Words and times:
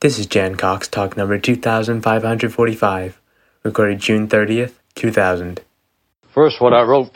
This 0.00 0.18
is 0.18 0.24
Jan 0.24 0.54
Cox, 0.54 0.88
talk 0.88 1.14
number 1.14 1.38
2545, 1.38 3.20
recorded 3.64 3.98
June 3.98 4.28
30th, 4.28 4.72
2000. 4.94 5.60
First, 6.32 6.58
what 6.58 6.72
I 6.72 6.84
wrote 6.84 7.10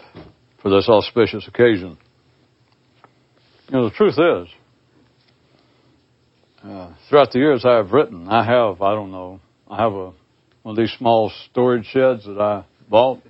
for 0.60 0.70
this 0.70 0.86
auspicious 0.86 1.48
occasion. 1.48 1.96
You 3.68 3.72
know, 3.72 3.88
the 3.88 3.94
truth 3.94 4.18
is, 4.18 4.54
uh, 6.62 6.92
throughout 7.08 7.32
the 7.32 7.38
years 7.38 7.64
I 7.64 7.76
have 7.76 7.92
written, 7.92 8.28
I 8.28 8.44
have, 8.44 8.82
I 8.82 8.92
don't 8.94 9.12
know, 9.12 9.40
I 9.66 9.82
have 9.82 9.94
a, 9.94 10.12
one 10.62 10.72
of 10.72 10.76
these 10.76 10.92
small 10.98 11.32
storage 11.50 11.86
sheds 11.86 12.26
that 12.26 12.38
I 12.38 12.66
bought 12.90 13.22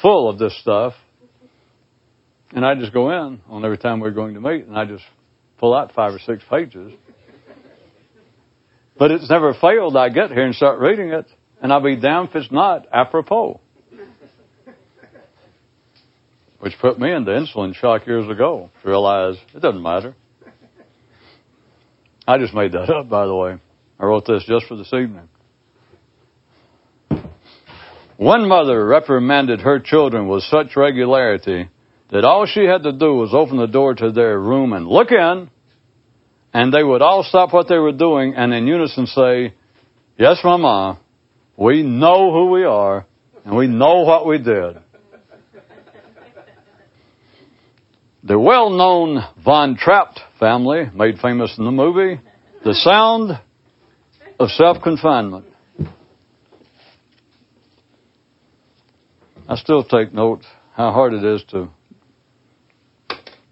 full 0.00 0.28
of 0.28 0.40
this 0.40 0.58
stuff. 0.58 0.94
And 2.50 2.66
I 2.66 2.74
just 2.74 2.92
go 2.92 3.10
in 3.10 3.42
on 3.48 3.64
every 3.64 3.78
time 3.78 4.00
we're 4.00 4.10
going 4.10 4.34
to 4.34 4.40
meet 4.40 4.66
and 4.66 4.76
I 4.76 4.86
just 4.86 5.04
pull 5.58 5.72
out 5.72 5.92
five 5.94 6.12
or 6.12 6.18
six 6.18 6.42
pages. 6.50 6.92
But 9.02 9.10
it's 9.10 9.28
never 9.28 9.52
failed. 9.52 9.96
I 9.96 10.10
get 10.10 10.30
here 10.30 10.46
and 10.46 10.54
start 10.54 10.78
reading 10.78 11.08
it, 11.08 11.26
and 11.60 11.72
I'll 11.72 11.82
be 11.82 11.96
damned 11.96 12.28
if 12.28 12.36
it's 12.36 12.52
not 12.52 12.86
apropos. 12.92 13.60
Which 16.60 16.74
put 16.80 17.00
me 17.00 17.10
into 17.10 17.32
insulin 17.32 17.74
shock 17.74 18.06
years 18.06 18.30
ago 18.30 18.70
to 18.80 18.88
realize 18.88 19.34
it 19.56 19.58
doesn't 19.58 19.82
matter. 19.82 20.14
I 22.28 22.38
just 22.38 22.54
made 22.54 22.70
that 22.74 22.90
up, 22.90 23.08
by 23.08 23.26
the 23.26 23.34
way. 23.34 23.58
I 23.98 24.04
wrote 24.04 24.24
this 24.24 24.44
just 24.46 24.66
for 24.66 24.76
this 24.76 24.92
evening. 24.92 25.28
One 28.18 28.46
mother 28.46 28.86
reprimanded 28.86 29.62
her 29.62 29.80
children 29.80 30.28
with 30.28 30.44
such 30.44 30.76
regularity 30.76 31.68
that 32.12 32.24
all 32.24 32.46
she 32.46 32.66
had 32.66 32.84
to 32.84 32.92
do 32.92 33.14
was 33.14 33.34
open 33.34 33.56
the 33.56 33.66
door 33.66 33.94
to 33.94 34.12
their 34.12 34.38
room 34.38 34.72
and 34.72 34.86
look 34.86 35.10
in, 35.10 35.50
and 36.52 36.72
they 36.72 36.82
would 36.82 37.02
all 37.02 37.24
stop 37.24 37.52
what 37.52 37.68
they 37.68 37.78
were 37.78 37.92
doing 37.92 38.34
and 38.36 38.52
in 38.52 38.66
unison 38.66 39.06
say, 39.06 39.54
Yes, 40.18 40.38
Mama, 40.44 41.00
we 41.56 41.82
know 41.82 42.32
who 42.32 42.50
we 42.50 42.64
are, 42.64 43.06
and 43.44 43.56
we 43.56 43.66
know 43.66 44.02
what 44.02 44.26
we 44.26 44.38
did. 44.38 44.78
The 48.24 48.38
well-known 48.38 49.18
Von 49.44 49.76
Trapp 49.76 50.14
family, 50.38 50.84
made 50.94 51.18
famous 51.18 51.56
in 51.58 51.64
the 51.64 51.72
movie, 51.72 52.20
The 52.64 52.74
Sound 52.74 53.32
of 54.38 54.48
Self-Confinement. 54.50 55.46
I 59.48 59.56
still 59.56 59.82
take 59.82 60.12
note 60.12 60.44
how 60.74 60.92
hard 60.92 61.14
it 61.14 61.24
is 61.24 61.42
to 61.50 61.68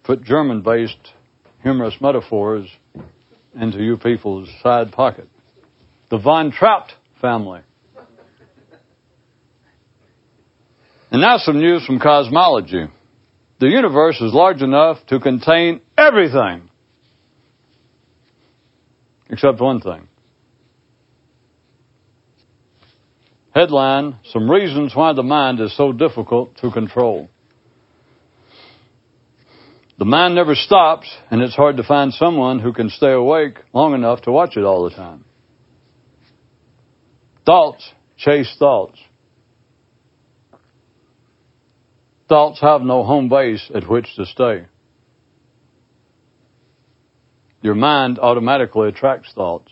put 0.05 0.23
German-based 0.23 1.13
humorous 1.63 1.97
metaphors 2.01 2.71
into 3.55 3.83
you 3.83 3.97
people's 3.97 4.49
side 4.63 4.93
pocket. 4.93 5.29
The 6.11 6.19
Von 6.19 6.53
Trapp 6.53 6.89
family. 7.21 7.63
And 11.11 11.21
now 11.21 11.39
some 11.39 11.59
news 11.59 11.85
from 11.85 11.99
cosmology. 11.99 12.85
The 13.59 13.67
universe 13.67 14.21
is 14.21 14.33
large 14.33 14.63
enough 14.63 15.05
to 15.09 15.19
contain 15.19 15.81
everything. 15.99 16.71
Except 19.29 19.61
one 19.61 19.81
thing. 19.81 20.09
Headline, 23.53 24.19
some 24.33 24.49
reasons 24.49 24.95
why 24.95 25.13
the 25.13 25.25
mind 25.25 25.61
is 25.61 25.77
so 25.77 25.93
difficult 25.93 26.57
to 26.59 26.71
control. 26.71 27.29
The 30.01 30.07
mind 30.07 30.35
never 30.35 30.55
stops, 30.55 31.15
and 31.31 31.43
it's 31.43 31.55
hard 31.55 31.77
to 31.77 31.83
find 31.83 32.11
someone 32.15 32.59
who 32.59 32.73
can 32.73 32.89
stay 32.89 33.13
awake 33.13 33.59
long 33.75 33.93
enough 33.93 34.23
to 34.23 34.33
watch 34.33 34.57
it 34.57 34.65
all 34.65 34.89
the 34.89 34.97
time. 34.97 35.27
Thoughts 37.45 37.87
chase 38.17 38.57
thoughts. 38.59 38.99
Thoughts 42.31 42.63
have 42.63 42.81
no 42.81 43.05
home 43.05 43.29
base 43.29 43.71
at 43.75 43.91
which 43.91 44.07
to 44.17 44.25
stay. 44.25 44.65
Your 47.61 47.75
mind 47.75 48.19
automatically 48.19 48.89
attracts 48.89 49.31
thoughts. 49.35 49.71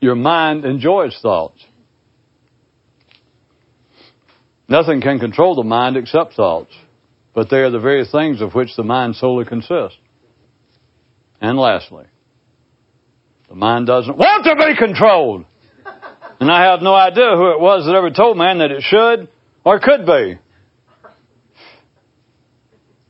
Your 0.00 0.14
mind 0.14 0.64
enjoys 0.64 1.18
thoughts. 1.20 1.62
Nothing 4.68 5.02
can 5.02 5.18
control 5.18 5.54
the 5.54 5.64
mind 5.64 5.98
except 5.98 6.32
thoughts, 6.32 6.72
but 7.38 7.50
they 7.50 7.58
are 7.58 7.70
the 7.70 7.78
very 7.78 8.04
things 8.04 8.40
of 8.40 8.52
which 8.52 8.74
the 8.76 8.82
mind 8.82 9.14
solely 9.14 9.44
consists. 9.44 9.96
And 11.40 11.56
lastly, 11.56 12.06
the 13.48 13.54
mind 13.54 13.86
doesn't 13.86 14.18
want 14.18 14.44
to 14.44 14.56
be 14.56 14.76
controlled. 14.76 15.44
And 16.40 16.50
I 16.50 16.68
have 16.68 16.82
no 16.82 16.94
idea 16.94 17.36
who 17.36 17.52
it 17.52 17.60
was 17.60 17.86
that 17.86 17.94
ever 17.94 18.10
told 18.10 18.36
man 18.36 18.58
that 18.58 18.72
it 18.72 18.82
should 18.82 19.28
or 19.64 19.78
could 19.78 20.04
be. 20.04 20.40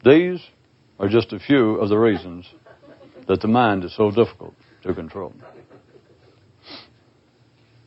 These 0.04 0.46
are 0.98 1.08
just 1.08 1.32
a 1.32 1.38
few 1.38 1.76
of 1.76 1.88
the 1.88 1.96
reasons 1.96 2.46
that 3.28 3.40
the 3.40 3.48
mind 3.48 3.82
is 3.82 3.96
so 3.96 4.10
difficult 4.10 4.52
to 4.82 4.92
control. 4.92 5.32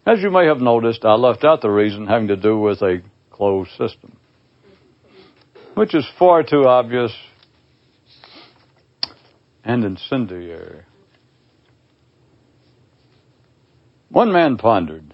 As 0.07 0.23
you 0.23 0.31
may 0.31 0.47
have 0.47 0.59
noticed, 0.59 1.05
I 1.05 1.13
left 1.13 1.43
out 1.43 1.61
the 1.61 1.69
reason 1.69 2.07
having 2.07 2.29
to 2.29 2.35
do 2.35 2.57
with 2.57 2.81
a 2.81 3.03
closed 3.29 3.69
system, 3.77 4.17
which 5.75 5.95
is 5.95 6.07
far 6.17 6.43
too 6.43 6.65
obvious 6.65 7.11
and 9.63 9.83
incendiary. 9.83 10.83
One 14.09 14.31
man 14.33 14.57
pondered 14.57 15.13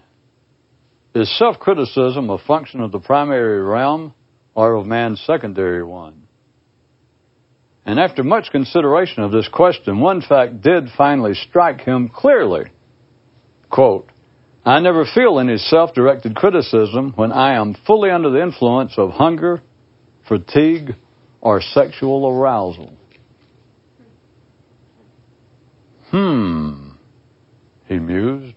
is 1.14 1.38
self 1.38 1.58
criticism 1.58 2.30
a 2.30 2.38
function 2.38 2.80
of 2.80 2.92
the 2.92 2.98
primary 3.00 3.62
realm 3.62 4.14
or 4.54 4.74
of 4.74 4.86
man's 4.86 5.20
secondary 5.20 5.84
one? 5.84 6.26
And 7.86 7.98
after 7.98 8.22
much 8.22 8.50
consideration 8.50 9.22
of 9.22 9.32
this 9.32 9.48
question, 9.48 10.00
one 10.00 10.20
fact 10.20 10.60
did 10.60 10.88
finally 10.96 11.34
strike 11.34 11.80
him 11.80 12.10
clearly. 12.14 12.70
Quote, 13.70 14.10
I 14.64 14.80
never 14.80 15.06
feel 15.14 15.38
any 15.38 15.56
self 15.56 15.94
directed 15.94 16.34
criticism 16.34 17.12
when 17.14 17.32
I 17.32 17.54
am 17.54 17.76
fully 17.86 18.10
under 18.10 18.30
the 18.30 18.42
influence 18.42 18.94
of 18.98 19.10
hunger, 19.10 19.62
fatigue, 20.28 20.90
or 21.40 21.60
sexual 21.60 22.28
arousal. 22.28 22.96
Hmm, 26.10 26.90
he 27.86 27.98
mused. 27.98 28.56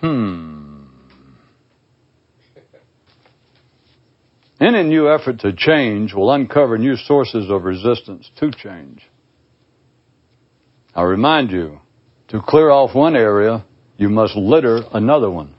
Hmm. 0.00 0.86
Any 4.60 4.82
new 4.84 5.12
effort 5.12 5.40
to 5.40 5.52
change 5.54 6.14
will 6.14 6.30
uncover 6.32 6.78
new 6.78 6.96
sources 6.96 7.50
of 7.50 7.64
resistance 7.64 8.30
to 8.38 8.50
change. 8.50 9.02
I 10.94 11.02
remind 11.02 11.50
you, 11.50 11.80
to 12.28 12.40
clear 12.40 12.70
off 12.70 12.94
one 12.94 13.16
area, 13.16 13.64
you 13.96 14.08
must 14.08 14.36
litter 14.36 14.80
another 14.92 15.30
one. 15.30 15.54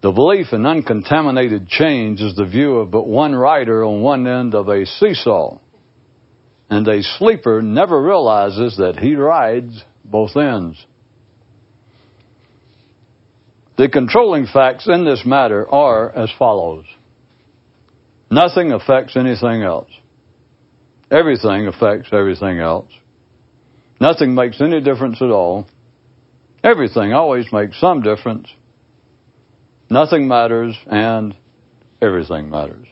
The 0.00 0.12
belief 0.12 0.52
in 0.52 0.64
uncontaminated 0.64 1.66
change 1.66 2.20
is 2.20 2.36
the 2.36 2.46
view 2.46 2.76
of 2.76 2.90
but 2.90 3.06
one 3.06 3.34
rider 3.34 3.84
on 3.84 4.00
one 4.00 4.26
end 4.26 4.54
of 4.54 4.68
a 4.68 4.86
seesaw. 4.86 5.58
And 6.70 6.86
a 6.86 7.02
sleeper 7.02 7.62
never 7.62 8.00
realizes 8.00 8.76
that 8.76 8.98
he 9.00 9.16
rides 9.16 9.84
both 10.04 10.36
ends. 10.36 10.86
The 13.76 13.88
controlling 13.88 14.46
facts 14.46 14.86
in 14.88 15.04
this 15.04 15.22
matter 15.24 15.68
are 15.68 16.10
as 16.10 16.30
follows. 16.38 16.84
Nothing 18.30 18.72
affects 18.72 19.16
anything 19.16 19.62
else. 19.62 19.90
Everything 21.10 21.66
affects 21.66 22.10
everything 22.12 22.60
else. 22.60 22.92
Nothing 24.00 24.34
makes 24.34 24.60
any 24.60 24.80
difference 24.80 25.22
at 25.22 25.30
all. 25.30 25.66
Everything 26.62 27.12
always 27.12 27.46
makes 27.52 27.80
some 27.80 28.02
difference. 28.02 28.48
Nothing 29.90 30.28
matters 30.28 30.76
and 30.86 31.36
everything 32.00 32.50
matters. 32.50 32.86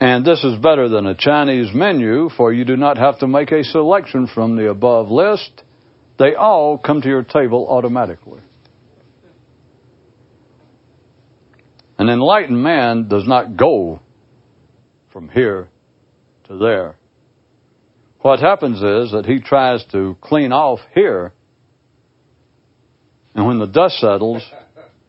And 0.00 0.24
this 0.24 0.42
is 0.42 0.58
better 0.60 0.88
than 0.88 1.06
a 1.06 1.14
Chinese 1.16 1.70
menu, 1.72 2.28
for 2.36 2.52
you 2.52 2.64
do 2.64 2.76
not 2.76 2.96
have 2.98 3.20
to 3.20 3.28
make 3.28 3.52
a 3.52 3.62
selection 3.62 4.26
from 4.26 4.56
the 4.56 4.68
above 4.68 5.08
list. 5.08 5.62
They 6.18 6.34
all 6.34 6.76
come 6.76 7.02
to 7.02 7.08
your 7.08 7.22
table 7.22 7.68
automatically. 7.68 8.40
An 11.98 12.08
enlightened 12.08 12.60
man 12.60 13.06
does 13.06 13.28
not 13.28 13.56
go 13.56 14.00
from 15.12 15.28
here 15.28 15.68
to 16.44 16.58
there. 16.58 16.98
What 18.22 18.40
happens 18.40 18.78
is 18.78 19.12
that 19.12 19.24
he 19.26 19.40
tries 19.40 19.84
to 19.92 20.16
clean 20.20 20.52
off 20.52 20.80
here, 20.94 21.32
and 23.34 23.46
when 23.46 23.58
the 23.58 23.66
dust 23.66 23.98
settles, 23.98 24.42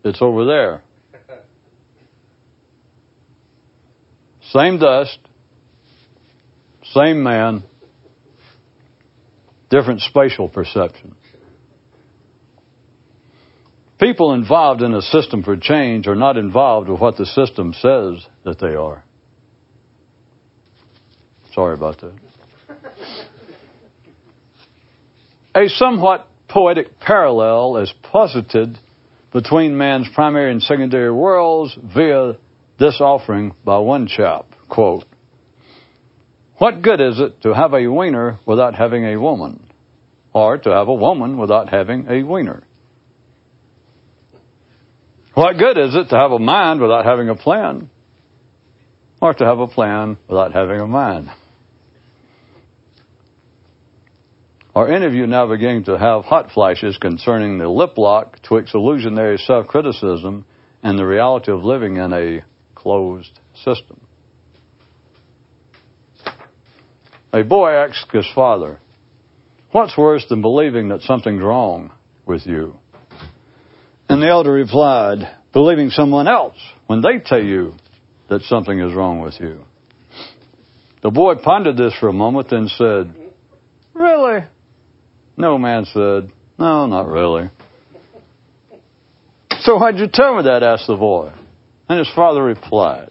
it's 0.03 0.21
over 0.21 0.45
there. 0.45 0.83
Same 4.51 4.79
dust, 4.79 5.19
same 6.94 7.23
man, 7.23 7.63
different 9.69 10.01
spatial 10.01 10.50
perception. 10.50 11.15
People 14.00 14.33
involved 14.33 14.81
in 14.81 14.94
a 14.94 15.01
system 15.01 15.44
for 15.44 15.55
change 15.55 16.07
are 16.07 16.15
not 16.15 16.38
involved 16.38 16.89
with 16.89 17.00
what 17.00 17.17
the 17.17 17.25
system 17.25 17.73
says 17.73 18.27
that 18.44 18.59
they 18.59 18.75
are. 18.75 19.05
Sorry 21.53 21.73
about 21.73 22.01
that. 22.01 22.19
A 25.55 25.67
somewhat 25.67 26.29
poetic 26.50 27.00
parallel 27.00 27.77
is 27.77 27.94
posited 28.01 28.77
between 29.33 29.75
man's 29.75 30.07
primary 30.13 30.51
and 30.51 30.62
secondary 30.62 31.12
worlds 31.12 31.75
via 31.75 32.38
this 32.80 33.01
offering 33.01 33.56
by 33.65 33.80
one 33.80 34.07
chap. 34.07 34.45
Quote, 34.69 35.06
What 36.57 36.81
good 36.81 37.01
is 37.01 37.19
it 37.19 37.41
to 37.41 37.53
have 37.53 37.74
a 37.74 37.88
wiener 37.88 38.39
without 38.45 38.75
having 38.75 39.03
a 39.06 39.19
woman? 39.19 39.69
Or 40.33 40.57
to 40.57 40.69
have 40.69 40.88
a 40.88 40.94
woman 40.94 41.38
without 41.38 41.69
having 41.69 42.07
a 42.07 42.24
wiener? 42.24 42.63
What 45.33 45.57
good 45.57 45.79
is 45.79 45.95
it 45.95 46.09
to 46.09 46.15
have 46.15 46.31
a 46.31 46.39
mind 46.39 46.79
without 46.79 47.06
having 47.06 47.29
a 47.29 47.36
plan? 47.36 47.89
Or 49.19 49.33
to 49.33 49.45
have 49.45 49.59
a 49.59 49.68
plan 49.68 50.18
without 50.27 50.53
having 50.53 50.79
a 50.79 50.88
mind? 50.88 51.29
Are 54.75 54.92
any 54.92 55.06
of 55.06 55.14
you 55.14 55.28
now 55.28 55.48
beginning 55.48 55.84
to 55.84 56.00
have 56.00 56.25
hot 56.25 56.50
flashes 56.52 56.98
concerning 56.98 57.60
the 57.60 57.70
lip 57.70 57.96
lock 57.96 58.42
twixt 58.42 58.74
illusionary 58.74 59.38
self 59.38 59.68
criticism 59.68 60.46
and 60.81 60.98
the 60.98 61.06
reality 61.06 61.52
of 61.52 61.64
living 61.64 61.98
in 61.98 62.12
a 62.12 62.46
closed 62.74 63.40
system? 63.54 64.08
A 67.31 67.44
boy 67.44 67.70
asked 67.70 68.12
his 68.12 68.28
father, 68.34 68.80
What's 69.72 69.96
worse 69.96 70.25
than 70.28 70.42
believing 70.42 70.90
that 70.90 71.02
something's 71.02 71.44
wrong 71.44 71.94
with 72.25 72.48
you? 72.48 72.80
And 74.10 74.24
the 74.24 74.28
elder 74.28 74.52
replied, 74.52 75.38
Believing 75.52 75.92
someone 75.92 76.28
else 76.28 76.58
when 76.88 77.02
they 77.02 77.24
tell 77.24 77.44
you 77.44 77.74
that 78.30 78.42
something 78.42 78.80
is 78.80 78.96
wrong 78.96 79.22
with 79.22 79.36
you. 79.40 79.66
The 81.04 81.12
boy 81.12 81.36
pondered 81.44 81.78
this 81.78 81.94
for 82.00 82.08
a 82.08 82.14
moment, 82.14 82.48
then 82.50 82.68
said, 82.70 83.34
Really? 83.94 84.48
No, 85.35 85.57
man 85.57 85.85
said, 85.85 86.31
No, 86.57 86.85
not 86.85 87.07
really. 87.07 87.50
So 89.62 89.77
why'd 89.77 89.97
you 89.97 90.07
tell 90.12 90.35
me 90.35 90.44
that? 90.44 90.62
asked 90.62 90.88
the 90.88 90.95
boy. 90.95 91.33
And 91.88 92.00
his 92.00 92.09
father 92.15 92.44
replied, 92.44 93.09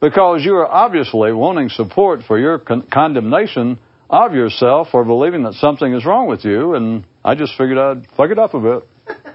Because 0.00 0.44
you 0.44 0.54
are 0.54 0.66
obviously 0.66 1.32
wanting 1.32 1.68
support 1.68 2.20
for 2.26 2.38
your 2.38 2.58
con- 2.58 2.88
condemnation 2.92 3.80
of 4.08 4.32
yourself 4.32 4.88
or 4.92 5.04
believing 5.04 5.42
that 5.44 5.54
something 5.54 5.92
is 5.92 6.04
wrong 6.04 6.28
with 6.28 6.44
you, 6.44 6.74
and 6.74 7.06
I 7.24 7.34
just 7.34 7.52
figured 7.52 7.78
I'd 7.78 8.06
fuck 8.16 8.30
it 8.30 8.38
up 8.38 8.54
a 8.54 8.60
bit. 8.60 8.88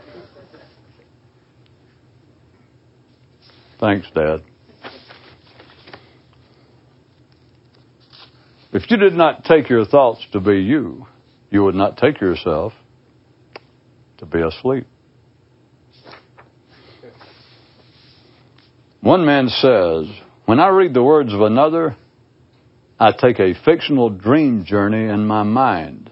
Thanks, 3.80 4.08
Dad. 4.14 4.44
If 8.74 8.90
you 8.90 8.98
did 8.98 9.14
not 9.14 9.44
take 9.44 9.70
your 9.70 9.86
thoughts 9.86 10.26
to 10.32 10.40
be 10.40 10.62
you, 10.62 11.08
you 11.52 11.64
would 11.64 11.76
not 11.76 11.98
take 11.98 12.20
yourself 12.20 12.74
to 14.18 14.26
be 14.26 14.42
asleep. 14.42 14.88
One 19.02 19.26
man 19.26 19.50
says, 19.50 20.06
When 20.46 20.60
I 20.60 20.70
read 20.70 20.94
the 20.94 21.04
words 21.04 21.34
of 21.34 21.42
another, 21.42 21.98
I 23.00 23.12
take 23.12 23.40
a 23.40 23.54
fictional 23.66 24.10
dream 24.10 24.64
journey 24.64 25.12
in 25.12 25.26
my 25.28 25.44
mind. 25.44 26.10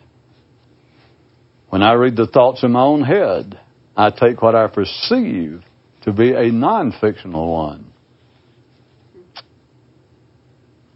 When 1.70 1.84
I 1.84 1.94
read 1.94 2.16
the 2.16 2.28
thoughts 2.28 2.64
in 2.64 2.72
my 2.72 2.82
own 2.82 3.04
head, 3.04 3.60
I 3.96 4.10
take 4.10 4.42
what 4.42 4.56
I 4.56 4.68
perceive 4.68 5.62
to 6.02 6.12
be 6.12 6.34
a 6.34 6.52
non 6.52 6.92
fictional 7.00 7.54
one. 7.54 7.94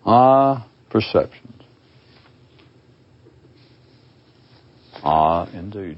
Ah, 0.06 0.68
perception. 0.90 1.63
Ah, 5.04 5.50
indeed. 5.54 5.98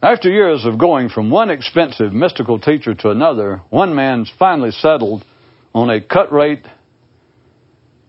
After 0.00 0.30
years 0.30 0.64
of 0.64 0.78
going 0.78 1.08
from 1.08 1.30
one 1.30 1.50
expensive 1.50 2.12
mystical 2.12 2.58
teacher 2.58 2.94
to 2.94 3.10
another, 3.10 3.62
one 3.68 3.94
man's 3.94 4.32
finally 4.38 4.70
settled 4.70 5.24
on 5.74 5.90
a 5.90 6.00
cut 6.00 6.32
rate 6.32 6.64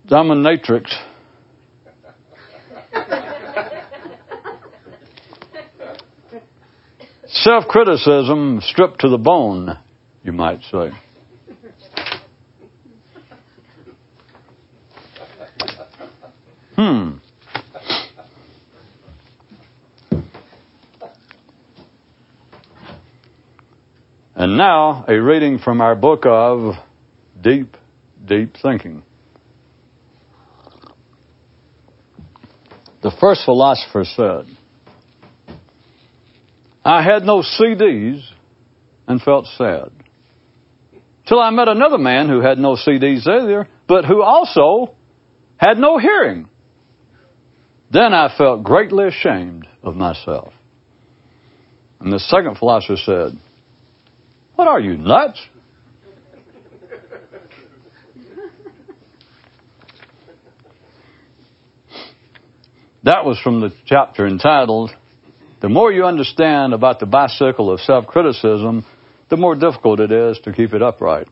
dominatrix. 0.07 0.85
Self 7.27 7.65
criticism 7.67 8.59
stripped 8.61 9.01
to 9.01 9.09
the 9.09 9.17
bone, 9.17 9.77
you 10.23 10.31
might 10.31 10.61
say. 10.61 10.89
Hmm. 16.75 17.17
And 24.39 24.48
now, 24.59 25.05
a 25.07 25.13
reading 25.13 25.57
from 25.57 25.79
our 25.79 25.95
book 25.95 26.23
of 26.25 26.73
Deep, 27.41 27.77
Deep 28.25 28.53
Thinking. 28.61 29.03
The 33.01 33.15
first 33.21 33.45
philosopher 33.45 34.03
said, 34.03 34.57
I 36.83 37.01
had 37.01 37.23
no 37.23 37.41
CDs 37.41 38.29
and 39.07 39.21
felt 39.21 39.45
sad. 39.45 39.93
Till 41.25 41.39
I 41.39 41.51
met 41.51 41.69
another 41.69 41.97
man 41.97 42.27
who 42.27 42.41
had 42.41 42.57
no 42.57 42.75
CDs 42.75 43.25
either, 43.25 43.69
but 43.87 44.03
who 44.03 44.21
also 44.21 44.93
had 45.55 45.77
no 45.77 45.99
hearing. 45.99 46.49
Then 47.91 48.13
I 48.13 48.35
felt 48.37 48.65
greatly 48.65 49.05
ashamed 49.07 49.67
of 49.81 49.95
myself. 49.95 50.51
And 52.01 52.11
the 52.11 52.19
second 52.19 52.57
philosopher 52.57 52.97
said, 52.97 53.39
what 54.59 54.67
are 54.67 54.81
you, 54.81 54.97
nuts? 54.97 55.41
That 63.03 63.23
was 63.23 63.39
from 63.41 63.61
the 63.61 63.69
chapter 63.85 64.27
entitled, 64.27 64.91
The 65.61 65.69
More 65.69 65.93
You 65.93 66.03
Understand 66.03 66.73
About 66.73 66.99
the 66.99 67.05
Bicycle 67.05 67.71
of 67.71 67.79
Self 67.79 68.07
Criticism, 68.07 68.85
the 69.29 69.37
more 69.37 69.55
difficult 69.55 70.01
it 70.01 70.11
is 70.11 70.37
to 70.43 70.51
keep 70.51 70.73
it 70.73 70.83
upright. 70.83 71.29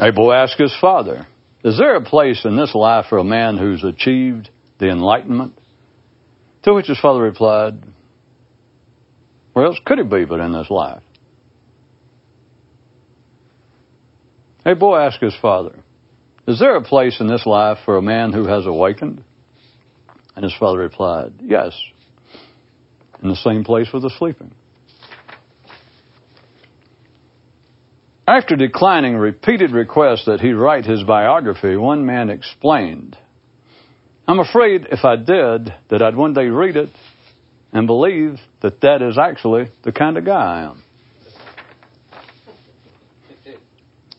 Abel 0.00 0.32
asked 0.32 0.58
his 0.58 0.76
father, 0.80 1.28
Is 1.62 1.78
there 1.78 1.94
a 1.94 2.04
place 2.04 2.44
in 2.44 2.56
this 2.56 2.74
life 2.74 3.04
for 3.08 3.18
a 3.18 3.24
man 3.24 3.58
who's 3.58 3.84
achieved 3.84 4.50
the 4.80 4.88
enlightenment? 4.88 5.56
To 6.64 6.74
which 6.74 6.88
his 6.88 6.98
father 6.98 7.20
replied, 7.20 7.84
where 9.52 9.66
else 9.66 9.78
could 9.84 9.98
it 9.98 10.10
be 10.10 10.24
but 10.24 10.40
in 10.40 10.52
this 10.52 10.70
life? 10.70 11.02
A 14.64 14.74
boy 14.74 14.98
asked 14.98 15.22
his 15.22 15.36
father, 15.40 15.82
Is 16.46 16.58
there 16.58 16.76
a 16.76 16.82
place 16.82 17.20
in 17.20 17.26
this 17.26 17.46
life 17.46 17.78
for 17.84 17.96
a 17.96 18.02
man 18.02 18.32
who 18.32 18.46
has 18.46 18.66
awakened? 18.66 19.24
And 20.36 20.44
his 20.44 20.54
father 20.58 20.78
replied, 20.78 21.40
Yes, 21.42 21.78
in 23.22 23.28
the 23.28 23.36
same 23.36 23.64
place 23.64 23.88
with 23.92 24.02
the 24.02 24.10
sleeping. 24.18 24.54
After 28.26 28.54
declining 28.54 29.16
repeated 29.16 29.72
requests 29.72 30.26
that 30.26 30.40
he 30.40 30.52
write 30.52 30.84
his 30.84 31.02
biography, 31.02 31.76
one 31.76 32.06
man 32.06 32.30
explained, 32.30 33.18
I'm 34.28 34.38
afraid 34.38 34.86
if 34.88 35.04
I 35.04 35.16
did, 35.16 35.74
that 35.88 36.00
I'd 36.00 36.14
one 36.14 36.32
day 36.32 36.46
read 36.46 36.76
it 36.76 36.90
and 37.72 37.86
believe 37.86 38.38
that 38.62 38.80
that 38.80 39.02
is 39.02 39.18
actually 39.18 39.70
the 39.84 39.92
kind 39.92 40.16
of 40.16 40.24
guy 40.24 40.34
I 40.34 40.70
am. 40.70 40.82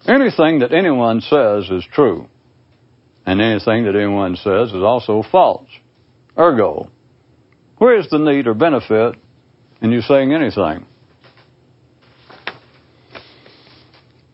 Anything 0.08 0.60
that 0.60 0.74
anyone 0.74 1.22
says 1.22 1.70
is 1.70 1.86
true, 1.94 2.28
and 3.26 3.40
anything 3.40 3.86
that 3.86 3.96
anyone 3.96 4.36
says 4.36 4.70
is 4.70 4.84
also 4.84 5.24
false. 5.32 5.70
Ergo, 6.38 6.90
where 7.78 8.00
is 8.00 8.10
the 8.10 8.18
need 8.18 8.48
or 8.48 8.54
benefit 8.54 9.16
in 9.82 9.92
you 9.92 10.02
saying 10.02 10.34
anything? 10.34 10.88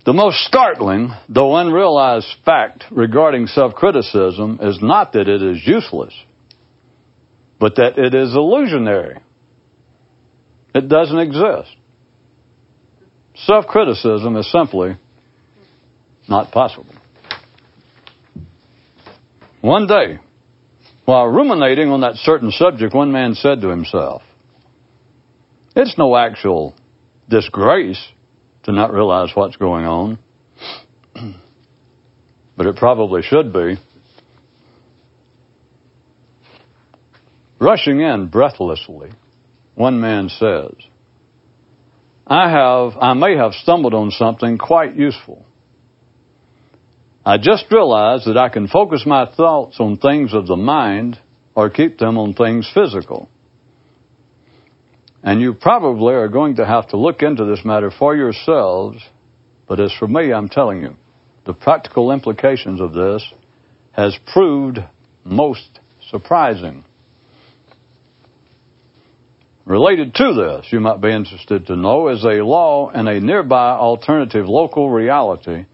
The 0.05 0.13
most 0.13 0.37
startling, 0.45 1.09
though 1.27 1.57
unrealized 1.57 2.33
fact 2.45 2.85
regarding 2.91 3.47
self 3.47 3.73
criticism 3.73 4.59
is 4.61 4.79
not 4.81 5.11
that 5.13 5.27
it 5.27 5.41
is 5.41 5.67
useless, 5.67 6.13
but 7.59 7.75
that 7.75 7.97
it 7.97 8.13
is 8.13 8.33
illusionary. 8.35 9.19
It 10.75 10.87
doesn't 10.87 11.19
exist. 11.19 11.75
Self 13.35 13.65
criticism 13.67 14.35
is 14.35 14.51
simply 14.51 14.95
not 16.27 16.51
possible. 16.51 16.93
One 19.61 19.87
day, 19.87 20.19
while 21.05 21.27
ruminating 21.27 21.89
on 21.89 22.01
that 22.01 22.15
certain 22.15 22.51
subject, 22.51 22.93
one 22.93 23.11
man 23.11 23.33
said 23.33 23.61
to 23.61 23.69
himself, 23.69 24.21
It's 25.75 25.97
no 25.97 26.15
actual 26.15 26.75
disgrace 27.29 28.03
to 28.63 28.71
not 28.71 28.91
realize 28.91 29.29
what's 29.33 29.55
going 29.55 29.85
on, 29.85 30.19
but 32.57 32.65
it 32.65 32.75
probably 32.75 33.21
should 33.21 33.53
be. 33.53 33.75
Rushing 37.59 38.01
in 38.01 38.27
breathlessly, 38.27 39.11
one 39.73 39.99
man 39.99 40.29
says, 40.29 40.75
I 42.25 42.49
have, 42.49 42.97
I 42.99 43.13
may 43.13 43.35
have 43.37 43.53
stumbled 43.53 43.93
on 43.93 44.11
something 44.11 44.57
quite 44.57 44.95
useful. 44.95 45.45
I 47.25 47.37
just 47.37 47.65
realized 47.71 48.27
that 48.27 48.37
I 48.37 48.49
can 48.49 48.67
focus 48.67 49.03
my 49.05 49.25
thoughts 49.35 49.79
on 49.79 49.97
things 49.97 50.33
of 50.33 50.47
the 50.47 50.55
mind 50.55 51.19
or 51.55 51.69
keep 51.69 51.97
them 51.97 52.17
on 52.17 52.33
things 52.33 52.69
physical. 52.73 53.29
And 55.23 55.41
you 55.41 55.53
probably 55.53 56.13
are 56.13 56.27
going 56.27 56.55
to 56.57 56.65
have 56.65 56.89
to 56.89 56.97
look 56.97 57.21
into 57.21 57.43
this 57.45 57.65
matter 57.65 57.91
for 57.91 58.15
yourselves, 58.15 58.99
but 59.67 59.79
as 59.79 59.93
for 59.97 60.07
me, 60.07 60.31
I'm 60.31 60.47
telling 60.47 60.81
you, 60.81 60.95
the 61.45 61.53
practical 61.53 62.11
implications 62.11 62.79
of 62.79 62.93
this 62.93 63.25
has 63.93 64.17
proved 64.31 64.79
most 65.25 65.79
surprising. 66.09 66.85
Related 69.67 70.15
to 70.15 70.33
this, 70.33 70.71
you 70.71 70.79
might 70.79 71.01
be 71.01 71.13
interested 71.13 71.67
to 71.67 71.75
know, 71.75 72.07
is 72.07 72.23
a 72.23 72.41
law 72.41 72.89
in 72.89 73.05
a 73.05 73.19
nearby 73.19 73.71
alternative 73.71 74.45
local 74.47 74.89
reality 74.89 75.65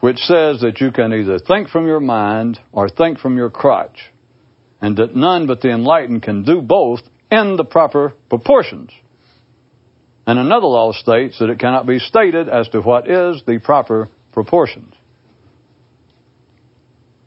which 0.00 0.16
says 0.16 0.60
that 0.60 0.78
you 0.80 0.90
can 0.90 1.12
either 1.12 1.38
think 1.38 1.68
from 1.68 1.86
your 1.86 2.00
mind 2.00 2.58
or 2.72 2.88
think 2.88 3.18
from 3.18 3.36
your 3.36 3.50
crotch, 3.50 4.10
and 4.80 4.96
that 4.96 5.14
none 5.14 5.46
but 5.46 5.60
the 5.60 5.68
enlightened 5.68 6.22
can 6.22 6.44
do 6.44 6.62
both 6.62 7.00
in 7.30 7.56
the 7.56 7.64
proper 7.64 8.14
proportions. 8.30 8.90
And 10.26 10.38
another 10.38 10.66
law 10.66 10.92
states 10.92 11.38
that 11.38 11.50
it 11.50 11.58
cannot 11.58 11.86
be 11.86 11.98
stated 11.98 12.48
as 12.48 12.68
to 12.70 12.80
what 12.80 13.04
is 13.04 13.42
the 13.46 13.60
proper 13.62 14.08
proportions. 14.32 14.94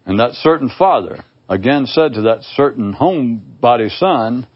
And 0.06 0.20
that 0.20 0.32
certain 0.34 0.72
father 0.76 1.24
again 1.48 1.86
said 1.86 2.14
to 2.14 2.22
that 2.24 2.44
certain 2.56 2.96
homebody 2.96 3.90
son, 3.92 4.48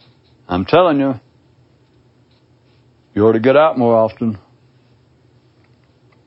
I'm 0.48 0.64
telling 0.64 0.98
you, 0.98 1.14
you 3.14 3.26
ought 3.26 3.32
to 3.32 3.40
get 3.40 3.56
out 3.56 3.78
more 3.78 3.94
often. 3.94 4.38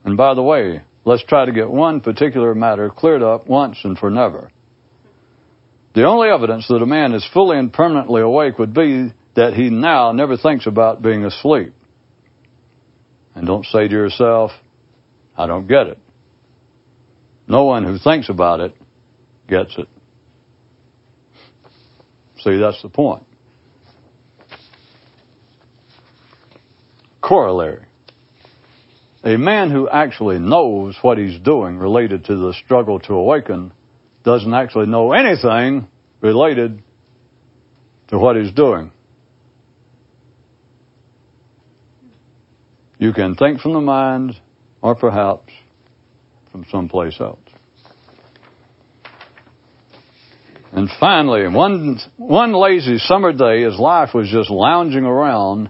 And 0.03 0.15
by 0.15 0.33
the 0.33 0.43
way, 0.43 0.83
let's 1.05 1.23
try 1.25 1.45
to 1.45 1.51
get 1.51 1.69
one 1.69 2.01
particular 2.01 2.55
matter 2.55 2.89
cleared 2.89 3.21
up 3.21 3.47
once 3.47 3.79
and 3.83 3.97
for 3.97 4.09
never. 4.09 4.51
The 5.93 6.05
only 6.05 6.29
evidence 6.29 6.67
that 6.69 6.81
a 6.81 6.85
man 6.85 7.13
is 7.13 7.27
fully 7.33 7.57
and 7.57 7.73
permanently 7.73 8.21
awake 8.21 8.57
would 8.57 8.73
be 8.73 9.13
that 9.35 9.53
he 9.53 9.69
now 9.69 10.11
never 10.13 10.37
thinks 10.37 10.65
about 10.65 11.01
being 11.01 11.25
asleep. 11.25 11.73
And 13.35 13.45
don't 13.45 13.65
say 13.65 13.87
to 13.87 13.93
yourself, 13.93 14.51
I 15.37 15.45
don't 15.45 15.67
get 15.67 15.87
it. 15.87 15.99
No 17.47 17.65
one 17.65 17.83
who 17.83 17.97
thinks 17.99 18.29
about 18.29 18.61
it 18.61 18.75
gets 19.47 19.77
it. 19.77 19.87
See, 22.39 22.57
that's 22.57 22.81
the 22.81 22.89
point. 22.89 23.26
Corollary. 27.27 27.85
A 29.23 29.37
man 29.37 29.71
who 29.71 29.89
actually 29.89 30.39
knows 30.39 30.97
what 31.01 31.17
he's 31.17 31.39
doing 31.41 31.77
related 31.77 32.25
to 32.25 32.37
the 32.37 32.53
struggle 32.63 32.99
to 33.01 33.13
awaken 33.13 33.73
doesn't 34.23 34.53
actually 34.53 34.87
know 34.87 35.11
anything 35.11 35.87
related 36.21 36.81
to 38.09 38.17
what 38.17 38.37
he's 38.37 38.53
doing. 38.53 38.91
You 42.99 43.13
can 43.13 43.35
think 43.35 43.59
from 43.59 43.73
the 43.73 43.81
mind 43.81 44.33
or 44.81 44.95
perhaps 44.95 45.51
from 46.51 46.65
someplace 46.71 47.19
else. 47.19 47.39
And 50.71 50.89
finally, 50.99 51.47
one, 51.47 51.97
one 52.17 52.53
lazy 52.53 52.97
summer 52.97 53.33
day, 53.33 53.63
his 53.63 53.79
life 53.79 54.09
was 54.13 54.29
just 54.29 54.49
lounging 54.49 55.03
around, 55.03 55.69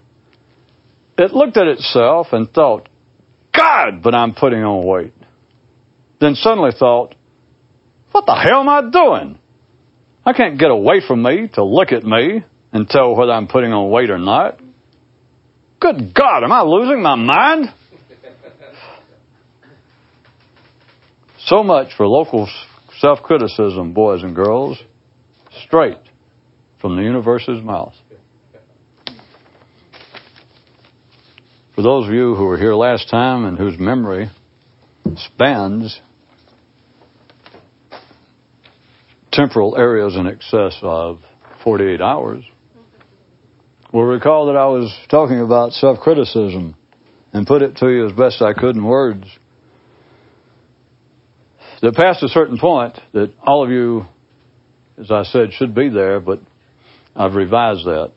it 1.17 1.33
looked 1.33 1.57
at 1.57 1.67
itself 1.67 2.27
and 2.31 2.49
thought, 2.51 2.89
God, 3.55 4.03
but 4.03 4.13
I'm 4.13 4.35
putting 4.35 4.59
on 4.59 4.85
weight. 4.85 5.13
Then 6.19 6.35
suddenly 6.35 6.71
thought, 6.77 7.15
what 8.11 8.25
the 8.25 8.35
hell 8.35 8.61
am 8.61 8.69
I 8.69 8.89
doing? 8.89 9.39
I 10.25 10.33
can't 10.33 10.59
get 10.59 10.71
away 10.71 11.01
from 11.07 11.23
me 11.23 11.49
to 11.53 11.63
look 11.63 11.91
at 11.91 12.03
me 12.03 12.43
and 12.71 12.89
tell 12.89 13.15
whether 13.15 13.31
I'm 13.31 13.47
putting 13.47 13.71
on 13.71 13.89
weight 13.89 14.09
or 14.09 14.17
not. 14.17 14.59
Good 15.79 16.13
God, 16.13 16.43
am 16.43 16.51
I 16.51 16.63
losing 16.63 17.01
my 17.01 17.15
mind? 17.15 17.73
So 21.45 21.63
much 21.63 21.95
for 21.95 22.07
local 22.07 22.49
self 22.99 23.19
criticism, 23.23 23.93
boys 23.93 24.23
and 24.23 24.35
girls, 24.35 24.77
straight 25.65 26.01
from 26.81 26.97
the 26.97 27.03
universe's 27.03 27.63
mouth. 27.63 27.93
For 31.77 31.83
those 31.83 32.07
of 32.07 32.13
you 32.15 32.33
who 32.33 32.45
were 32.45 32.57
here 32.57 32.73
last 32.73 33.07
time 33.07 33.45
and 33.45 33.55
whose 33.55 33.77
memory 33.77 34.31
spans 35.15 36.01
temporal 39.31 39.77
areas 39.77 40.15
in 40.15 40.25
excess 40.25 40.79
of 40.81 41.19
48 41.63 42.01
hours, 42.01 42.43
will 43.93 44.05
recall 44.05 44.47
that 44.47 44.55
I 44.57 44.65
was 44.65 44.91
talking 45.11 45.39
about 45.39 45.73
self 45.73 45.99
criticism 45.99 46.75
and 47.31 47.45
put 47.45 47.61
it 47.61 47.75
to 47.75 47.87
you 47.91 48.07
as 48.07 48.17
best 48.17 48.41
I 48.41 48.59
could 48.59 48.75
in 48.75 48.83
words. 48.83 49.27
That 51.83 51.93
past 51.93 52.23
a 52.23 52.27
certain 52.29 52.57
point, 52.57 52.97
that 53.13 53.35
all 53.39 53.63
of 53.63 53.69
you, 53.69 54.01
as 54.97 55.11
I 55.11 55.21
said, 55.25 55.53
should 55.53 55.75
be 55.75 55.89
there, 55.89 56.21
but 56.21 56.39
I've 57.15 57.35
revised 57.35 57.85
that. 57.85 58.13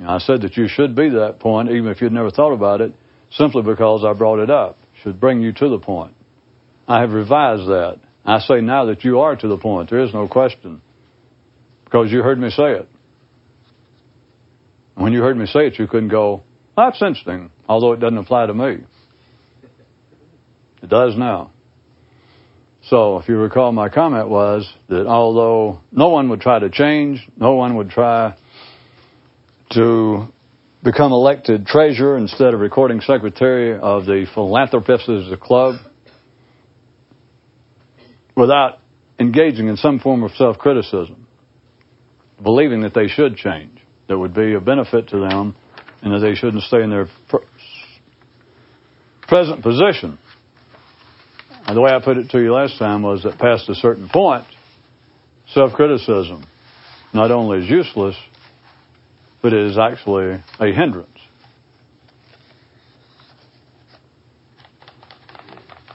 I 0.00 0.16
said 0.16 0.40
that 0.40 0.56
you 0.56 0.64
should 0.66 0.96
be 0.96 1.10
that 1.10 1.40
point, 1.40 1.68
even 1.68 1.88
if 1.88 2.00
you'd 2.00 2.12
never 2.12 2.30
thought 2.30 2.54
about 2.54 2.80
it, 2.80 2.94
simply 3.32 3.62
because 3.62 4.04
I 4.04 4.16
brought 4.16 4.40
it 4.40 4.50
up. 4.50 4.76
Should 5.02 5.20
bring 5.20 5.40
you 5.40 5.52
to 5.52 5.68
the 5.68 5.78
point. 5.78 6.14
I 6.86 7.00
have 7.00 7.10
revised 7.10 7.66
that. 7.68 8.00
I 8.24 8.38
say 8.38 8.60
now 8.60 8.86
that 8.86 9.04
you 9.04 9.20
are 9.20 9.34
to 9.34 9.48
the 9.48 9.58
point. 9.58 9.90
There 9.90 10.02
is 10.02 10.12
no 10.14 10.28
question. 10.28 10.80
Because 11.84 12.10
you 12.10 12.22
heard 12.22 12.38
me 12.38 12.50
say 12.50 12.72
it. 12.72 12.88
When 14.94 15.12
you 15.12 15.20
heard 15.20 15.36
me 15.36 15.46
say 15.46 15.66
it, 15.66 15.78
you 15.78 15.86
couldn't 15.86 16.10
go, 16.10 16.42
that's 16.76 17.00
interesting, 17.02 17.50
although 17.68 17.92
it 17.92 18.00
doesn't 18.00 18.18
apply 18.18 18.46
to 18.46 18.54
me. 18.54 18.84
It 20.82 20.88
does 20.88 21.16
now. 21.16 21.52
So, 22.84 23.18
if 23.18 23.28
you 23.28 23.36
recall, 23.36 23.72
my 23.72 23.88
comment 23.88 24.28
was 24.28 24.70
that 24.88 25.06
although 25.06 25.80
no 25.92 26.08
one 26.08 26.28
would 26.30 26.40
try 26.40 26.58
to 26.58 26.68
change, 26.68 27.28
no 27.36 27.54
one 27.54 27.76
would 27.76 27.90
try 27.90 28.36
to 29.72 30.26
become 30.82 31.12
elected 31.12 31.66
treasurer 31.66 32.16
instead 32.18 32.54
of 32.54 32.60
recording 32.60 33.00
secretary 33.00 33.78
of 33.78 34.04
the 34.04 34.26
Philanthropists 34.34 35.30
Club 35.40 35.76
without 38.36 38.80
engaging 39.18 39.68
in 39.68 39.76
some 39.76 40.00
form 40.00 40.24
of 40.24 40.32
self 40.32 40.58
criticism, 40.58 41.28
believing 42.42 42.82
that 42.82 42.94
they 42.94 43.06
should 43.06 43.36
change, 43.36 43.78
that 44.08 44.18
would 44.18 44.34
be 44.34 44.54
a 44.54 44.60
benefit 44.60 45.08
to 45.08 45.28
them, 45.28 45.54
and 46.02 46.12
that 46.14 46.26
they 46.26 46.34
shouldn't 46.34 46.62
stay 46.64 46.82
in 46.82 46.90
their 46.90 47.06
pr- 47.28 47.46
present 49.28 49.62
position. 49.62 50.18
And 51.64 51.76
the 51.76 51.80
way 51.80 51.92
I 51.92 52.04
put 52.04 52.16
it 52.16 52.30
to 52.30 52.40
you 52.40 52.52
last 52.52 52.78
time 52.78 53.02
was 53.02 53.22
that 53.22 53.38
past 53.38 53.68
a 53.68 53.74
certain 53.76 54.08
point, 54.12 54.46
self 55.54 55.72
criticism 55.74 56.44
not 57.14 57.30
only 57.30 57.58
is 57.58 57.70
useless, 57.70 58.16
but 59.42 59.52
it 59.52 59.66
is 59.66 59.78
actually 59.78 60.42
a 60.60 60.72
hindrance. 60.72 61.10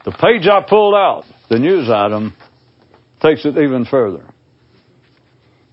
The 0.05 0.11
page 0.11 0.47
I 0.47 0.61
pulled 0.67 0.95
out, 0.95 1.23
the 1.49 1.59
news 1.59 1.89
item, 1.89 2.35
takes 3.21 3.45
it 3.45 3.57
even 3.57 3.85
further. 3.89 4.33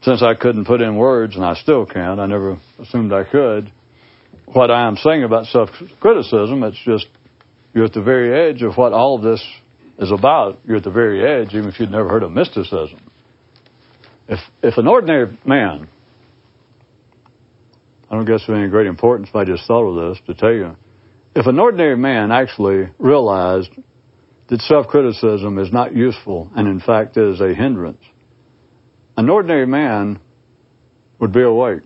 Since 0.03 0.23
I 0.23 0.35
couldn't 0.35 0.67
put 0.67 0.81
in 0.81 0.97
words, 0.97 1.37
and 1.37 1.45
I 1.45 1.55
still 1.55 1.87
can't, 1.87 2.21
I 2.21 2.27
never 2.27 2.61
assumed 2.79 3.13
I 3.13 3.25
could, 3.25 3.73
what 4.47 4.71
I 4.71 4.87
am 4.87 4.97
saying 4.97 5.25
about 5.25 5.47
self 5.47 5.71
criticism, 6.01 6.63
it's 6.63 6.83
just 6.85 7.07
you're 7.75 7.87
at 7.87 7.93
the 7.93 8.03
very 8.03 8.49
edge 8.49 8.63
of 8.63 8.77
what 8.77 8.93
all 8.93 9.17
of 9.17 9.23
this 9.23 9.45
is 9.99 10.13
about. 10.13 10.59
You're 10.65 10.77
at 10.79 10.85
the 10.85 10.91
very 10.91 11.23
edge, 11.25 11.55
even 11.55 11.69
if 11.69 11.81
you'd 11.81 11.91
never 11.91 12.09
heard 12.09 12.23
of 12.23 12.31
mysticism. 12.31 13.01
If, 14.29 14.41
if 14.63 14.79
an 14.79 14.87
ordinary 14.87 15.39
man 15.45 15.89
I 18.15 18.17
don't 18.17 18.27
guess 18.27 18.49
of 18.49 18.55
any 18.55 18.69
great 18.69 18.87
importance 18.87 19.29
if 19.29 19.35
I 19.35 19.45
just 19.45 19.67
thought 19.67 19.89
of 19.89 20.15
this 20.15 20.25
to 20.27 20.35
tell 20.35 20.53
you. 20.53 20.77
If 21.35 21.47
an 21.47 21.59
ordinary 21.59 21.97
man 21.97 22.31
actually 22.31 22.95
realized 22.97 23.71
that 24.49 24.61
self 24.61 24.87
criticism 24.87 25.59
is 25.59 25.73
not 25.73 25.97
useful 25.97 26.49
and 26.55 26.69
in 26.69 26.79
fact 26.79 27.17
is 27.17 27.41
a 27.41 27.53
hindrance, 27.53 28.05
an 29.17 29.29
ordinary 29.29 29.67
man 29.67 30.21
would 31.19 31.33
be 31.33 31.43
awake. 31.43 31.83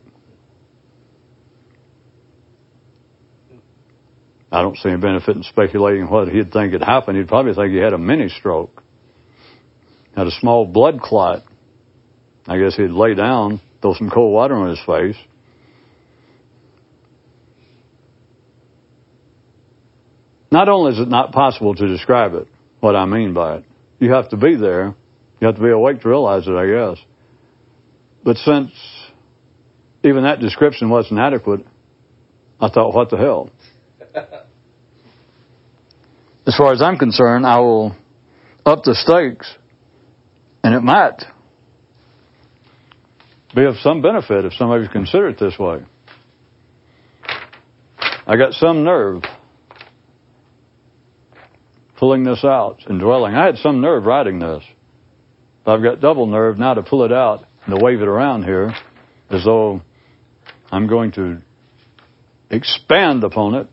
I 4.52 4.60
don't 4.60 4.76
see 4.76 4.90
any 4.90 5.00
benefit 5.00 5.34
in 5.34 5.44
speculating 5.44 6.10
what 6.10 6.28
he'd 6.28 6.52
think 6.52 6.74
had 6.74 6.82
happened. 6.82 7.16
He'd 7.16 7.28
probably 7.28 7.54
think 7.54 7.72
he 7.72 7.78
had 7.78 7.94
a 7.94 7.98
mini 7.98 8.28
stroke, 8.28 8.82
had 10.14 10.26
a 10.26 10.32
small 10.32 10.66
blood 10.66 11.00
clot. 11.00 11.42
I 12.46 12.58
guess 12.58 12.76
he'd 12.76 12.90
lay 12.90 13.14
down, 13.14 13.62
throw 13.80 13.94
some 13.94 14.10
cold 14.10 14.34
water 14.34 14.56
on 14.56 14.68
his 14.68 14.80
face. 14.84 15.16
Not 20.50 20.68
only 20.68 20.92
is 20.92 21.00
it 21.00 21.08
not 21.08 21.32
possible 21.32 21.74
to 21.74 21.86
describe 21.88 22.34
it, 22.34 22.48
what 22.80 22.96
I 22.96 23.06
mean 23.06 23.34
by 23.34 23.58
it, 23.58 23.64
you 23.98 24.12
have 24.12 24.30
to 24.30 24.36
be 24.36 24.56
there. 24.56 24.94
You 25.40 25.46
have 25.46 25.56
to 25.56 25.62
be 25.62 25.70
awake 25.70 26.00
to 26.02 26.08
realize 26.08 26.46
it, 26.46 26.52
I 26.52 26.66
guess. 26.66 27.04
But 28.24 28.36
since 28.38 28.72
even 30.02 30.24
that 30.24 30.40
description 30.40 30.90
wasn't 30.90 31.20
adequate, 31.20 31.64
I 32.60 32.68
thought, 32.70 32.94
what 32.94 33.10
the 33.10 33.16
hell? 33.16 33.50
as 36.46 36.56
far 36.56 36.72
as 36.72 36.82
I'm 36.82 36.96
concerned, 36.96 37.46
I 37.46 37.60
will 37.60 37.94
up 38.64 38.82
the 38.84 38.94
stakes, 38.94 39.54
and 40.64 40.74
it 40.74 40.80
might 40.80 41.24
be 43.54 43.64
of 43.64 43.76
some 43.76 44.02
benefit 44.02 44.44
if 44.44 44.52
somebody 44.54 44.86
consider 44.92 45.28
it 45.28 45.38
this 45.38 45.58
way. 45.58 45.84
I 48.26 48.36
got 48.36 48.52
some 48.52 48.84
nerve 48.84 49.22
pulling 51.98 52.24
this 52.24 52.44
out 52.44 52.78
and 52.86 53.00
dwelling. 53.00 53.34
I 53.34 53.46
had 53.46 53.56
some 53.56 53.80
nerve 53.80 54.04
writing 54.04 54.38
this. 54.38 54.62
But 55.64 55.76
I've 55.76 55.82
got 55.82 56.00
double 56.00 56.26
nerve 56.26 56.58
now 56.58 56.74
to 56.74 56.82
pull 56.82 57.04
it 57.04 57.12
out 57.12 57.44
and 57.66 57.78
to 57.78 57.84
wave 57.84 58.00
it 58.00 58.08
around 58.08 58.44
here 58.44 58.72
as 59.30 59.44
though 59.44 59.82
I'm 60.70 60.86
going 60.86 61.12
to 61.12 61.42
expand 62.50 63.24
upon 63.24 63.54
it 63.54 63.68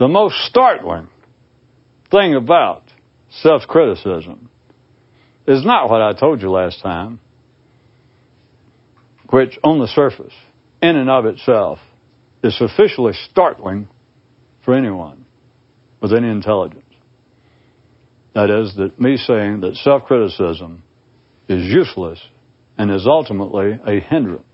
The 0.00 0.08
most 0.08 0.34
startling 0.46 1.10
thing 2.10 2.34
about 2.34 2.84
self 3.28 3.64
criticism 3.68 4.48
is 5.46 5.62
not 5.62 5.90
what 5.90 6.00
I 6.00 6.18
told 6.18 6.40
you 6.40 6.50
last 6.50 6.80
time, 6.80 7.20
which 9.30 9.58
on 9.62 9.78
the 9.78 9.86
surface, 9.86 10.34
in 10.82 10.96
and 10.96 11.08
of 11.08 11.26
itself, 11.26 11.78
is 12.42 12.56
sufficiently 12.56 13.12
startling 13.30 13.88
for 14.64 14.74
anyone 14.74 15.26
with 16.00 16.12
any 16.12 16.28
intelligence. 16.28 16.84
That 18.34 18.50
is, 18.50 18.74
that 18.76 19.00
me 19.00 19.16
saying 19.16 19.60
that 19.60 19.74
self 19.76 20.04
criticism 20.04 20.82
is 21.48 21.66
useless 21.66 22.20
and 22.78 22.90
is 22.90 23.06
ultimately 23.06 23.72
a 23.84 24.00
hindrance. 24.00 24.46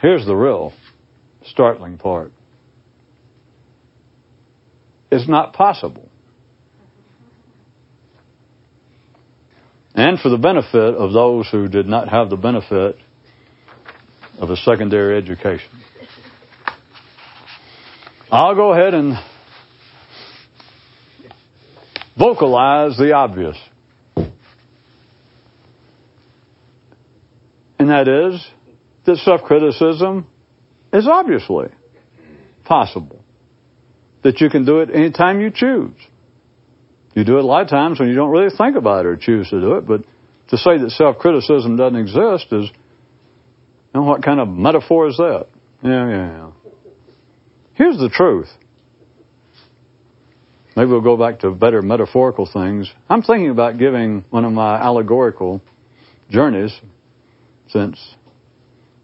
Here's 0.00 0.24
the 0.24 0.36
real 0.36 0.72
startling 1.44 1.98
part. 1.98 2.32
It's 5.10 5.28
not 5.28 5.54
possible. 5.54 6.07
And 9.98 10.20
for 10.20 10.28
the 10.28 10.38
benefit 10.38 10.94
of 10.94 11.12
those 11.12 11.48
who 11.50 11.66
did 11.66 11.86
not 11.86 12.08
have 12.08 12.30
the 12.30 12.36
benefit 12.36 12.94
of 14.38 14.48
a 14.48 14.54
secondary 14.54 15.18
education. 15.18 15.82
I'll 18.30 18.54
go 18.54 18.72
ahead 18.72 18.94
and 18.94 19.14
vocalize 22.16 22.96
the 22.96 23.12
obvious. 23.12 23.56
And 27.80 27.88
that 27.88 28.06
is 28.06 28.48
that 29.04 29.16
self 29.16 29.42
criticism 29.42 30.28
is 30.92 31.08
obviously 31.08 31.70
possible. 32.64 33.24
That 34.22 34.40
you 34.40 34.48
can 34.48 34.64
do 34.64 34.78
it 34.78 34.90
anytime 34.94 35.40
you 35.40 35.50
choose. 35.52 35.98
You 37.14 37.24
do 37.24 37.38
it 37.38 37.44
a 37.44 37.46
lot 37.46 37.62
of 37.62 37.68
times 37.68 37.98
when 37.98 38.08
you 38.08 38.14
don't 38.14 38.30
really 38.30 38.54
think 38.56 38.76
about 38.76 39.04
it 39.04 39.08
or 39.08 39.16
choose 39.16 39.50
to 39.50 39.60
do 39.60 39.76
it, 39.76 39.86
but 39.86 40.02
to 40.48 40.56
say 40.56 40.78
that 40.78 40.90
self 40.90 41.18
criticism 41.18 41.76
doesn't 41.76 41.98
exist 41.98 42.52
is, 42.52 42.70
you 42.70 43.94
know, 43.94 44.02
what 44.02 44.22
kind 44.22 44.40
of 44.40 44.48
metaphor 44.48 45.08
is 45.08 45.16
that? 45.16 45.48
Yeah, 45.82 46.08
yeah, 46.08 46.30
yeah. 46.36 46.50
Here's 47.74 47.98
the 47.98 48.08
truth. 48.08 48.48
Maybe 50.76 50.90
we'll 50.90 51.00
go 51.00 51.16
back 51.16 51.40
to 51.40 51.50
better 51.50 51.82
metaphorical 51.82 52.48
things. 52.50 52.92
I'm 53.08 53.22
thinking 53.22 53.50
about 53.50 53.78
giving 53.78 54.24
one 54.30 54.44
of 54.44 54.52
my 54.52 54.76
allegorical 54.80 55.60
journeys 56.30 56.78
since 57.68 58.14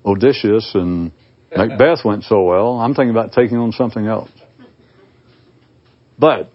Odysseus 0.05 0.71
and 0.75 1.11
Macbeth 1.57 2.05
went 2.05 2.25
so 2.25 2.43
well, 2.43 2.79
I'm 2.79 2.95
thinking 2.95 3.11
about 3.11 3.33
taking 3.33 3.57
on 3.57 3.73
something 3.73 4.07
else. 4.07 4.31
But 6.19 6.51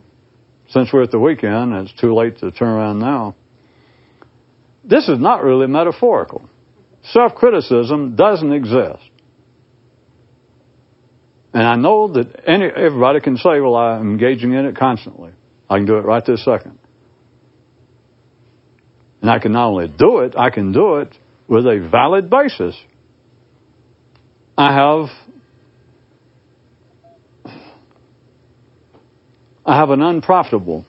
since 0.69 0.89
we're 0.93 1.03
at 1.03 1.11
the 1.11 1.19
weekend 1.19 1.73
it's 1.73 1.93
too 1.99 2.13
late 2.13 2.37
to 2.39 2.51
turn 2.51 2.69
around 2.69 2.99
now, 2.99 3.35
this 4.83 5.07
is 5.07 5.19
not 5.19 5.43
really 5.43 5.67
metaphorical. 5.67 6.49
Self 7.03 7.35
criticism 7.35 8.15
doesn't 8.15 8.51
exist. 8.51 9.03
And 11.53 11.63
I 11.63 11.75
know 11.75 12.13
that 12.13 12.43
any, 12.47 12.65
everybody 12.65 13.21
can 13.21 13.37
say, 13.37 13.59
well, 13.59 13.75
I'm 13.75 14.11
engaging 14.11 14.53
in 14.53 14.65
it 14.65 14.75
constantly. 14.75 15.31
I 15.69 15.77
can 15.77 15.85
do 15.85 15.97
it 15.97 16.01
right 16.01 16.23
this 16.25 16.45
second. 16.45 16.77
And 19.21 19.29
I 19.29 19.39
can 19.39 19.51
not 19.51 19.67
only 19.67 19.87
do 19.87 20.19
it, 20.19 20.35
I 20.37 20.49
can 20.51 20.71
do 20.71 20.97
it 20.97 21.15
with 21.47 21.65
a 21.65 21.87
valid 21.91 22.29
basis. 22.29 22.79
I 24.57 24.73
have 24.73 25.09
I 29.69 29.75
have 29.75 29.91
an 29.91 30.01
unprofitable 30.01 30.83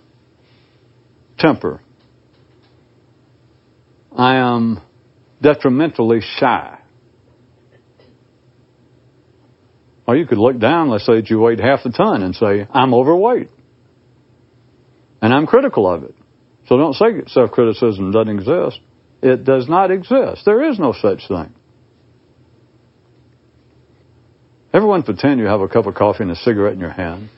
temper. 1.38 1.82
I 4.10 4.36
am 4.36 4.80
detrimentally 5.42 6.20
shy. 6.22 6.80
Or 10.06 10.16
you 10.16 10.26
could 10.26 10.38
look 10.38 10.58
down, 10.58 10.88
let's 10.88 11.04
say 11.04 11.16
that 11.16 11.28
you 11.28 11.38
weighed 11.38 11.60
half 11.60 11.80
a 11.84 11.90
ton 11.90 12.22
and 12.22 12.34
say, 12.34 12.66
I'm 12.70 12.94
overweight. 12.94 13.50
And 15.20 15.34
I'm 15.34 15.46
critical 15.46 15.86
of 15.86 16.04
it. 16.04 16.14
So 16.66 16.78
don't 16.78 16.94
say 16.94 17.22
self 17.26 17.50
criticism 17.50 18.12
doesn't 18.12 18.34
exist. 18.34 18.80
It 19.22 19.44
does 19.44 19.68
not 19.68 19.90
exist. 19.90 20.46
There 20.46 20.70
is 20.70 20.78
no 20.78 20.94
such 20.94 21.28
thing. 21.28 21.54
Everyone 24.72 25.02
pretend 25.02 25.38
you 25.38 25.46
have 25.46 25.60
a 25.60 25.68
cup 25.68 25.84
of 25.84 25.94
coffee 25.94 26.22
and 26.22 26.30
a 26.30 26.36
cigarette 26.36 26.72
in 26.72 26.80
your 26.80 26.88
hand. 26.88 27.28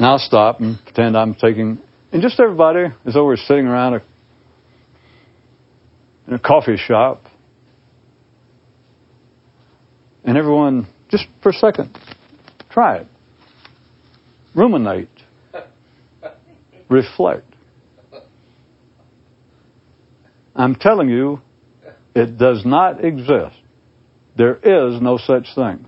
And 0.00 0.06
I'll 0.06 0.18
stop 0.18 0.60
and 0.60 0.82
pretend 0.82 1.14
I'm 1.14 1.34
taking, 1.34 1.78
and 2.10 2.22
just 2.22 2.40
everybody 2.40 2.86
is 3.04 3.16
over 3.16 3.36
sitting 3.36 3.66
around 3.66 3.96
a, 3.96 4.02
in 6.26 6.32
a 6.32 6.38
coffee 6.38 6.78
shop. 6.78 7.20
And 10.24 10.38
everyone, 10.38 10.88
just 11.10 11.26
for 11.42 11.50
a 11.50 11.52
second, 11.52 11.98
try 12.70 13.00
it. 13.00 13.08
Ruminate. 14.54 15.10
Reflect. 16.88 17.44
I'm 20.56 20.76
telling 20.76 21.10
you, 21.10 21.42
it 22.14 22.38
does 22.38 22.62
not 22.64 23.04
exist. 23.04 23.56
There 24.34 24.56
is 24.56 25.02
no 25.02 25.18
such 25.18 25.54
thing. 25.54 25.86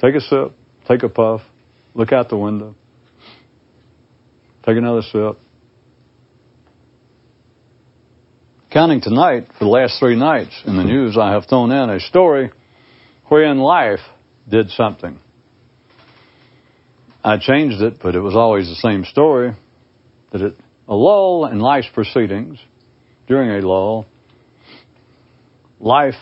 Take 0.00 0.16
a 0.16 0.20
sip, 0.20 0.56
take 0.88 1.04
a 1.04 1.08
puff, 1.08 1.42
look 1.94 2.12
out 2.12 2.28
the 2.28 2.36
window, 2.36 2.74
take 4.64 4.76
another 4.76 5.02
sip. 5.02 5.36
Counting 8.72 9.00
tonight, 9.00 9.48
for 9.58 9.64
the 9.64 9.70
last 9.70 9.98
three 9.98 10.16
nights 10.16 10.62
in 10.64 10.76
the 10.76 10.84
news, 10.84 11.18
I 11.20 11.32
have 11.32 11.46
thrown 11.48 11.72
in 11.72 11.90
a 11.90 11.98
story 11.98 12.52
wherein 13.26 13.58
life 13.58 13.98
did 14.48 14.70
something. 14.70 15.20
I 17.22 17.38
changed 17.38 17.82
it, 17.82 17.98
but 18.00 18.14
it 18.14 18.20
was 18.20 18.36
always 18.36 18.68
the 18.68 18.76
same 18.76 19.04
story. 19.04 19.52
That 20.32 20.40
it, 20.40 20.54
a 20.86 20.94
lull 20.94 21.46
in 21.46 21.58
life's 21.58 21.88
proceedings, 21.92 22.60
during 23.26 23.50
a 23.50 23.66
lull, 23.66 24.06
life 25.80 26.14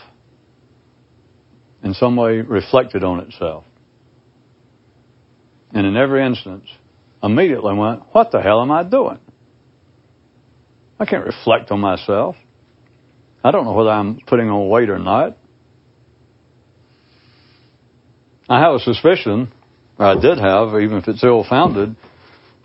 in 1.83 1.93
some 1.93 2.15
way 2.15 2.41
reflected 2.41 3.03
on 3.03 3.19
itself. 3.19 3.63
And 5.71 5.85
in 5.85 5.95
every 5.95 6.25
instance, 6.25 6.65
immediately 7.21 7.75
went, 7.75 8.03
What 8.13 8.31
the 8.31 8.41
hell 8.41 8.61
am 8.61 8.71
I 8.71 8.83
doing? 8.83 9.19
I 10.99 11.05
can't 11.05 11.25
reflect 11.25 11.71
on 11.71 11.79
myself. 11.79 12.35
I 13.43 13.51
don't 13.51 13.65
know 13.65 13.73
whether 13.73 13.91
I'm 13.91 14.19
putting 14.27 14.49
on 14.49 14.67
weight 14.69 14.89
or 14.89 14.99
not. 14.99 15.37
I 18.49 18.59
have 18.59 18.73
a 18.73 18.79
suspicion, 18.79 19.51
or 19.97 20.05
I 20.05 20.15
did 20.15 20.39
have, 20.39 20.69
even 20.81 20.97
if 20.97 21.07
it's 21.07 21.23
ill 21.23 21.45
founded, 21.47 21.95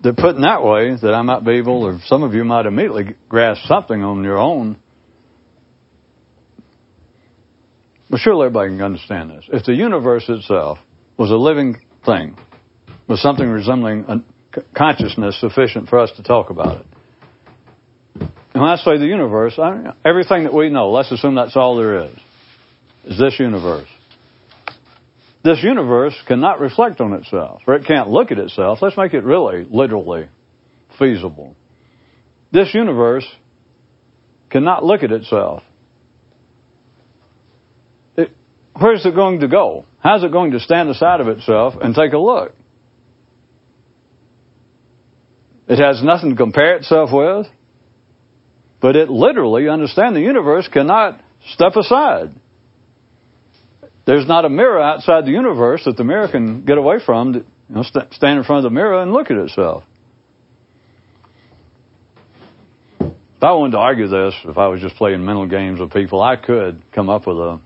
that 0.03 0.17
put 0.17 0.35
in 0.35 0.43
that 0.43 0.63
way, 0.63 0.97
that 1.01 1.15
I 1.15 1.23
might 1.23 1.45
be 1.45 1.59
able, 1.59 1.85
or 1.85 2.01
some 2.07 2.23
of 2.23 2.35
you 2.35 2.45
might 2.45 2.67
immediately 2.67 3.17
grasp 3.29 3.67
something 3.67 4.03
on 4.03 4.25
your 4.25 4.39
own. 4.39 4.81
But 8.11 8.21
surely 8.21 8.47
everybody 8.47 8.71
can 8.71 8.83
understand 8.83 9.31
this. 9.31 9.45
If 9.49 9.65
the 9.65 9.75
universe 9.75 10.25
itself 10.29 10.79
was 11.19 11.31
a 11.31 11.37
living 11.37 11.87
thing, 12.05 12.37
was 13.09 13.21
something 13.21 13.49
resembling 13.49 14.05
a 14.09 14.25
consciousness 14.77 15.41
sufficient 15.41 15.89
for 15.89 15.99
us 15.99 16.11
to 16.17 16.23
talk 16.23 16.51
about 16.51 16.81
it. 16.81 16.87
And 18.55 18.63
when 18.63 18.71
I 18.71 18.77
say 18.77 18.99
the 18.99 19.07
universe, 19.07 19.59
I 19.59 19.95
everything 20.05 20.45
that 20.45 20.55
we 20.55 20.71
know, 20.71 20.91
let's 20.91 21.11
assume 21.11 21.35
that's 21.35 21.57
all 21.57 21.77
there 21.77 22.07
is, 22.07 22.17
is 23.05 23.19
this 23.19 23.37
universe. 23.39 23.89
This 25.43 25.63
universe 25.63 26.15
cannot 26.27 26.61
reflect 26.61 27.01
on 27.01 27.13
itself, 27.15 27.63
or 27.67 27.75
it 27.75 27.87
can't 27.87 28.09
look 28.09 28.31
at 28.31 28.39
itself. 28.39 28.79
Let's 28.81 28.97
make 28.97 29.13
it 29.13 29.25
really, 29.25 29.65
literally 29.69 30.29
feasible. 30.99 31.57
This 32.51 32.73
universe 32.73 33.27
cannot 34.49 34.85
look 34.85 35.03
at 35.03 35.11
itself. 35.11 35.65
It, 38.17 38.31
where's 38.81 39.05
it 39.05 39.15
going 39.15 39.41
to 39.41 39.49
go? 39.49 39.85
How's 39.99 40.23
it 40.23 40.31
going 40.31 40.53
to 40.53 40.61
stand 40.61 40.89
aside 40.89 41.21
of 41.21 41.29
itself 41.29 41.75
and 41.83 41.95
take 41.95 42.13
a 42.13 42.19
look? 42.19 42.55
It 45.69 45.79
has 45.79 46.03
nothing 46.03 46.31
to 46.31 46.37
compare 46.37 46.77
itself 46.77 47.11
with, 47.13 47.47
but 48.81 48.97
it 48.97 49.09
literally, 49.09 49.69
understand 49.69 50.15
the 50.15 50.21
universe 50.21 50.69
cannot 50.71 51.25
step 51.53 51.73
aside. 51.77 52.39
There's 54.07 54.29
not 54.29 54.45
a 54.45 54.51
mirror 54.51 54.83
outside 54.83 55.25
the 55.25 55.31
universe 55.31 55.83
that 55.87 55.97
the 55.97 56.05
mirror 56.05 56.29
can 56.29 56.65
get 56.65 56.77
away 56.77 56.97
from, 57.05 57.33
you 57.35 57.45
know, 57.69 57.83
st- 57.83 58.13
stand 58.13 58.39
in 58.39 58.45
front 58.45 58.65
of 58.67 58.71
the 58.71 58.75
mirror 58.75 59.01
and 59.01 59.13
look 59.13 59.31
at 59.31 59.39
itself. 59.39 59.85
If 63.01 63.43
I 63.43 63.53
wanted 63.53 63.73
to 63.73 63.79
argue 63.79 64.09
this, 64.09 64.35
if 64.45 64.59
I 64.59 64.69
was 64.69 64.81
just 64.81 64.97
playing 64.97 65.25
mental 65.25 65.49
games 65.49 65.81
with 65.81 65.93
people, 65.93 66.23
I 66.23 66.37
could 66.37 66.83
come 66.93 67.09
up 67.09 67.27
with 67.27 67.39
a 67.39 67.63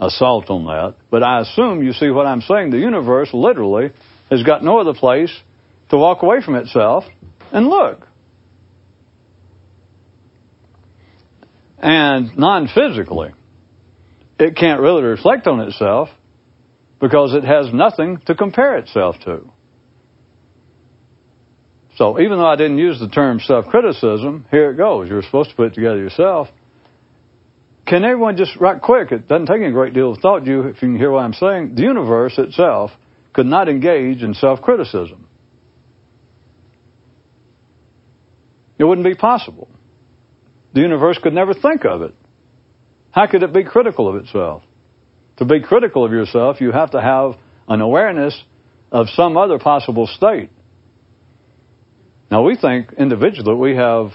assault 0.00 0.50
on 0.50 0.64
that. 0.66 0.96
But 1.10 1.22
I 1.22 1.40
assume 1.40 1.82
you 1.82 1.92
see 1.92 2.10
what 2.10 2.26
I'm 2.26 2.40
saying. 2.40 2.70
The 2.70 2.78
universe 2.78 3.30
literally 3.32 3.88
has 4.30 4.42
got 4.42 4.62
no 4.62 4.78
other 4.78 4.94
place 4.94 5.36
to 5.90 5.96
walk 5.96 6.22
away 6.22 6.36
from 6.44 6.54
itself 6.56 7.04
and 7.52 7.68
look. 7.68 8.06
And 11.78 12.36
non 12.36 12.68
physically, 12.68 13.30
it 14.38 14.56
can't 14.56 14.80
really 14.80 15.02
reflect 15.02 15.46
on 15.46 15.60
itself 15.60 16.08
because 17.00 17.34
it 17.34 17.44
has 17.44 17.72
nothing 17.72 18.20
to 18.26 18.34
compare 18.34 18.76
itself 18.78 19.16
to. 19.24 19.50
So 21.96 22.20
even 22.20 22.38
though 22.38 22.46
I 22.46 22.56
didn't 22.56 22.78
use 22.78 22.98
the 23.00 23.08
term 23.08 23.40
self 23.40 23.66
criticism, 23.66 24.46
here 24.50 24.70
it 24.72 24.76
goes. 24.76 25.08
You're 25.08 25.22
supposed 25.22 25.50
to 25.50 25.56
put 25.56 25.68
it 25.68 25.74
together 25.74 25.98
yourself. 25.98 26.48
Can 27.86 28.04
everyone 28.04 28.36
just, 28.36 28.56
right 28.60 28.80
quick, 28.80 29.12
it 29.12 29.26
doesn't 29.26 29.46
take 29.46 29.62
a 29.62 29.70
great 29.72 29.94
deal 29.94 30.12
of 30.12 30.18
thought, 30.18 30.44
you, 30.44 30.62
if 30.62 30.74
you 30.76 30.88
can 30.88 30.96
hear 30.96 31.10
what 31.10 31.20
I'm 31.20 31.32
saying, 31.32 31.74
the 31.74 31.82
universe 31.82 32.36
itself 32.36 32.90
could 33.32 33.46
not 33.46 33.68
engage 33.68 34.22
in 34.22 34.34
self 34.34 34.60
criticism. 34.60 35.27
It 38.78 38.84
wouldn't 38.84 39.06
be 39.06 39.14
possible. 39.14 39.68
The 40.74 40.80
universe 40.80 41.18
could 41.22 41.32
never 41.32 41.54
think 41.54 41.84
of 41.84 42.02
it. 42.02 42.14
How 43.10 43.26
could 43.26 43.42
it 43.42 43.52
be 43.52 43.64
critical 43.64 44.08
of 44.08 44.16
itself? 44.22 44.62
To 45.38 45.44
be 45.44 45.62
critical 45.62 46.04
of 46.04 46.12
yourself, 46.12 46.60
you 46.60 46.72
have 46.72 46.92
to 46.92 47.00
have 47.00 47.32
an 47.68 47.80
awareness 47.80 48.40
of 48.90 49.08
some 49.08 49.36
other 49.36 49.58
possible 49.58 50.06
state. 50.06 50.50
Now, 52.30 52.42
we 52.42 52.56
think 52.56 52.92
individually 52.92 53.54
we 53.54 53.76
have 53.76 54.10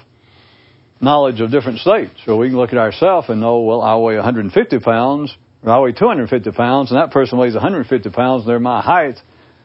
knowledge 1.01 1.41
of 1.41 1.51
different 1.51 1.79
states. 1.79 2.13
So 2.25 2.37
we 2.37 2.49
can 2.49 2.57
look 2.57 2.71
at 2.71 2.77
ourselves 2.77 3.29
and 3.29 3.41
know, 3.41 3.61
well, 3.61 3.81
I 3.81 3.95
weigh 3.97 4.15
150 4.15 4.79
pounds, 4.79 5.35
or 5.63 5.71
I 5.71 5.79
weigh 5.79 5.91
250 5.91 6.51
pounds, 6.51 6.91
and 6.91 6.99
that 6.99 7.11
person 7.11 7.37
weighs 7.37 7.53
150 7.53 8.09
pounds, 8.11 8.45
they're 8.45 8.59
my 8.59 8.81
height, 8.81 9.17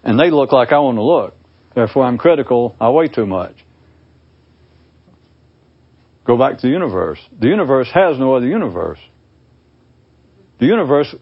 and 0.02 0.18
they 0.18 0.30
look 0.30 0.52
like 0.52 0.72
I 0.72 0.78
want 0.78 0.96
to 0.96 1.02
look. 1.02 1.34
Therefore, 1.74 2.04
I'm 2.04 2.18
critical, 2.18 2.74
I 2.80 2.90
weigh 2.90 3.08
too 3.08 3.26
much. 3.26 3.56
Go 6.28 6.36
back 6.36 6.58
to 6.58 6.66
the 6.66 6.72
universe. 6.72 7.18
The 7.40 7.48
universe 7.48 7.88
has 7.94 8.18
no 8.18 8.36
other 8.36 8.46
universe. 8.46 8.98
The 10.60 10.66
universe, 10.66 11.14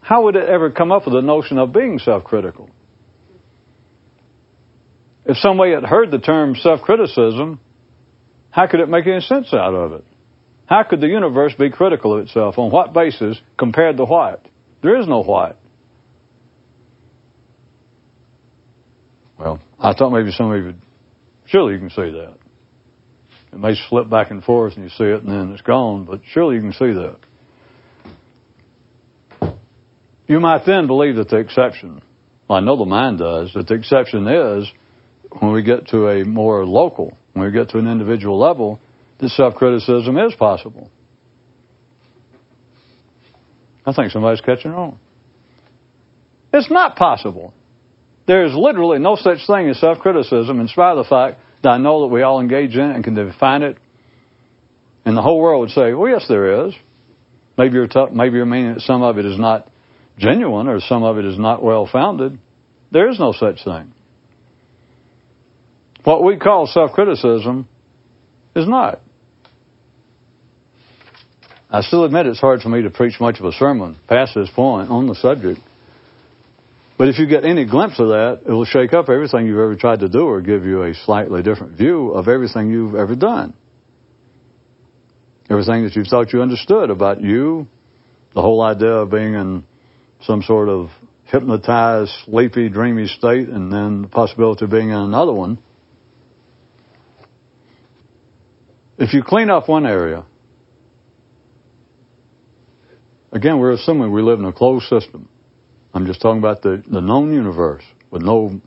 how 0.00 0.24
would 0.24 0.34
it 0.34 0.48
ever 0.48 0.72
come 0.72 0.90
up 0.90 1.06
with 1.06 1.14
the 1.14 1.22
notion 1.22 1.58
of 1.58 1.72
being 1.72 2.00
self 2.00 2.24
critical? 2.24 2.68
If 5.24 5.36
somebody 5.36 5.74
had 5.74 5.84
heard 5.84 6.10
the 6.10 6.18
term 6.18 6.56
self 6.56 6.80
criticism, 6.80 7.60
how 8.50 8.66
could 8.66 8.80
it 8.80 8.88
make 8.88 9.06
any 9.06 9.20
sense 9.20 9.54
out 9.54 9.74
of 9.74 9.92
it? 9.92 10.04
How 10.66 10.82
could 10.82 11.00
the 11.00 11.06
universe 11.06 11.54
be 11.56 11.70
critical 11.70 12.18
of 12.18 12.26
itself? 12.26 12.58
On 12.58 12.72
what 12.72 12.92
basis 12.92 13.40
compared 13.56 13.96
to 13.98 14.04
what? 14.06 14.44
There 14.82 14.98
is 14.98 15.06
no 15.06 15.22
what. 15.22 15.60
Well, 19.38 19.60
I 19.78 19.94
thought 19.94 20.10
maybe 20.10 20.32
some 20.32 20.50
of 20.50 20.58
you 20.58 20.64
would, 20.64 20.80
surely 21.46 21.74
you 21.74 21.78
can 21.78 21.90
see 21.90 22.10
that. 22.10 22.38
It 23.52 23.58
may 23.58 23.74
slip 23.88 24.10
back 24.10 24.30
and 24.30 24.42
forth 24.42 24.74
and 24.74 24.84
you 24.84 24.90
see 24.90 25.04
it 25.04 25.22
and 25.22 25.28
then 25.28 25.52
it's 25.52 25.62
gone, 25.62 26.04
but 26.04 26.20
surely 26.32 26.56
you 26.56 26.60
can 26.60 26.72
see 26.72 26.92
that. 26.92 27.18
You 30.26 30.40
might 30.40 30.66
then 30.66 30.86
believe 30.86 31.16
that 31.16 31.28
the 31.28 31.38
exception, 31.38 32.02
well, 32.48 32.58
I 32.58 32.60
know 32.60 32.76
the 32.76 32.84
mind 32.84 33.18
does, 33.18 33.52
that 33.54 33.66
the 33.66 33.74
exception 33.74 34.26
is 34.28 34.70
when 35.40 35.52
we 35.52 35.62
get 35.62 35.88
to 35.88 36.08
a 36.08 36.24
more 36.24 36.66
local, 36.66 37.16
when 37.32 37.46
we 37.46 37.52
get 37.52 37.70
to 37.70 37.78
an 37.78 37.88
individual 37.88 38.38
level, 38.38 38.80
that 39.20 39.30
self 39.30 39.54
criticism 39.54 40.18
is 40.18 40.34
possible. 40.34 40.90
I 43.86 43.94
think 43.94 44.12
somebody's 44.12 44.42
catching 44.42 44.72
on. 44.72 44.98
It's 46.52 46.70
not 46.70 46.96
possible. 46.96 47.54
There 48.26 48.44
is 48.44 48.52
literally 48.54 48.98
no 48.98 49.16
such 49.16 49.46
thing 49.46 49.70
as 49.70 49.80
self 49.80 49.98
criticism, 49.98 50.60
in 50.60 50.68
spite 50.68 50.98
of 50.98 51.04
the 51.04 51.08
fact 51.08 51.40
that 51.62 51.70
I 51.70 51.78
know 51.78 52.02
that 52.02 52.08
we 52.08 52.22
all 52.22 52.40
engage 52.40 52.74
in 52.74 52.90
and 52.90 53.02
can 53.02 53.14
define 53.14 53.62
it. 53.62 53.78
And 55.04 55.16
the 55.16 55.22
whole 55.22 55.40
world 55.40 55.60
would 55.60 55.70
say, 55.70 55.94
well, 55.94 56.10
yes, 56.10 56.26
there 56.28 56.66
is. 56.66 56.74
Maybe 57.56 57.74
you're, 57.74 57.88
maybe 58.12 58.36
you're 58.36 58.46
meaning 58.46 58.74
that 58.74 58.82
some 58.82 59.02
of 59.02 59.18
it 59.18 59.24
is 59.24 59.38
not 59.38 59.70
genuine 60.18 60.68
or 60.68 60.80
some 60.80 61.02
of 61.02 61.18
it 61.18 61.24
is 61.24 61.38
not 61.38 61.62
well 61.62 61.88
founded. 61.90 62.38
There 62.90 63.08
is 63.08 63.18
no 63.18 63.32
such 63.32 63.64
thing. 63.64 63.94
What 66.04 66.22
we 66.22 66.38
call 66.38 66.66
self 66.66 66.92
criticism 66.92 67.68
is 68.54 68.68
not. 68.68 69.02
I 71.70 71.82
still 71.82 72.04
admit 72.04 72.26
it's 72.26 72.40
hard 72.40 72.60
for 72.60 72.70
me 72.70 72.82
to 72.82 72.90
preach 72.90 73.20
much 73.20 73.38
of 73.40 73.44
a 73.44 73.52
sermon 73.52 73.98
past 74.08 74.34
this 74.34 74.48
point 74.54 74.88
on 74.90 75.06
the 75.06 75.14
subject. 75.14 75.60
But 76.98 77.06
if 77.06 77.18
you 77.20 77.28
get 77.28 77.44
any 77.44 77.64
glimpse 77.64 78.00
of 78.00 78.08
that, 78.08 78.40
it 78.44 78.50
will 78.50 78.64
shake 78.64 78.92
up 78.92 79.08
everything 79.08 79.46
you've 79.46 79.60
ever 79.60 79.76
tried 79.76 80.00
to 80.00 80.08
do 80.08 80.22
or 80.22 80.40
give 80.40 80.64
you 80.64 80.82
a 80.82 80.94
slightly 80.94 81.44
different 81.44 81.78
view 81.78 82.10
of 82.10 82.26
everything 82.26 82.72
you've 82.72 82.96
ever 82.96 83.14
done. 83.14 83.54
Everything 85.48 85.84
that 85.84 85.94
you 85.94 86.02
thought 86.02 86.32
you 86.32 86.42
understood 86.42 86.90
about 86.90 87.20
you, 87.22 87.68
the 88.34 88.42
whole 88.42 88.60
idea 88.60 88.90
of 88.90 89.10
being 89.12 89.34
in 89.34 89.64
some 90.22 90.42
sort 90.42 90.68
of 90.68 90.88
hypnotized, 91.26 92.10
sleepy, 92.24 92.68
dreamy 92.68 93.06
state, 93.06 93.48
and 93.48 93.72
then 93.72 94.02
the 94.02 94.08
possibility 94.08 94.64
of 94.64 94.70
being 94.72 94.88
in 94.88 94.96
another 94.96 95.32
one. 95.32 95.58
If 98.98 99.14
you 99.14 99.22
clean 99.24 99.50
up 99.50 99.68
one 99.68 99.86
area, 99.86 100.26
again, 103.30 103.60
we're 103.60 103.72
assuming 103.72 104.10
we 104.10 104.20
live 104.20 104.40
in 104.40 104.44
a 104.46 104.52
closed 104.52 104.86
system. 104.86 105.28
I'm 105.92 106.06
just 106.06 106.20
talking 106.20 106.38
about 106.38 106.62
the, 106.62 106.82
the 106.86 107.00
known 107.00 107.32
universe 107.32 107.82
with 108.10 108.22
no, 108.22 108.60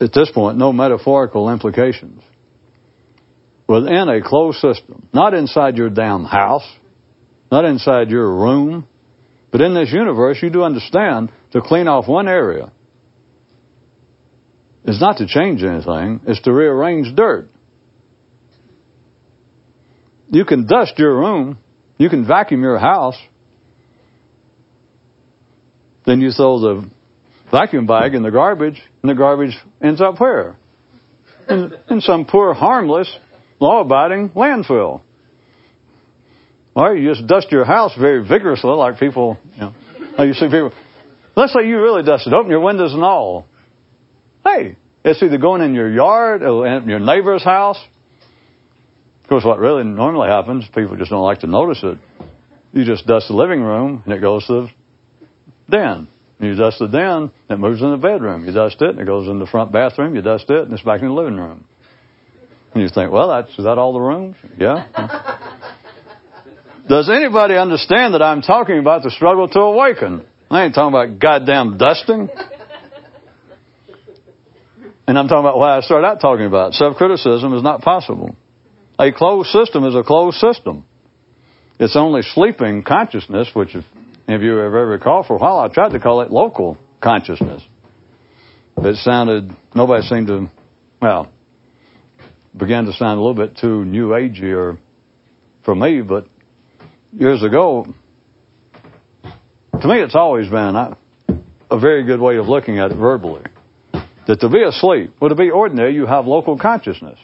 at 0.00 0.12
this 0.12 0.30
point, 0.32 0.58
no 0.58 0.72
metaphorical 0.72 1.50
implications. 1.50 2.22
Within 3.68 4.08
a 4.08 4.20
closed 4.22 4.58
system, 4.58 5.08
not 5.12 5.34
inside 5.34 5.76
your 5.76 5.90
damn 5.90 6.24
house, 6.24 6.66
not 7.50 7.64
inside 7.64 8.10
your 8.10 8.28
room, 8.28 8.86
but 9.50 9.60
in 9.60 9.74
this 9.74 9.92
universe, 9.92 10.38
you 10.42 10.50
do 10.50 10.62
understand 10.62 11.32
to 11.52 11.60
clean 11.60 11.88
off 11.88 12.08
one 12.08 12.28
area 12.28 12.72
is 14.86 15.00
not 15.00 15.18
to 15.18 15.26
change 15.26 15.62
anything, 15.62 16.20
it's 16.26 16.40
to 16.42 16.52
rearrange 16.52 17.14
dirt. 17.16 17.50
You 20.28 20.44
can 20.44 20.66
dust 20.66 20.94
your 20.96 21.16
room, 21.16 21.58
you 21.98 22.08
can 22.08 22.26
vacuum 22.26 22.62
your 22.62 22.78
house, 22.78 23.16
then 26.06 26.20
you 26.20 26.30
throw 26.30 26.60
the 26.60 26.90
vacuum 27.50 27.86
bag 27.86 28.14
in 28.14 28.22
the 28.22 28.30
garbage, 28.30 28.80
and 29.02 29.10
the 29.10 29.14
garbage 29.14 29.54
ends 29.82 30.00
up 30.00 30.20
where? 30.20 30.56
In, 31.48 31.72
in 31.90 32.00
some 32.00 32.26
poor, 32.26 32.54
harmless, 32.54 33.14
law 33.60 33.82
abiding 33.82 34.30
landfill. 34.30 35.02
Or 36.74 36.94
you 36.94 37.08
just 37.12 37.26
dust 37.26 37.48
your 37.50 37.64
house 37.64 37.92
very 37.98 38.26
vigorously, 38.26 38.70
like 38.70 38.98
people, 38.98 39.38
you 39.54 39.60
know, 39.60 40.24
you 40.24 40.34
see 40.34 40.46
people, 40.46 40.72
let's 41.34 41.52
say 41.52 41.66
you 41.66 41.80
really 41.80 42.02
dust 42.02 42.26
it, 42.26 42.34
open 42.34 42.50
your 42.50 42.60
windows 42.60 42.92
and 42.92 43.02
all. 43.02 43.46
Hey, 44.44 44.76
it's 45.04 45.22
either 45.22 45.38
going 45.38 45.62
in 45.62 45.74
your 45.74 45.90
yard 45.90 46.42
or 46.42 46.66
in 46.66 46.88
your 46.88 47.00
neighbor's 47.00 47.42
house. 47.42 47.82
Of 49.22 49.28
course, 49.28 49.44
what 49.44 49.58
really 49.58 49.84
normally 49.84 50.28
happens, 50.28 50.66
people 50.72 50.96
just 50.96 51.10
don't 51.10 51.22
like 51.22 51.40
to 51.40 51.46
notice 51.46 51.82
it. 51.82 51.98
You 52.72 52.84
just 52.84 53.06
dust 53.06 53.28
the 53.28 53.34
living 53.34 53.60
room 53.60 54.02
and 54.04 54.14
it 54.14 54.20
goes 54.20 54.46
to 54.46 54.68
the 55.68 55.76
den. 55.76 56.08
You 56.38 56.54
dust 56.54 56.78
the 56.78 56.88
den, 56.88 57.32
it 57.48 57.58
moves 57.58 57.80
in 57.80 57.90
the 57.90 57.96
bedroom. 57.96 58.44
You 58.44 58.52
dust 58.52 58.76
it 58.80 58.90
and 58.90 59.00
it 59.00 59.06
goes 59.06 59.26
in 59.28 59.38
the 59.38 59.46
front 59.46 59.72
bathroom. 59.72 60.14
You 60.14 60.22
dust 60.22 60.44
it 60.48 60.64
and 60.64 60.72
it's 60.72 60.82
back 60.82 61.00
in 61.00 61.08
the 61.08 61.14
living 61.14 61.36
room. 61.36 61.66
And 62.74 62.82
you 62.82 62.88
think, 62.90 63.10
well, 63.10 63.28
that's, 63.28 63.50
is 63.58 63.64
that 63.64 63.78
all 63.78 63.94
the 63.94 64.00
rooms? 64.00 64.36
Yeah. 64.58 64.88
Does 66.88 67.08
anybody 67.10 67.54
understand 67.54 68.14
that 68.14 68.22
I'm 68.22 68.42
talking 68.42 68.78
about 68.78 69.02
the 69.02 69.10
struggle 69.10 69.48
to 69.48 69.60
awaken? 69.60 70.26
I 70.50 70.64
ain't 70.64 70.74
talking 70.74 70.94
about 70.94 71.18
goddamn 71.18 71.78
dusting. 71.78 72.28
And 75.06 75.16
I'm 75.16 75.28
talking 75.28 75.44
about 75.44 75.58
why 75.58 75.76
I 75.76 75.80
started 75.82 76.06
out 76.06 76.20
talking 76.20 76.46
about. 76.46 76.74
Self-criticism 76.74 77.54
is 77.54 77.62
not 77.62 77.80
possible. 77.82 78.34
A 78.98 79.12
closed 79.12 79.50
system 79.50 79.84
is 79.84 79.94
a 79.94 80.02
closed 80.02 80.38
system. 80.38 80.84
It's 81.78 81.94
only 81.96 82.22
sleeping 82.22 82.82
consciousness, 82.82 83.50
which 83.54 83.76
if 84.28 84.42
you 84.42 84.60
ever 84.60 84.86
recall 84.86 85.24
for 85.24 85.36
a 85.36 85.38
while, 85.38 85.58
I 85.58 85.72
tried 85.72 85.90
to 85.90 86.00
call 86.00 86.20
it 86.22 86.30
local 86.30 86.78
consciousness. 87.02 87.62
It 88.78 88.96
sounded, 88.96 89.50
nobody 89.74 90.02
seemed 90.02 90.26
to, 90.26 90.50
well, 91.00 91.32
began 92.56 92.84
to 92.86 92.92
sound 92.92 93.18
a 93.18 93.22
little 93.22 93.46
bit 93.46 93.56
too 93.58 93.84
new 93.84 94.08
agey 94.08 94.56
or 94.56 94.78
for 95.64 95.74
me, 95.74 96.02
but 96.02 96.28
years 97.12 97.42
ago, 97.42 97.86
to 99.22 99.88
me, 99.88 100.00
it's 100.00 100.14
always 100.14 100.48
been 100.48 100.76
a, 100.76 100.98
a 101.70 101.78
very 101.78 102.04
good 102.04 102.20
way 102.20 102.36
of 102.36 102.46
looking 102.46 102.78
at 102.78 102.90
it 102.90 102.96
verbally. 102.96 103.44
That 104.26 104.40
to 104.40 104.48
be 104.48 104.62
asleep, 104.62 105.14
well, 105.20 105.28
to 105.28 105.36
be 105.36 105.50
ordinary, 105.50 105.94
you 105.94 106.06
have 106.06 106.26
local 106.26 106.58
consciousness. 106.58 107.18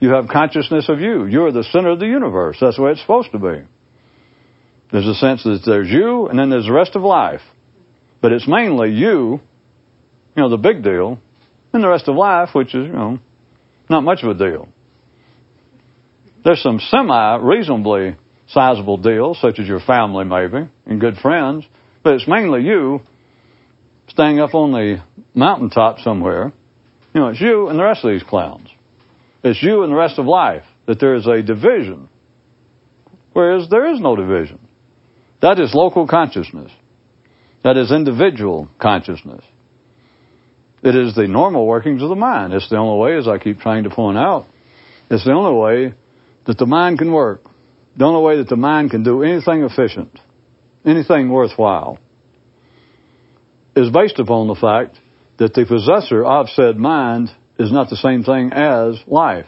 You 0.00 0.10
have 0.14 0.28
consciousness 0.28 0.88
of 0.88 1.00
you. 1.00 1.26
You're 1.26 1.52
the 1.52 1.62
center 1.62 1.90
of 1.90 2.00
the 2.00 2.06
universe. 2.06 2.58
That's 2.60 2.76
the 2.76 2.82
way 2.82 2.92
it's 2.92 3.00
supposed 3.00 3.30
to 3.32 3.38
be. 3.38 3.66
There's 4.94 5.08
a 5.08 5.14
sense 5.14 5.42
that 5.42 5.62
there's 5.66 5.90
you, 5.90 6.28
and 6.28 6.38
then 6.38 6.50
there's 6.50 6.66
the 6.66 6.72
rest 6.72 6.94
of 6.94 7.02
life. 7.02 7.40
But 8.22 8.30
it's 8.30 8.46
mainly 8.46 8.92
you, 8.92 9.40
you 10.36 10.40
know, 10.40 10.48
the 10.48 10.56
big 10.56 10.84
deal, 10.84 11.18
and 11.72 11.82
the 11.82 11.88
rest 11.88 12.06
of 12.06 12.14
life, 12.14 12.50
which 12.52 12.76
is, 12.76 12.86
you 12.86 12.92
know, 12.92 13.18
not 13.90 14.04
much 14.04 14.22
of 14.22 14.28
a 14.30 14.38
deal. 14.38 14.68
There's 16.44 16.62
some 16.62 16.78
semi 16.78 17.36
reasonably 17.38 18.14
sizable 18.46 18.98
deals, 18.98 19.40
such 19.40 19.58
as 19.58 19.66
your 19.66 19.80
family 19.80 20.26
maybe, 20.26 20.70
and 20.86 21.00
good 21.00 21.16
friends, 21.16 21.66
but 22.04 22.12
it's 22.14 22.28
mainly 22.28 22.62
you 22.62 23.00
staying 24.06 24.38
up 24.38 24.54
on 24.54 24.70
the 24.70 25.02
mountaintop 25.34 25.98
somewhere. 26.04 26.52
You 27.12 27.20
know, 27.20 27.28
it's 27.30 27.40
you 27.40 27.66
and 27.66 27.76
the 27.76 27.82
rest 27.82 28.04
of 28.04 28.12
these 28.12 28.22
clowns. 28.22 28.68
It's 29.42 29.60
you 29.60 29.82
and 29.82 29.90
the 29.90 29.96
rest 29.96 30.20
of 30.20 30.26
life 30.26 30.62
that 30.86 31.00
there 31.00 31.16
is 31.16 31.26
a 31.26 31.42
division, 31.42 32.08
whereas 33.32 33.68
there 33.68 33.92
is 33.92 34.00
no 34.00 34.14
division. 34.14 34.63
That 35.40 35.58
is 35.58 35.74
local 35.74 36.06
consciousness. 36.06 36.72
That 37.62 37.76
is 37.76 37.90
individual 37.90 38.68
consciousness. 38.80 39.44
It 40.82 40.94
is 40.94 41.14
the 41.14 41.26
normal 41.26 41.66
workings 41.66 42.02
of 42.02 42.10
the 42.10 42.14
mind. 42.14 42.52
It's 42.52 42.68
the 42.68 42.76
only 42.76 43.00
way, 43.02 43.16
as 43.16 43.26
I 43.26 43.38
keep 43.38 43.58
trying 43.60 43.84
to 43.84 43.90
point 43.90 44.18
out, 44.18 44.46
it's 45.10 45.24
the 45.24 45.32
only 45.32 45.58
way 45.58 45.94
that 46.46 46.58
the 46.58 46.66
mind 46.66 46.98
can 46.98 47.12
work. 47.12 47.42
The 47.96 48.04
only 48.04 48.22
way 48.22 48.36
that 48.38 48.48
the 48.48 48.56
mind 48.56 48.90
can 48.90 49.02
do 49.02 49.22
anything 49.22 49.62
efficient, 49.62 50.18
anything 50.84 51.30
worthwhile, 51.30 51.98
is 53.76 53.90
based 53.90 54.18
upon 54.18 54.48
the 54.48 54.54
fact 54.54 54.98
that 55.38 55.54
the 55.54 55.64
possessor 55.64 56.24
of 56.24 56.48
said 56.50 56.76
mind 56.76 57.30
is 57.58 57.72
not 57.72 57.88
the 57.90 57.96
same 57.96 58.24
thing 58.24 58.52
as 58.52 59.00
life. 59.06 59.46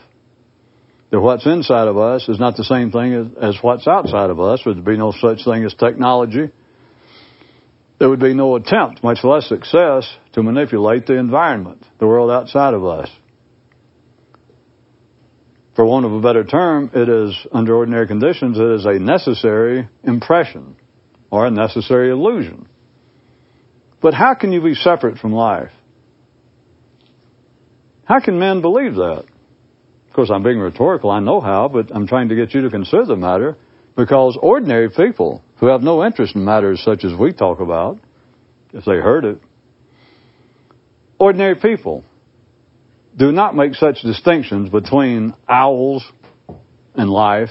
That 1.11 1.21
what's 1.21 1.47
inside 1.47 1.89
of 1.89 1.97
us 1.97 2.29
is 2.29 2.41
not 2.41 2.57
the 2.57 2.65
same 2.65 2.91
thing 2.91 3.13
as, 3.13 3.27
as 3.41 3.63
what's 3.63 3.87
outside 3.87 4.31
of 4.31 4.41
us. 4.41 4.63
Would 4.67 4.77
There'd 4.77 4.85
be 4.85 4.97
no 4.97 5.13
such 5.13 5.45
thing 5.45 5.65
as 5.65 5.75
technology. 5.75 6.53
There 7.99 8.11
would 8.11 8.21
be 8.21 8.35
no 8.35 8.57
attempt, 8.57 9.03
much 9.03 9.19
less 9.23 9.49
success, 9.49 10.13
to 10.33 10.43
manipulate 10.43 11.07
the 11.07 11.15
environment, 11.15 11.85
the 11.99 12.07
world 12.07 12.31
outside 12.31 12.75
of 12.75 12.85
us 12.85 13.09
for 15.77 15.85
want 15.85 16.07
of 16.07 16.13
a 16.13 16.21
better 16.21 16.43
term, 16.43 16.91
it 16.95 17.09
is, 17.09 17.37
under 17.53 17.77
ordinary 17.77 18.09
conditions, 18.09 18.59
it 18.59 18.67
is 18.67 18.87
a 18.87 18.99
necessary 18.99 19.89
impression 20.03 20.75
or 21.31 21.47
a 21.47 21.51
necessary 21.51 22.09
illusion. 22.09 22.67
But 24.01 24.15
how 24.15 24.35
can 24.35 24.53
you 24.53 24.63
be 24.63 24.75
separate 24.75 25.19
from 25.19 25.33
life? 25.33 25.71
How 28.05 28.21
can 28.21 28.39
men 28.39 28.63
believe 28.63 28.95
that? 28.95 29.27
Course, 30.17 30.31
I'm 30.33 30.43
being 30.43 30.59
rhetorical, 30.59 31.11
I 31.11 31.21
know 31.21 31.43
how, 31.43 31.69
but 31.69 31.95
I'm 31.95 32.07
trying 32.07 32.31
to 32.31 32.35
get 32.35 32.55
you 32.55 32.63
to 32.63 32.71
consider 32.71 33.05
the 33.05 33.17
matter 33.17 33.55
because 33.95 34.39
ordinary 34.41 34.89
people 34.89 35.43
who 35.61 35.69
have 35.69 35.83
no 35.83 36.03
interest 36.07 36.35
in 36.35 36.43
matters 36.43 36.83
such 36.83 37.05
as 37.05 37.13
we 37.21 37.35
talk 37.35 37.61
about, 37.61 38.01
if 38.73 38.87
they 38.87 38.93
heard 38.93 39.27
it, 39.27 39.39
ordinary 41.19 41.57
people 41.57 42.03
do 43.15 43.31
not 43.31 43.55
make 43.55 43.75
such 43.75 44.01
distinctions 44.03 44.71
between 44.71 45.35
owls 45.47 46.11
and 46.95 47.11
life, 47.11 47.51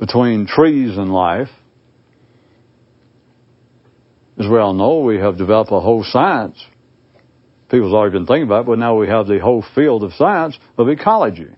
between 0.00 0.48
trees 0.48 0.98
and 0.98 1.12
life. 1.12 1.48
As 4.36 4.46
we 4.50 4.58
all 4.58 4.74
know, 4.74 4.98
we 4.98 5.18
have 5.18 5.38
developed 5.38 5.70
a 5.70 5.78
whole 5.78 6.02
science. 6.04 6.60
People's 7.70 7.94
already 7.94 8.12
been 8.12 8.26
thinking 8.26 8.44
about 8.44 8.60
it, 8.60 8.66
but 8.66 8.78
now 8.78 8.96
we 8.96 9.08
have 9.08 9.26
the 9.26 9.40
whole 9.40 9.64
field 9.74 10.04
of 10.04 10.12
science 10.12 10.56
of 10.78 10.88
ecology. 10.88 11.48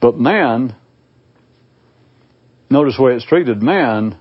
But 0.00 0.16
man, 0.16 0.76
notice 2.70 2.96
the 2.96 3.02
way 3.02 3.14
it's 3.14 3.26
treated. 3.26 3.60
Man, 3.62 4.20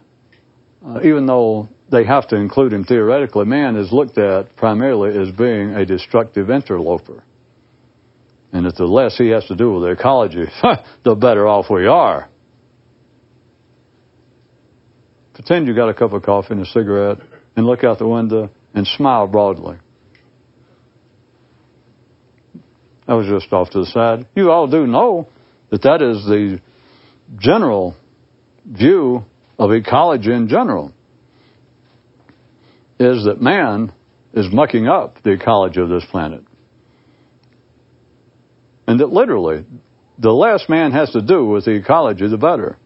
uh, 0.84 1.02
even 1.04 1.28
though 1.28 1.70
they 1.90 2.06
have 2.06 2.28
to 2.30 2.36
include 2.36 2.74
him 2.74 2.84
theoretically. 2.84 3.46
Man 3.46 3.76
is 3.76 3.92
looked 3.92 4.18
at 4.18 4.56
primarily 4.56 5.18
as 5.18 5.36
being 5.36 5.72
a 5.72 5.86
destructive 5.86 6.50
interloper. 6.50 7.24
And 8.52 8.66
that 8.66 8.76
the 8.76 8.86
less 8.86 9.18
he 9.18 9.30
has 9.30 9.46
to 9.48 9.56
do 9.56 9.74
with 9.74 9.84
the 9.84 9.92
ecology, 9.92 10.46
the 11.04 11.16
better 11.16 11.48
off 11.48 11.66
we 11.70 11.88
are. 11.88 12.30
Pretend 15.34 15.68
you 15.68 15.76
got 15.76 15.90
a 15.90 15.94
cup 15.94 16.14
of 16.14 16.24
coffee 16.24 16.54
and 16.54 16.62
a 16.62 16.66
cigarette 16.66 17.18
and 17.56 17.66
look 17.66 17.84
out 17.84 18.00
the 18.00 18.08
window 18.08 18.50
and 18.76 18.86
smile 18.86 19.26
broadly. 19.26 19.78
That 23.08 23.14
was 23.14 23.28
just 23.28 23.52
off 23.54 23.70
to 23.72 23.80
the 23.80 23.86
side. 23.86 24.28
You 24.36 24.52
all 24.52 24.68
do 24.68 24.86
know 24.86 25.30
that 25.72 25.82
that 25.84 26.02
is 26.02 26.26
the 26.26 26.62
general 27.38 27.96
view 28.66 29.24
of 29.58 29.72
ecology 29.72 30.34
in 30.34 30.48
general 30.48 30.94
is 33.00 33.26
that 33.26 33.42
man 33.42 33.94
is 34.34 34.48
mucking 34.52 34.88
up 34.88 35.22
the 35.24 35.32
ecology 35.32 35.80
of 35.80 35.90
this 35.90 36.06
planet. 36.12 36.44
And 38.88 39.00
that 39.00 39.08
literally, 39.08 39.66
the 40.18 40.32
less 40.32 40.66
man 40.68 40.92
has 40.92 41.12
to 41.12 41.22
do 41.22 41.46
with 41.46 41.66
the 41.66 41.72
ecology, 41.72 42.28
the 42.28 42.38
better. 42.38 42.78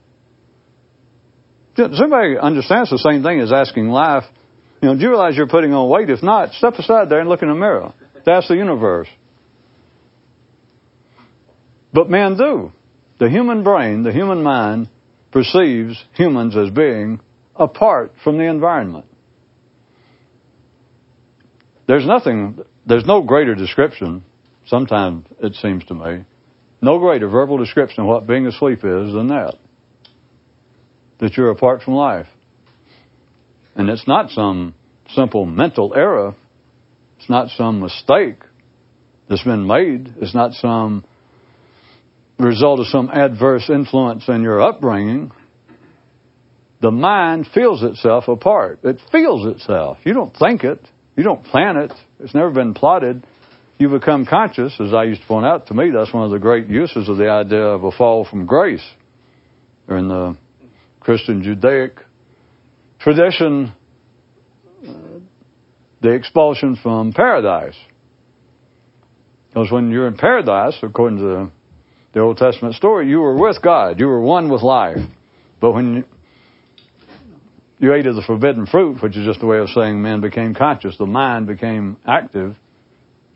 Does 1.76 2.00
anybody 2.00 2.38
understand 2.40 2.88
the 2.92 2.98
same 2.98 3.24
thing 3.24 3.40
as 3.40 3.54
asking 3.54 3.88
life, 3.88 4.26
you 4.82 4.88
know, 4.88 4.96
do 4.96 5.02
you 5.02 5.10
realize 5.10 5.36
you're 5.36 5.48
putting 5.48 5.74
on 5.74 5.90
weight? 5.90 6.10
If 6.10 6.24
not, 6.24 6.54
step 6.54 6.74
aside 6.74 7.10
there 7.10 7.20
and 7.20 7.30
look 7.30 7.42
in 7.42 7.50
the 7.50 7.56
mirror. 7.56 7.94
That's 8.26 8.48
the 8.48 8.56
universe. 8.56 9.08
But 11.94 12.10
men 12.10 12.38
do. 12.38 12.72
The 13.20 13.30
human 13.30 13.64
brain, 13.64 14.04
the 14.04 14.14
human 14.14 14.44
mind, 14.44 14.90
perceives 15.32 16.04
humans 16.14 16.56
as 16.56 16.70
being 16.70 17.20
apart 17.56 18.14
from 18.24 18.38
the 18.38 18.46
environment. 18.46 19.06
There's 21.88 22.06
nothing, 22.06 22.60
there's 22.86 23.06
no 23.06 23.24
greater 23.24 23.56
description, 23.56 24.24
sometimes 24.68 25.26
it 25.40 25.56
seems 25.56 25.84
to 25.86 25.96
me, 25.96 26.26
no 26.82 27.00
greater 27.00 27.28
verbal 27.28 27.58
description 27.58 28.04
of 28.04 28.08
what 28.08 28.28
being 28.28 28.46
asleep 28.46 28.80
is 28.80 29.12
than 29.12 29.28
that. 29.30 29.56
That 31.20 31.36
you're 31.36 31.52
apart 31.52 31.82
from 31.82 31.96
life. 31.96 32.28
And 33.76 33.90
it's 33.90 34.08
not 34.08 34.30
some 34.32 34.76
simple 35.10 35.46
mental 35.46 35.94
error. 35.96 36.36
It's 37.18 37.30
not 37.30 37.50
some 37.50 37.82
mistake 37.82 38.40
that's 39.30 39.44
been 39.44 39.68
made. 39.68 40.16
It's 40.22 40.36
not 40.36 40.54
some 40.54 41.06
result 42.40 42.80
of 42.80 42.88
some 42.88 43.10
adverse 43.10 43.70
influence 43.70 44.28
in 44.28 44.42
your 44.42 44.62
upbringing. 44.62 45.32
The 46.82 46.92
mind 46.92 47.48
feels 47.54 47.84
itself 47.84 48.28
apart. 48.28 48.80
It 48.84 49.02
feels 49.12 49.46
itself. 49.48 49.98
You 50.06 50.14
don't 50.14 50.36
think 50.36 50.64
it. 50.64 50.88
You 51.18 51.24
don't 51.24 51.44
plan 51.44 51.76
it. 51.78 51.92
It's 52.20 52.34
never 52.34 52.52
been 52.52 52.74
plotted. 52.74 53.26
You 53.78 53.90
become 53.90 54.26
conscious, 54.26 54.74
as 54.80 54.94
I 54.94 55.04
used 55.04 55.22
to 55.22 55.28
point 55.28 55.46
out 55.46 55.68
to 55.68 55.74
me, 55.74 55.92
that's 55.92 56.14
one 56.14 56.24
of 56.24 56.32
the 56.32 56.40
great 56.40 56.68
uses 56.68 57.08
of 57.08 57.18
the 57.18 57.30
idea 57.30 57.64
of 57.64 57.84
a 57.84 57.92
fall 57.92 58.26
from 58.30 58.46
grace. 58.46 58.86
Or 59.88 59.98
in 59.98 60.08
the 60.08 60.38
Christian 61.00 61.44
Judaic 61.44 61.94
tradition, 63.00 63.74
uh, 64.86 65.20
the 66.02 66.14
expulsion 66.14 66.78
from 66.82 67.14
paradise. 67.14 67.78
Because 69.50 69.72
when 69.72 69.90
you're 69.90 70.08
in 70.08 70.18
paradise, 70.18 70.78
according 70.84 71.20
to 71.20 71.52
the 72.14 72.20
Old 72.20 72.38
Testament 72.38 72.76
story, 72.76 73.10
you 73.10 73.20
were 73.20 73.36
with 73.36 73.62
God. 73.62 74.00
You 74.00 74.08
were 74.08 74.22
one 74.22 74.50
with 74.50 74.62
life. 74.62 74.98
But 75.60 75.74
when 75.74 76.06
you, 77.80 77.94
ate 77.94 78.06
of 78.06 78.16
the 78.16 78.24
forbidden 78.26 78.66
fruit, 78.66 79.02
which 79.02 79.18
is 79.18 79.26
just 79.26 79.44
a 79.44 79.46
way 79.46 79.58
of 79.60 79.70
saying 79.70 80.02
man 80.02 80.22
became 80.22 80.54
conscious, 80.54 80.98
the 80.98 81.06
mind 81.06 81.48
became 81.48 81.98
active, 82.06 82.56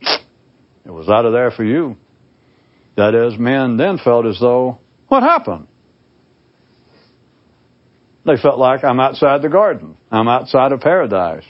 it 0.00 0.90
was 0.90 1.08
out 1.08 1.24
of 1.24 1.32
there 1.32 1.50
for 1.50 1.64
you. 1.64 1.96
That 2.96 3.14
is, 3.14 3.38
men 3.38 3.76
then 3.76 3.98
felt 3.98 4.26
as 4.26 4.38
though, 4.38 4.78
what 5.08 5.22
happened? 5.22 5.68
They 8.26 8.36
felt 8.40 8.58
like 8.58 8.84
I'm 8.84 9.00
outside 9.00 9.42
the 9.42 9.48
garden. 9.48 9.96
I'm 10.10 10.28
outside 10.28 10.72
of 10.72 10.80
paradise. 10.80 11.44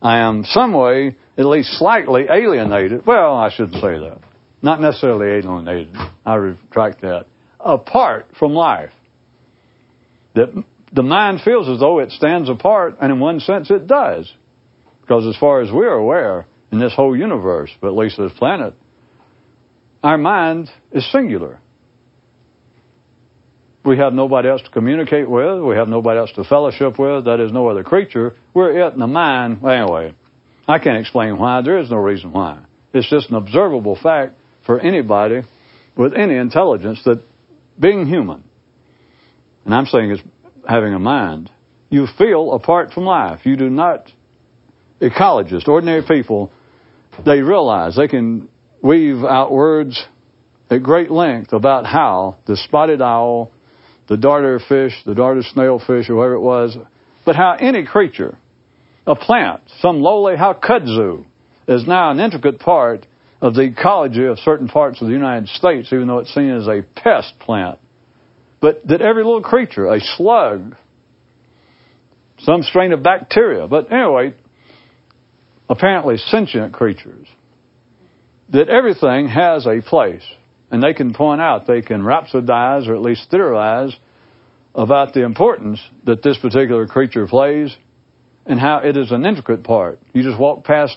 I 0.00 0.18
am 0.20 0.44
some 0.44 0.72
way, 0.72 1.16
at 1.36 1.44
least 1.44 1.70
slightly 1.78 2.26
alienated. 2.30 3.04
Well, 3.04 3.34
I 3.34 3.50
shouldn't 3.50 3.74
say 3.74 3.98
that. 3.98 4.20
Not 4.62 4.80
necessarily 4.80 5.38
alienated. 5.38 5.96
I 6.24 6.34
retract 6.34 7.00
that. 7.00 7.26
Apart 7.58 8.28
from 8.38 8.52
life. 8.52 8.92
That 10.34 10.64
the 10.92 11.02
mind 11.02 11.40
feels 11.44 11.68
as 11.68 11.80
though 11.80 11.98
it 11.98 12.12
stands 12.12 12.48
apart, 12.48 12.96
and 13.00 13.12
in 13.12 13.18
one 13.18 13.40
sense 13.40 13.70
it 13.70 13.88
does. 13.88 14.32
Because 15.00 15.26
as 15.26 15.36
far 15.38 15.62
as 15.62 15.70
we're 15.72 15.92
aware, 15.92 16.46
in 16.70 16.78
this 16.80 16.94
whole 16.94 17.16
universe, 17.16 17.70
but 17.80 17.88
at 17.88 17.96
least 17.96 18.18
this 18.18 18.32
planet, 18.38 18.74
our 20.02 20.18
mind 20.18 20.70
is 20.92 21.10
singular. 21.10 21.60
We 23.84 23.98
have 23.98 24.12
nobody 24.12 24.48
else 24.48 24.62
to 24.62 24.70
communicate 24.70 25.30
with. 25.30 25.62
We 25.62 25.76
have 25.76 25.88
nobody 25.88 26.18
else 26.18 26.32
to 26.34 26.44
fellowship 26.44 26.98
with. 26.98 27.24
That 27.24 27.40
is 27.40 27.52
no 27.52 27.68
other 27.68 27.84
creature. 27.84 28.36
We're 28.54 28.78
it 28.86 28.92
in 28.92 28.98
the 28.98 29.06
mind. 29.06 29.64
Anyway, 29.64 30.14
I 30.66 30.78
can't 30.78 30.98
explain 30.98 31.38
why. 31.38 31.62
There 31.62 31.78
is 31.78 31.90
no 31.90 31.96
reason 31.96 32.32
why. 32.32 32.64
It's 32.92 33.08
just 33.08 33.30
an 33.30 33.36
observable 33.36 33.98
fact 34.00 34.34
for 34.66 34.80
anybody 34.80 35.42
with 35.96 36.12
any 36.14 36.36
intelligence 36.36 37.00
that 37.04 37.22
being 37.78 38.06
human, 38.06 38.44
and 39.64 39.74
I'm 39.74 39.86
saying 39.86 40.10
it's 40.10 40.22
having 40.68 40.94
a 40.94 40.98
mind, 40.98 41.50
you 41.90 42.06
feel 42.18 42.52
apart 42.52 42.92
from 42.92 43.04
life. 43.04 43.40
You 43.44 43.56
do 43.56 43.70
not, 43.70 44.10
ecologists, 45.00 45.68
ordinary 45.68 46.02
people, 46.06 46.52
they 47.24 47.40
realize 47.40 47.96
they 47.96 48.08
can 48.08 48.48
weave 48.82 49.24
out 49.24 49.50
words 49.50 50.04
at 50.70 50.82
great 50.82 51.10
length 51.10 51.52
about 51.52 51.86
how 51.86 52.38
the 52.46 52.56
spotted 52.56 53.00
owl, 53.00 53.50
the 54.08 54.16
darter 54.16 54.58
fish, 54.58 54.92
the 55.04 55.14
darter 55.14 55.42
snailfish, 55.42 56.08
or 56.08 56.16
whatever 56.16 56.34
it 56.34 56.40
was, 56.40 56.76
but 57.24 57.36
how 57.36 57.56
any 57.60 57.86
creature, 57.86 58.38
a 59.06 59.14
plant, 59.14 59.62
some 59.80 60.00
lowly, 60.00 60.36
how 60.36 60.54
kudzu 60.54 61.26
is 61.66 61.86
now 61.86 62.10
an 62.10 62.18
intricate 62.18 62.58
part 62.58 63.06
of 63.40 63.54
the 63.54 63.62
ecology 63.62 64.24
of 64.24 64.38
certain 64.38 64.68
parts 64.68 65.00
of 65.00 65.08
the 65.08 65.12
United 65.12 65.48
States, 65.48 65.92
even 65.92 66.08
though 66.08 66.18
it's 66.18 66.34
seen 66.34 66.50
as 66.50 66.66
a 66.66 66.82
pest 66.96 67.38
plant. 67.38 67.78
But 68.60 68.86
that 68.88 69.00
every 69.00 69.22
little 69.22 69.42
creature, 69.42 69.86
a 69.86 70.00
slug, 70.00 70.74
some 72.38 72.62
strain 72.62 72.92
of 72.92 73.02
bacteria, 73.02 73.68
but 73.68 73.92
anyway, 73.92 74.34
apparently 75.68 76.16
sentient 76.16 76.72
creatures, 76.72 77.28
that 78.50 78.68
everything 78.68 79.28
has 79.28 79.66
a 79.66 79.82
place. 79.82 80.24
And 80.70 80.82
they 80.82 80.92
can 80.92 81.14
point 81.14 81.40
out, 81.40 81.66
they 81.66 81.82
can 81.82 82.02
rhapsodize 82.02 82.88
or 82.88 82.94
at 82.94 83.02
least 83.02 83.30
theorize 83.30 83.96
about 84.74 85.14
the 85.14 85.24
importance 85.24 85.80
that 86.04 86.22
this 86.22 86.38
particular 86.38 86.86
creature 86.86 87.26
plays 87.26 87.76
and 88.44 88.60
how 88.60 88.78
it 88.78 88.96
is 88.96 89.10
an 89.10 89.26
intricate 89.26 89.64
part. 89.64 90.00
You 90.12 90.22
just 90.22 90.38
walk 90.38 90.64
past 90.64 90.96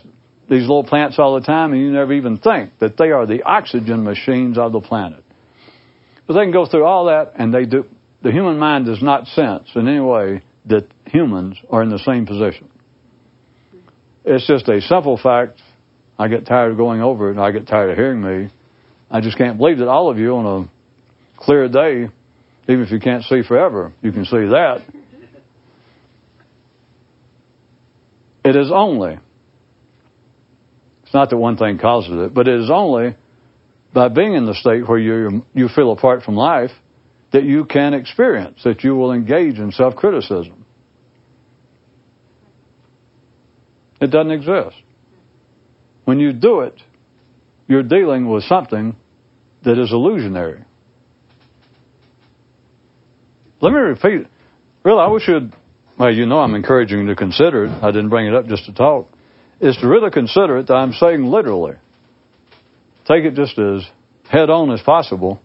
these 0.49 0.61
little 0.61 0.83
plants 0.83 1.17
all 1.17 1.39
the 1.39 1.45
time 1.45 1.71
and 1.71 1.81
you 1.81 1.91
never 1.91 2.13
even 2.13 2.37
think 2.37 2.77
that 2.79 2.97
they 2.97 3.11
are 3.11 3.25
the 3.25 3.43
oxygen 3.43 4.03
machines 4.03 4.57
of 4.57 4.73
the 4.73 4.81
planet. 4.81 5.23
But 6.27 6.33
they 6.33 6.41
can 6.41 6.51
go 6.51 6.65
through 6.65 6.85
all 6.85 7.05
that 7.05 7.33
and 7.35 7.53
they 7.53 7.65
do, 7.65 7.85
the 8.21 8.31
human 8.31 8.59
mind 8.59 8.85
does 8.85 9.01
not 9.01 9.27
sense 9.27 9.69
in 9.75 9.87
any 9.87 9.99
way 9.99 10.43
that 10.65 10.87
humans 11.05 11.57
are 11.69 11.81
in 11.81 11.89
the 11.89 11.99
same 11.99 12.25
position. 12.25 12.69
It's 14.23 14.45
just 14.45 14.67
a 14.69 14.81
simple 14.81 15.17
fact. 15.17 15.59
I 16.19 16.27
get 16.27 16.45
tired 16.45 16.71
of 16.71 16.77
going 16.77 17.01
over 17.01 17.31
it 17.31 17.37
I 17.37 17.51
get 17.51 17.65
tired 17.65 17.91
of 17.91 17.97
hearing 17.97 18.21
me. 18.21 18.51
I 19.11 19.19
just 19.19 19.37
can't 19.37 19.57
believe 19.57 19.79
that 19.79 19.89
all 19.89 20.09
of 20.09 20.17
you 20.17 20.35
on 20.35 20.45
a 20.45 20.71
clear 21.37 21.67
day, 21.67 22.07
even 22.67 22.83
if 22.83 22.91
you 22.91 22.99
can't 22.99 23.23
see 23.23 23.41
forever, 23.45 23.93
you 24.01 24.11
can 24.11 24.23
see 24.23 24.37
that. 24.37 24.85
It 28.45 28.55
is 28.55 28.71
only 28.73 29.19
it's 31.03 31.13
not 31.13 31.29
that 31.29 31.37
one 31.37 31.57
thing 31.57 31.77
causes 31.77 32.13
it, 32.13 32.33
but 32.33 32.47
it 32.47 32.57
is 32.61 32.71
only 32.71 33.17
by 33.93 34.07
being 34.07 34.33
in 34.33 34.45
the 34.45 34.53
state 34.53 34.87
where 34.87 34.97
you 34.97 35.45
you 35.53 35.67
feel 35.67 35.91
apart 35.91 36.23
from 36.23 36.35
life 36.35 36.71
that 37.33 37.43
you 37.43 37.65
can 37.65 37.93
experience 37.93 38.61
that 38.63 38.81
you 38.85 38.95
will 38.95 39.11
engage 39.11 39.57
in 39.57 39.73
self-criticism. 39.73 40.65
It 43.99 44.07
doesn't 44.07 44.31
exist. 44.31 44.81
When 46.05 46.19
you 46.19 46.31
do 46.31 46.61
it, 46.61 46.81
you're 47.67 47.83
dealing 47.83 48.29
with 48.29 48.45
something 48.45 48.95
that 49.63 49.77
is 49.77 49.91
illusionary. 49.91 50.63
Let 53.61 53.71
me 53.71 53.79
repeat. 53.79 54.27
Really, 54.83 54.99
I 54.99 55.07
wish 55.07 55.27
you'd. 55.27 55.55
Well, 55.99 56.11
you 56.11 56.25
know, 56.25 56.39
I'm 56.39 56.55
encouraging 56.55 56.99
you 56.99 57.07
to 57.07 57.15
consider 57.15 57.65
it. 57.65 57.69
I 57.69 57.91
didn't 57.91 58.09
bring 58.09 58.27
it 58.27 58.33
up 58.33 58.47
just 58.47 58.65
to 58.65 58.73
talk 58.73 59.07
is 59.61 59.77
to 59.77 59.87
really 59.87 60.09
consider 60.09 60.57
it 60.57 60.67
that 60.67 60.73
I'm 60.73 60.91
saying 60.93 61.23
literally. 61.23 61.75
Take 63.05 63.23
it 63.25 63.35
just 63.35 63.57
as 63.59 63.87
head 64.29 64.49
on 64.49 64.71
as 64.71 64.81
possible. 64.81 65.41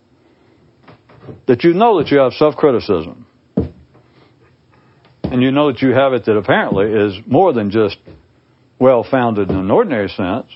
That 1.47 1.63
you 1.65 1.75
know 1.75 2.03
that 2.03 2.11
you 2.11 2.19
have 2.19 2.33
self 2.33 2.57
criticism. 2.57 3.27
And 5.25 5.43
you 5.43 5.51
know 5.51 5.71
that 5.73 5.83
you 5.83 5.93
have 5.93 6.13
it 6.13 6.25
that 6.25 6.37
apparently 6.37 6.87
is 6.87 7.19
more 7.27 7.53
than 7.53 7.71
just 7.71 7.99
well 8.79 9.05
founded 9.09 9.51
in 9.51 9.57
an 9.57 9.71
ordinary 9.71 10.09
sense. 10.09 10.47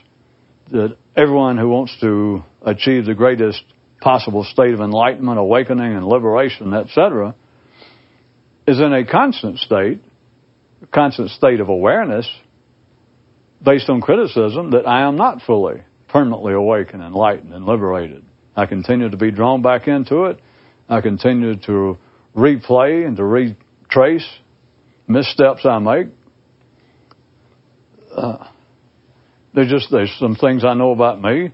That 0.71 0.97
everyone 1.17 1.59
who 1.59 1.69
wants 1.69 1.99
to 2.01 2.43
achieve 2.63 3.05
the 3.05 3.15
greatest 3.15 3.63
possible 4.01 4.45
state 4.45 4.73
of 4.73 4.81
enlightenment, 4.81 5.39
awakening, 5.39 5.95
and 5.95 6.07
liberation, 6.07 6.73
etc., 6.75 7.35
is 8.67 8.79
in 8.79 8.93
a 8.93 9.05
constant 9.05 9.59
state, 9.59 10.01
a 10.83 10.87
constant 10.87 11.31
state 11.31 11.61
of 11.61 11.69
awareness 11.69 12.29
based 13.65 13.91
on 13.91 14.01
criticism 14.01 14.71
that 14.71 14.87
I 14.87 15.07
am 15.07 15.17
not 15.17 15.43
fully, 15.43 15.83
permanently 16.09 16.55
awakened, 16.55 17.03
enlightened, 17.03 17.53
and 17.53 17.65
liberated. 17.67 18.25
I 18.57 18.67
continue 18.67 19.11
to 19.11 19.17
be 19.17 19.31
drawn 19.31 19.63
back 19.63 19.89
into 19.89 20.25
it. 20.27 20.41
I 20.89 21.01
continue 21.01 21.57
to 21.67 21.99
replay 22.35 23.07
and 23.07 23.17
to 23.17 23.25
retrace 23.25 24.29
missteps 25.07 25.67
I 25.67 25.79
make. 25.79 26.07
Uh, 28.11 28.49
there's 29.55 29.71
just 29.71 29.91
there's 29.91 30.15
some 30.19 30.37
things 30.37 30.65
I 30.65 30.75
know 30.75 30.93
about 30.93 31.21
me, 31.21 31.53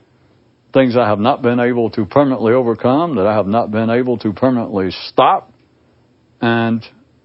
things 0.75 0.97
I 0.97 1.09
have 1.09 1.19
not 1.19 1.43
been 1.43 1.61
able 1.61 1.91
to 1.91 2.05
permanently 2.05 2.53
overcome, 2.53 3.17
that 3.17 3.27
I 3.27 3.35
have 3.35 3.47
not 3.47 3.71
been 3.71 3.91
able 3.91 4.19
to 4.19 4.33
permanently 4.33 4.91
stop. 4.91 5.51
And 6.41 6.85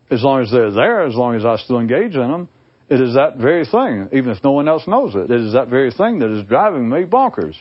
as 0.10 0.24
long 0.24 0.42
as 0.42 0.52
they're 0.52 0.72
there, 0.72 1.06
as 1.06 1.16
long 1.16 1.36
as 1.36 1.46
I 1.46 1.58
still 1.58 1.80
engage 1.80 2.16
in 2.16 2.32
them, 2.32 2.50
it 2.90 3.00
is 3.00 3.16
that 3.16 3.38
very 3.38 3.66
thing, 3.66 4.10
even 4.12 4.32
if 4.32 4.44
no 4.44 4.52
one 4.52 4.68
else 4.68 4.88
knows 4.88 5.16
it. 5.16 5.32
It 5.32 5.42
is 5.42 5.54
that 5.54 5.70
very 5.70 5.92
thing 5.92 6.20
that 6.20 6.30
is 6.30 6.48
driving 6.48 6.90
me 6.90 7.04
bonkers. 7.06 7.56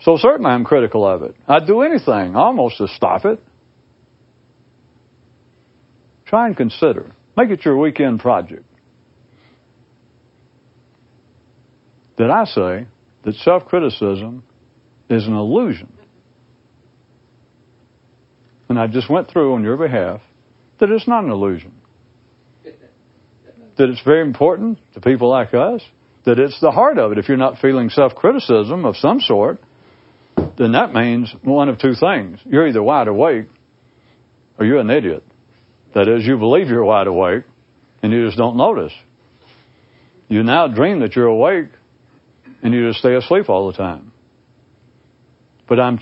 So 0.00 0.16
certainly 0.16 0.50
I'm 0.50 0.64
critical 0.64 1.06
of 1.06 1.22
it. 1.22 1.36
I'd 1.46 1.66
do 1.66 1.82
anything 1.82 2.36
almost 2.36 2.78
to 2.78 2.88
stop 2.88 3.24
it. 3.24 3.40
Try 6.24 6.46
and 6.46 6.56
consider. 6.56 7.12
Make 7.36 7.50
it 7.50 7.64
your 7.64 7.78
weekend 7.78 8.20
project. 8.20 8.64
That 12.18 12.30
I 12.30 12.44
say 12.44 12.88
that 13.24 13.34
self 13.36 13.64
criticism 13.66 14.44
is 15.08 15.26
an 15.26 15.34
illusion. 15.34 15.92
And 18.68 18.78
I 18.78 18.86
just 18.86 19.08
went 19.08 19.30
through 19.30 19.54
on 19.54 19.62
your 19.62 19.76
behalf 19.76 20.20
that 20.78 20.90
it's 20.90 21.08
not 21.08 21.24
an 21.24 21.30
illusion 21.30 21.80
that 23.78 23.88
it's 23.88 24.02
very 24.04 24.22
important 24.22 24.78
to 24.92 25.00
people 25.00 25.30
like 25.30 25.54
us, 25.54 25.82
that 26.26 26.38
it's 26.38 26.60
the 26.60 26.70
heart 26.70 26.98
of 26.98 27.12
it. 27.12 27.18
If 27.18 27.28
you're 27.28 27.38
not 27.38 27.60
feeling 27.60 27.88
self 27.88 28.14
criticism 28.14 28.84
of 28.84 28.96
some 28.96 29.20
sort, 29.20 29.60
then 30.36 30.72
that 30.72 30.92
means 30.92 31.32
one 31.42 31.68
of 31.68 31.78
two 31.78 31.94
things. 31.98 32.40
You're 32.44 32.66
either 32.68 32.82
wide 32.82 33.08
awake 33.08 33.46
or 34.58 34.66
you're 34.66 34.80
an 34.80 34.90
idiot. 34.90 35.24
That 35.94 36.08
is, 36.08 36.26
you 36.26 36.36
believe 36.36 36.66
you're 36.66 36.84
wide 36.84 37.06
awake 37.06 37.44
and 38.02 38.12
you 38.12 38.26
just 38.26 38.36
don't 38.36 38.56
notice. 38.56 38.92
You 40.28 40.42
now 40.42 40.68
dream 40.68 41.00
that 41.00 41.14
you're 41.16 41.26
awake 41.26 41.70
and 42.62 42.74
you 42.74 42.88
just 42.88 42.98
stay 43.00 43.14
asleep 43.14 43.48
all 43.48 43.70
the 43.70 43.76
time. 43.76 44.12
But 45.68 45.80
I'm 45.80 45.98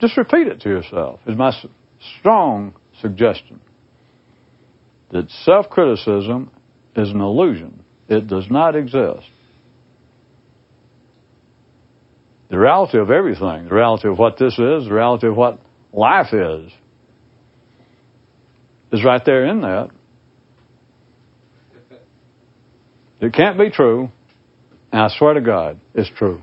just 0.00 0.16
repeat 0.16 0.46
it 0.46 0.60
to 0.60 0.68
yourself, 0.68 1.20
is 1.26 1.36
my 1.36 1.52
strong 2.18 2.74
suggestion. 3.00 3.60
that 5.10 5.30
self 5.30 5.68
criticism 5.70 6.50
is 6.96 7.10
an 7.10 7.20
illusion. 7.20 7.84
It 8.08 8.26
does 8.26 8.46
not 8.50 8.76
exist. 8.76 9.26
The 12.50 12.58
reality 12.58 12.98
of 12.98 13.10
everything, 13.10 13.68
the 13.68 13.74
reality 13.74 14.08
of 14.08 14.18
what 14.18 14.38
this 14.38 14.52
is, 14.52 14.84
the 14.84 14.92
reality 14.92 15.26
of 15.26 15.36
what 15.36 15.60
life 15.92 16.32
is, 16.32 16.72
is 18.90 19.04
right 19.04 19.22
there 19.24 19.46
in 19.46 19.60
that. 19.60 19.90
It 23.20 23.34
can't 23.34 23.58
be 23.58 23.70
true, 23.70 24.10
and 24.92 25.00
I 25.02 25.08
swear 25.08 25.34
to 25.34 25.40
God, 25.40 25.80
it's 25.94 26.10
true. 26.16 26.42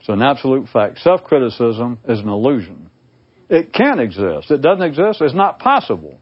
It's 0.00 0.08
an 0.08 0.22
absolute 0.22 0.68
fact. 0.68 0.98
Self 0.98 1.24
criticism 1.24 1.98
is 2.08 2.20
an 2.20 2.28
illusion. 2.28 2.90
It 3.48 3.72
can't 3.72 4.00
exist. 4.00 4.50
It 4.50 4.60
doesn't 4.60 4.84
exist. 4.84 5.20
It's 5.20 5.34
not 5.34 5.58
possible. 5.58 6.20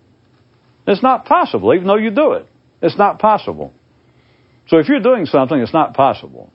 It's 0.87 1.03
not 1.03 1.25
possible, 1.25 1.75
even 1.75 1.87
though 1.87 1.97
you 1.97 2.11
do 2.11 2.33
it. 2.33 2.49
It's 2.81 2.99
not 2.99 3.19
possible. 3.19 3.73
So 4.69 4.79
if 4.79 4.89
you're 4.89 5.01
doing 5.01 5.27
something, 5.27 5.59
it's 5.59 5.73
not 5.73 5.95
possible. 5.95 6.53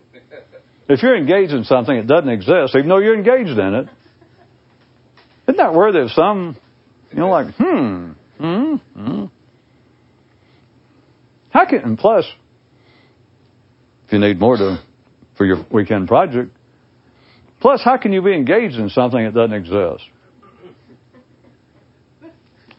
If 0.90 1.04
you're 1.04 1.18
engaged 1.18 1.52
in 1.52 1.64
something 1.66 1.96
it 1.96 2.08
doesn't 2.08 2.30
exist, 2.30 2.76
even 2.76 2.88
though 2.88 3.00
you're 3.00 3.18
engaged 3.18 3.58
in 3.58 3.74
it, 3.74 3.90
isn't 5.44 5.58
that 5.58 5.74
worthy 5.74 6.00
of 6.00 6.12
some, 6.12 6.58
you 7.12 7.20
know, 7.20 7.30
like, 7.30 7.56
hmm, 7.56 8.12
hmm, 8.38 8.76
hmm. 8.76 9.26
How 11.52 11.66
can, 11.66 11.80
and 11.80 11.98
plus, 11.98 12.26
if 14.08 14.14
you 14.14 14.20
need 14.20 14.40
more 14.40 14.56
to, 14.56 14.82
for 15.36 15.46
your 15.46 15.66
weekend 15.70 16.08
project, 16.08 16.56
plus, 17.60 17.82
how 17.84 17.98
can 17.98 18.14
you 18.14 18.22
be 18.22 18.34
engaged 18.34 18.76
in 18.76 18.90
something 18.90 19.22
that 19.24 19.34
doesn't 19.34 19.54
exist? 19.54 20.10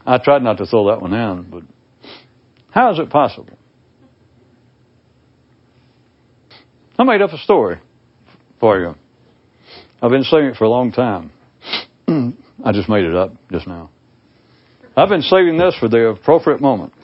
I 0.06 0.16
tried 0.16 0.42
not 0.42 0.56
to 0.56 0.64
throw 0.64 0.88
that 0.88 1.02
one 1.02 1.12
in, 1.12 1.50
but 1.50 1.64
how 2.70 2.90
is 2.92 2.98
it 2.98 3.10
possible? 3.10 3.58
I 6.98 7.04
made 7.04 7.20
up 7.20 7.30
a 7.30 7.38
story 7.38 7.78
for 8.58 8.80
you. 8.80 8.94
I've 10.00 10.10
been 10.10 10.24
saving 10.24 10.46
it 10.46 10.56
for 10.56 10.64
a 10.64 10.70
long 10.70 10.92
time. 10.92 11.30
I 12.08 12.72
just 12.72 12.88
made 12.88 13.04
it 13.04 13.14
up 13.14 13.32
just 13.52 13.66
now. 13.66 13.90
I've 14.96 15.10
been 15.10 15.22
saving 15.22 15.58
this 15.58 15.76
for 15.78 15.88
the 15.88 16.08
appropriate 16.08 16.62
moment. 16.62 16.94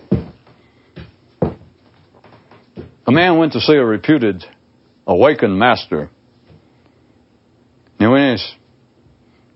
A 3.06 3.12
man 3.12 3.38
went 3.38 3.52
to 3.52 3.60
see 3.60 3.74
a 3.74 3.84
reputed 3.84 4.44
awakened 5.06 5.58
master. 5.58 6.10
And 7.98 8.10
when 8.10 8.36
he 8.36 8.44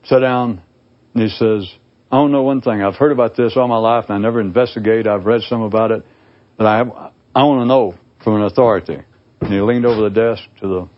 sat 0.05 0.21
down 0.21 0.63
and 1.15 1.23
he 1.23 1.29
says, 1.31 1.75
I 2.11 2.17
don't 2.17 2.33
know 2.33 2.43
one 2.43 2.61
thing. 2.61 2.83
I've 2.83 2.97
heard 2.97 3.13
about 3.13 3.37
this 3.37 3.55
all 3.57 3.69
my 3.69 3.79
life 3.79 4.07
and 4.09 4.17
I 4.17 4.19
never 4.19 4.41
investigate. 4.41 5.07
I've 5.07 5.25
read 5.25 5.43
some 5.43 5.63
about 5.63 5.91
it, 5.91 6.05
but 6.57 6.67
I 6.67 6.81
I 7.35 7.45
want 7.45 7.63
to 7.63 7.67
know 7.67 7.95
from 8.25 8.37
an 8.37 8.43
authority. 8.43 8.99
And 9.41 9.53
he 9.53 9.61
leaned 9.61 9.87
over 9.87 10.09
the 10.09 10.15
desk 10.15 10.43
to 10.61 10.69
the 10.69 10.89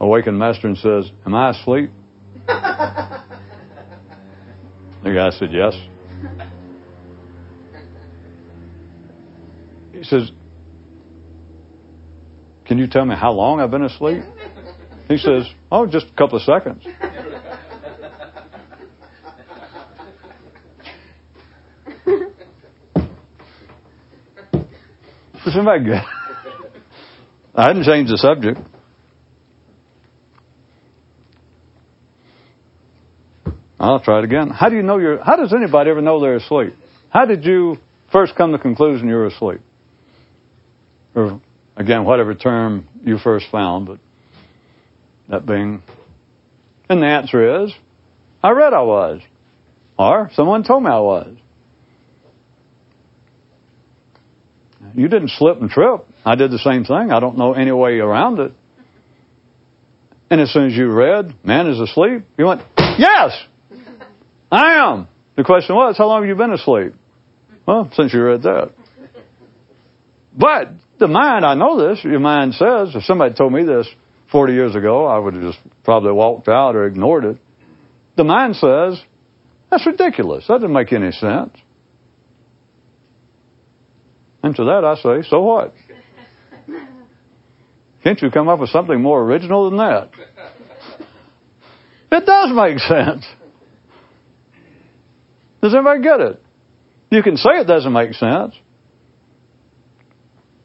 awakened 0.00 0.38
master 0.38 0.68
and 0.68 0.76
says, 0.76 1.10
Am 1.26 1.34
I 1.34 1.50
asleep? 1.50 1.90
the 2.46 2.52
guy 5.04 5.30
said, 5.30 5.50
Yes. 5.52 5.74
He 9.92 10.02
says, 10.02 10.30
Can 12.66 12.78
you 12.78 12.86
tell 12.86 13.04
me 13.04 13.14
how 13.14 13.32
long 13.32 13.60
I've 13.60 13.70
been 13.70 13.84
asleep? 13.84 14.22
He 15.08 15.18
says, 15.18 15.46
Oh, 15.70 15.86
just 15.86 16.06
a 16.06 16.16
couple 16.16 16.38
of 16.38 16.42
seconds. 16.42 16.86
Isn't 25.46 25.66
that 25.66 25.84
good? 25.84 26.00
I 27.54 27.68
hadn't 27.68 27.84
changed 27.84 28.10
the 28.10 28.16
subject. 28.16 28.58
I'll 33.78 34.00
try 34.00 34.20
it 34.20 34.24
again. 34.24 34.48
How 34.48 34.70
do 34.70 34.76
you 34.76 34.82
know 34.82 34.98
you're, 34.98 35.22
how 35.22 35.36
does 35.36 35.52
anybody 35.52 35.90
ever 35.90 36.00
know 36.00 36.20
they're 36.20 36.36
asleep? 36.36 36.72
How 37.10 37.26
did 37.26 37.44
you 37.44 37.76
first 38.10 38.34
come 38.34 38.52
to 38.52 38.56
the 38.56 38.62
conclusion 38.62 39.06
you're 39.06 39.26
asleep? 39.26 39.60
Or, 41.14 41.40
again, 41.76 42.04
whatever 42.04 42.34
term 42.34 42.88
you 43.02 43.18
first 43.18 43.46
found, 43.50 43.86
but 43.86 44.00
that 45.28 45.46
being, 45.46 45.82
and 46.88 47.02
the 47.02 47.06
answer 47.06 47.64
is, 47.64 47.72
I 48.42 48.50
read 48.50 48.72
I 48.72 48.82
was. 48.82 49.22
Or 49.98 50.30
someone 50.34 50.64
told 50.64 50.82
me 50.82 50.90
I 50.90 50.98
was. 50.98 51.36
You 54.92 55.08
didn't 55.08 55.30
slip 55.30 55.60
and 55.60 55.70
trip. 55.70 56.06
I 56.24 56.34
did 56.34 56.50
the 56.50 56.58
same 56.58 56.84
thing. 56.84 57.10
I 57.10 57.20
don't 57.20 57.38
know 57.38 57.54
any 57.54 57.72
way 57.72 57.98
around 57.98 58.38
it. 58.38 58.52
And 60.30 60.40
as 60.40 60.52
soon 60.52 60.66
as 60.66 60.76
you 60.76 60.92
read, 60.92 61.44
man 61.44 61.68
is 61.68 61.80
asleep, 61.80 62.26
you 62.36 62.46
went, 62.46 62.62
yes, 62.98 63.32
I 64.50 64.74
am. 64.84 65.08
The 65.36 65.44
question 65.44 65.74
was, 65.74 65.96
how 65.96 66.06
long 66.06 66.22
have 66.22 66.28
you 66.28 66.34
been 66.34 66.52
asleep? 66.52 66.94
Well, 67.66 67.90
since 67.94 68.12
you 68.12 68.22
read 68.22 68.42
that. 68.42 68.74
But 70.36 70.68
the 70.98 71.08
mind, 71.08 71.44
I 71.44 71.54
know 71.54 71.88
this, 71.88 72.04
your 72.04 72.20
mind 72.20 72.54
says, 72.54 72.94
if 72.94 73.04
somebody 73.04 73.34
told 73.34 73.52
me 73.52 73.64
this 73.64 73.88
40 74.30 74.52
years 74.52 74.74
ago, 74.74 75.06
I 75.06 75.18
would 75.18 75.34
have 75.34 75.42
just 75.42 75.58
probably 75.84 76.12
walked 76.12 76.48
out 76.48 76.76
or 76.76 76.86
ignored 76.86 77.24
it. 77.24 77.38
The 78.16 78.24
mind 78.24 78.56
says, 78.56 79.02
that's 79.70 79.86
ridiculous. 79.86 80.46
That 80.46 80.54
doesn't 80.54 80.72
make 80.72 80.92
any 80.92 81.10
sense. 81.10 81.56
And 84.42 84.54
to 84.56 84.64
that 84.64 84.84
I 84.84 84.94
say, 84.96 85.28
so 85.28 85.40
what? 85.40 85.74
Can't 88.04 88.20
you 88.20 88.30
come 88.30 88.48
up 88.48 88.60
with 88.60 88.70
something 88.70 89.00
more 89.00 89.22
original 89.22 89.70
than 89.70 89.78
that? 89.78 90.10
It 92.12 92.26
does 92.26 92.50
make 92.54 92.78
sense. 92.78 93.26
Does 95.62 95.74
anybody 95.74 96.02
get 96.02 96.20
it? 96.20 96.42
You 97.10 97.22
can 97.22 97.36
say 97.36 97.50
it 97.54 97.66
doesn't 97.66 97.92
make 97.92 98.12
sense. 98.12 98.54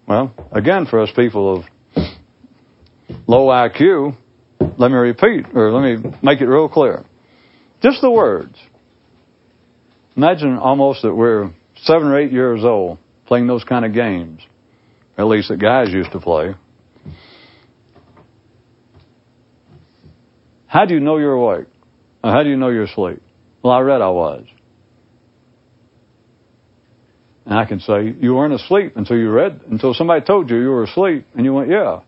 Well, 0.10 0.34
again, 0.52 0.88
for 0.90 1.04
us 1.04 1.12
people 1.16 1.60
of 1.60 1.66
low 3.28 3.46
IQ, 3.50 4.18
let 4.60 4.90
me 4.90 4.98
repeat, 4.98 5.46
or 5.54 5.72
let 5.72 5.84
me 5.84 6.18
make 6.24 6.42
it 6.42 6.48
real 6.48 6.68
clear. 6.68 7.06
Just 7.84 8.02
the 8.02 8.10
words. 8.10 8.56
Imagine 10.18 10.58
almost 10.58 11.04
that 11.04 11.14
we're 11.14 11.54
seven 11.84 12.08
or 12.08 12.20
eight 12.20 12.32
years 12.32 12.62
old 12.64 12.98
playing 13.28 13.46
those 13.46 13.64
kind 13.64 13.86
of 13.86 13.94
games. 13.94 14.42
At 15.16 15.28
least 15.28 15.50
that 15.50 15.58
guys 15.58 15.94
used 15.94 16.12
to 16.14 16.20
play. 16.20 16.56
How 20.66 20.86
do 20.86 20.96
you 20.96 21.02
know 21.02 21.20
you're 21.20 21.34
awake? 21.34 21.68
Or 22.24 22.32
how 22.32 22.42
do 22.42 22.50
you 22.50 22.58
know 22.58 22.70
you're 22.70 22.86
asleep? 22.86 23.22
Well, 23.62 23.74
I 23.74 23.82
read 23.82 24.02
I 24.02 24.10
was. 24.10 24.48
And 27.50 27.58
I 27.58 27.66
can 27.66 27.80
say, 27.80 28.14
you 28.20 28.36
weren't 28.36 28.54
asleep 28.54 28.94
until 28.96 29.18
you 29.18 29.32
read, 29.32 29.62
until 29.72 29.96
somebody 29.96 30.24
told 30.24 30.52
you 30.52 30.58
you 30.62 30.70
were 30.70 30.84
asleep, 30.84 31.26
and 31.34 31.44
you 31.44 31.52
went, 31.52 31.72
yeah. 31.72 32.02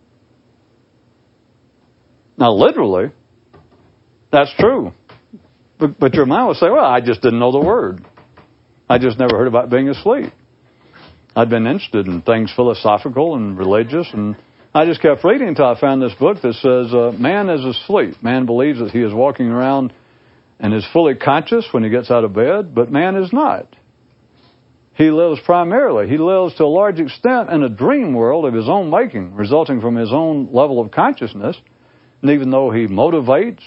Now, 2.38 2.54
literally, 2.54 3.12
that's 4.32 4.54
true. 4.60 4.92
But, 5.80 5.98
but 6.00 6.14
your 6.14 6.28
mind 6.28 6.46
will 6.46 6.54
say, 6.54 6.70
well, 6.70 6.86
I 6.86 7.02
just 7.02 7.24
didn't 7.24 7.40
know 7.40 7.52
the 7.52 7.66
word. 7.66 8.06
I 8.88 9.00
just 9.00 9.18
never 9.18 9.36
heard 9.36 9.48
about 9.48 9.72
being 9.72 9.90
asleep. 9.90 10.32
I'd 11.36 11.50
been 11.50 11.66
interested 11.66 12.06
in 12.06 12.22
things 12.22 12.54
philosophical 12.56 13.34
and 13.34 13.58
religious, 13.58 14.10
and 14.14 14.38
I 14.76 14.86
just 14.86 15.02
kept 15.02 15.24
reading 15.24 15.48
until 15.48 15.66
I 15.66 15.80
found 15.82 16.04
this 16.04 16.14
book 16.20 16.38
that 16.44 16.54
says, 16.54 16.94
uh, 16.94 17.18
Man 17.20 17.50
is 17.50 17.66
asleep. 17.66 18.22
Man 18.22 18.46
believes 18.46 18.78
that 18.78 18.92
he 18.92 19.02
is 19.02 19.12
walking 19.12 19.48
around 19.48 19.92
and 20.60 20.72
is 20.72 20.86
fully 20.94 21.16
conscious 21.16 21.68
when 21.72 21.84
he 21.84 21.90
gets 21.90 22.12
out 22.12 22.24
of 22.26 22.34
bed, 22.34 22.76
but 22.76 22.92
man 22.92 23.16
is 23.16 23.34
not. 23.34 23.76
He 24.94 25.10
lives 25.10 25.40
primarily, 25.46 26.10
he 26.10 26.18
lives 26.18 26.56
to 26.56 26.64
a 26.64 26.66
large 26.66 27.00
extent 27.00 27.50
in 27.50 27.64
a 27.64 27.70
dream 27.70 28.14
world 28.14 28.46
of 28.46 28.54
his 28.54 28.68
own 28.68 28.90
making, 28.90 29.36
resulting 29.36 29.80
from 29.80 29.96
his 29.96 30.12
own 30.12 30.52
level 30.52 30.82
of 30.82 30.92
consciousness. 30.92 31.58
And 32.22 32.32
even 32.32 32.52
though 32.52 32.72
he 32.72 32.88
motivates, 32.88 33.62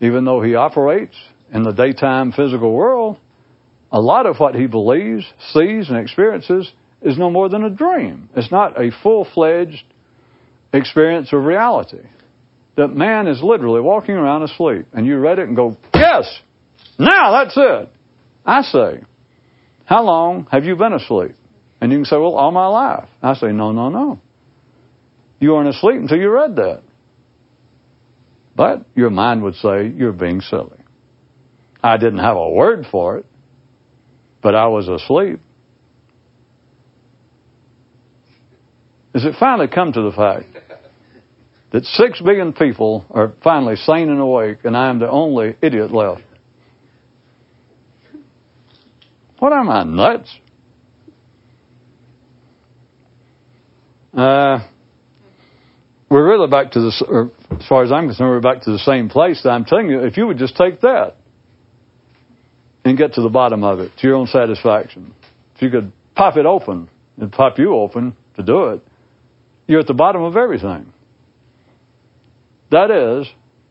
even 0.00 0.24
though 0.24 0.42
he 0.42 0.54
operates 0.54 1.16
in 1.52 1.62
the 1.62 1.72
daytime 1.72 2.32
physical 2.32 2.72
world, 2.72 3.18
a 3.92 4.00
lot 4.00 4.26
of 4.26 4.36
what 4.38 4.54
he 4.54 4.66
believes, 4.66 5.24
sees, 5.52 5.88
and 5.88 5.96
experiences 5.96 6.72
is 7.02 7.16
no 7.16 7.30
more 7.30 7.48
than 7.48 7.64
a 7.64 7.70
dream. 7.70 8.28
It's 8.34 8.50
not 8.50 8.80
a 8.80 8.90
full 9.02 9.26
fledged 9.32 9.84
experience 10.72 11.32
of 11.32 11.44
reality. 11.44 12.02
That 12.76 12.88
man 12.88 13.26
is 13.26 13.42
literally 13.42 13.80
walking 13.80 14.16
around 14.16 14.42
asleep, 14.42 14.88
and 14.92 15.06
you 15.06 15.18
read 15.18 15.38
it 15.38 15.46
and 15.46 15.56
go, 15.56 15.76
Yes! 15.94 16.40
Now 16.98 17.32
that's 17.32 17.56
it! 17.56 17.96
I 18.44 18.62
say, 18.62 19.04
How 19.86 20.02
long 20.04 20.46
have 20.50 20.64
you 20.64 20.76
been 20.76 20.92
asleep? 20.92 21.36
And 21.80 21.90
you 21.92 21.98
can 21.98 22.04
say, 22.04 22.16
Well, 22.16 22.34
all 22.34 22.50
my 22.50 22.66
life. 22.66 23.08
I 23.22 23.34
say, 23.34 23.48
No, 23.48 23.72
no, 23.72 23.88
no. 23.88 24.20
You 25.38 25.52
weren't 25.52 25.68
asleep 25.68 25.96
until 26.00 26.18
you 26.18 26.30
read 26.30 26.56
that. 26.56 26.82
But 28.54 28.86
your 28.94 29.10
mind 29.10 29.42
would 29.42 29.54
say, 29.54 29.86
You're 29.88 30.12
being 30.12 30.40
silly. 30.40 30.78
I 31.82 31.96
didn't 31.98 32.18
have 32.18 32.36
a 32.36 32.50
word 32.50 32.86
for 32.90 33.18
it. 33.18 33.26
but 34.42 34.54
I 34.54 34.66
was 34.66 34.88
asleep. 34.88 35.40
Is 39.14 39.24
it 39.24 39.34
finally 39.40 39.68
come 39.68 39.92
to 39.92 40.02
the 40.02 40.12
fact 40.12 40.46
that 41.72 41.84
six 41.84 42.20
billion 42.20 42.52
people 42.52 43.06
are 43.10 43.34
finally 43.42 43.76
sane 43.76 44.10
and 44.10 44.20
awake, 44.20 44.58
and 44.64 44.76
I 44.76 44.90
am 44.90 44.98
the 44.98 45.08
only 45.08 45.56
idiot 45.62 45.90
left? 45.90 46.22
What 49.38 49.52
am 49.52 49.68
I, 49.68 49.84
nuts? 49.84 50.38
Uh, 54.16 54.66
we're 56.08 56.26
really 56.26 56.48
back 56.48 56.70
to 56.72 56.80
the, 56.80 57.30
as 57.50 57.66
far 57.68 57.84
as 57.84 57.92
I'm 57.92 58.06
concerned, 58.06 58.30
we're 58.30 58.40
back 58.40 58.62
to 58.62 58.72
the 58.72 58.78
same 58.78 59.10
place. 59.10 59.44
I'm 59.44 59.66
telling 59.66 59.90
you, 59.90 60.04
if 60.04 60.16
you 60.16 60.26
would 60.26 60.38
just 60.38 60.56
take 60.56 60.80
that 60.80 61.16
and 62.84 62.96
get 62.96 63.14
to 63.14 63.22
the 63.22 63.28
bottom 63.28 63.62
of 63.62 63.80
it 63.80 63.92
to 63.98 64.06
your 64.06 64.16
own 64.16 64.26
satisfaction, 64.26 65.14
if 65.54 65.62
you 65.62 65.70
could 65.70 65.92
pop 66.14 66.38
it 66.38 66.46
open 66.46 66.88
and 67.18 67.30
pop 67.30 67.58
you 67.58 67.74
open 67.74 68.16
to 68.36 68.42
do 68.42 68.68
it, 68.68 68.82
you're 69.66 69.80
at 69.80 69.86
the 69.86 69.94
bottom 69.94 70.22
of 70.22 70.36
everything. 70.36 70.94
That 72.70 72.90
is, 72.90 73.28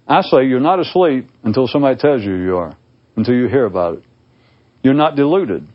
I 0.07 0.22
say 0.22 0.45
you're 0.45 0.59
not 0.59 0.80
asleep 0.80 1.30
until 1.43 1.68
somebody 1.68 1.97
tells 1.97 2.22
you 2.22 2.36
you 2.36 2.57
are, 2.57 2.78
until 3.16 3.34
you 3.34 3.47
hear 3.47 3.66
about 3.66 3.97
it. 3.97 4.03
You're 4.86 4.93
not 4.93 5.15
deluded. 5.15 5.67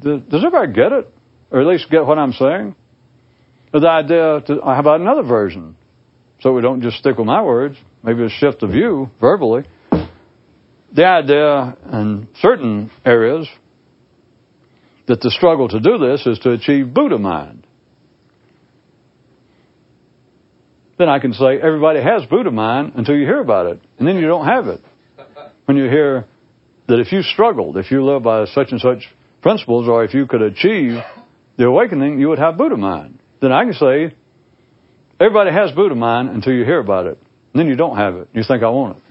Does 0.00 0.22
everybody 0.32 0.72
get 0.72 0.92
it? 0.92 1.14
Or 1.50 1.60
at 1.60 1.66
least 1.66 1.90
get 1.90 2.06
what 2.06 2.18
I'm 2.18 2.32
saying? 2.32 2.74
The 3.70 3.86
idea, 3.86 4.40
to, 4.46 4.62
uh, 4.62 4.74
how 4.74 4.80
about 4.80 5.02
another 5.02 5.24
version? 5.24 5.76
So 6.40 6.54
we 6.54 6.62
don't 6.62 6.80
just 6.80 6.96
stick 6.96 7.18
with 7.18 7.26
my 7.26 7.42
words, 7.42 7.76
maybe 8.02 8.24
a 8.24 8.30
shift 8.30 8.62
of 8.62 8.70
view 8.70 9.10
verbally. 9.20 9.64
The 10.94 11.04
idea 11.04 11.76
in 11.92 12.30
certain 12.36 12.90
areas 13.04 13.46
that 15.06 15.20
the 15.20 15.30
struggle 15.30 15.68
to 15.68 15.80
do 15.80 15.98
this 15.98 16.26
is 16.26 16.38
to 16.44 16.52
achieve 16.52 16.94
Buddha 16.94 17.18
mind. 17.18 17.66
Then 20.98 21.10
I 21.10 21.18
can 21.18 21.34
say 21.34 21.58
everybody 21.62 22.00
has 22.00 22.24
Buddha 22.24 22.50
mind 22.50 22.92
until 22.94 23.16
you 23.16 23.26
hear 23.26 23.42
about 23.42 23.66
it, 23.66 23.82
and 23.98 24.08
then 24.08 24.16
you 24.16 24.26
don't 24.26 24.46
have 24.46 24.68
it. 24.68 24.80
When 25.66 25.76
you 25.76 25.84
hear 25.84 26.26
that 26.88 27.00
if 27.00 27.12
you 27.12 27.22
struggled, 27.22 27.76
if 27.76 27.90
you 27.90 28.04
live 28.04 28.22
by 28.22 28.44
such 28.46 28.68
and 28.70 28.80
such 28.80 29.04
principles, 29.42 29.88
or 29.88 30.04
if 30.04 30.14
you 30.14 30.26
could 30.26 30.42
achieve 30.42 30.98
the 31.56 31.64
awakening, 31.64 32.18
you 32.18 32.28
would 32.28 32.38
have 32.38 32.56
Buddha 32.56 32.76
mind. 32.76 33.18
Then 33.40 33.52
I 33.52 33.64
can 33.64 33.74
say 33.74 34.16
everybody 35.20 35.52
has 35.52 35.72
Buddha 35.72 35.94
mind 35.94 36.30
until 36.30 36.52
you 36.52 36.64
hear 36.64 36.80
about 36.80 37.06
it, 37.06 37.18
and 37.18 37.60
then 37.60 37.68
you 37.68 37.76
don't 37.76 37.96
have 37.96 38.16
it. 38.16 38.28
You 38.32 38.42
think 38.46 38.62
I 38.62 38.70
want 38.70 38.98
it. 38.98 39.02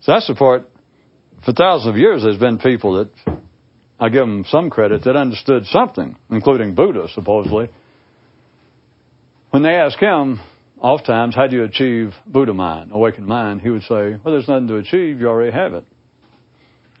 So 0.00 0.12
that's 0.12 0.26
the 0.26 0.34
part 0.34 0.70
for 1.44 1.52
thousands 1.52 1.88
of 1.88 1.96
years, 1.96 2.22
there's 2.22 2.38
been 2.38 2.58
people 2.58 3.04
that 3.04 3.42
I 3.98 4.08
give 4.08 4.20
them 4.20 4.44
some 4.48 4.70
credit 4.70 5.04
that 5.04 5.16
understood 5.16 5.64
something, 5.66 6.18
including 6.30 6.74
Buddha, 6.74 7.08
supposedly. 7.14 7.68
When 9.50 9.62
they 9.62 9.74
ask 9.74 9.98
him, 9.98 10.38
oftentimes, 10.80 11.36
how 11.36 11.46
do 11.46 11.56
you 11.56 11.64
achieve 11.64 12.14
Buddha 12.26 12.54
mind, 12.54 12.90
awakened 12.92 13.26
mind? 13.26 13.60
He 13.60 13.70
would 13.70 13.82
say, 13.82 14.16
well, 14.16 14.32
there's 14.32 14.48
nothing 14.48 14.68
to 14.68 14.76
achieve. 14.76 15.20
You 15.20 15.28
already 15.28 15.52
have 15.52 15.74
it. 15.74 15.84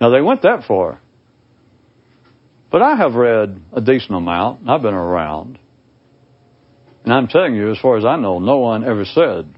Now, 0.00 0.10
they 0.10 0.20
went 0.20 0.42
that 0.42 0.64
far. 0.66 1.00
But 2.70 2.82
I 2.82 2.94
have 2.96 3.14
read 3.14 3.60
a 3.72 3.80
decent 3.80 4.12
amount, 4.12 4.68
I've 4.68 4.82
been 4.82 4.94
around. 4.94 5.58
And 7.04 7.12
I'm 7.12 7.26
telling 7.26 7.54
you, 7.54 7.70
as 7.70 7.78
far 7.80 7.96
as 7.96 8.04
I 8.04 8.16
know, 8.16 8.38
no 8.38 8.58
one 8.58 8.84
ever 8.84 9.04
said 9.04 9.52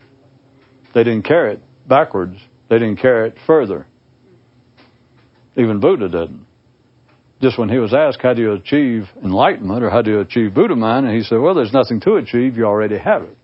they 0.95 1.05
didn't 1.05 1.25
carry 1.25 1.55
it 1.55 1.63
backwards. 1.87 2.39
They 2.71 2.79
didn't 2.79 2.99
carry 2.99 3.29
it 3.29 3.37
further. 3.47 3.87
Even 5.57 5.81
Buddha 5.81 6.09
didn't. 6.09 6.47
Just 7.43 7.59
when 7.59 7.69
he 7.69 7.79
was 7.79 7.93
asked, 7.93 8.21
how 8.23 8.35
do 8.35 8.41
you 8.41 8.53
achieve 8.53 9.03
enlightenment 9.23 9.83
or 9.83 9.91
how 9.91 10.01
do 10.01 10.13
you 10.13 10.21
achieve 10.21 10.55
Buddha 10.55 10.77
mind? 10.77 11.07
And 11.07 11.15
he 11.15 11.23
said, 11.23 11.39
well, 11.39 11.55
there's 11.55 11.73
nothing 11.73 12.01
to 12.03 12.15
achieve. 12.15 12.57
You 12.57 12.65
already 12.65 12.97
have 12.97 13.25
it. 13.25 13.37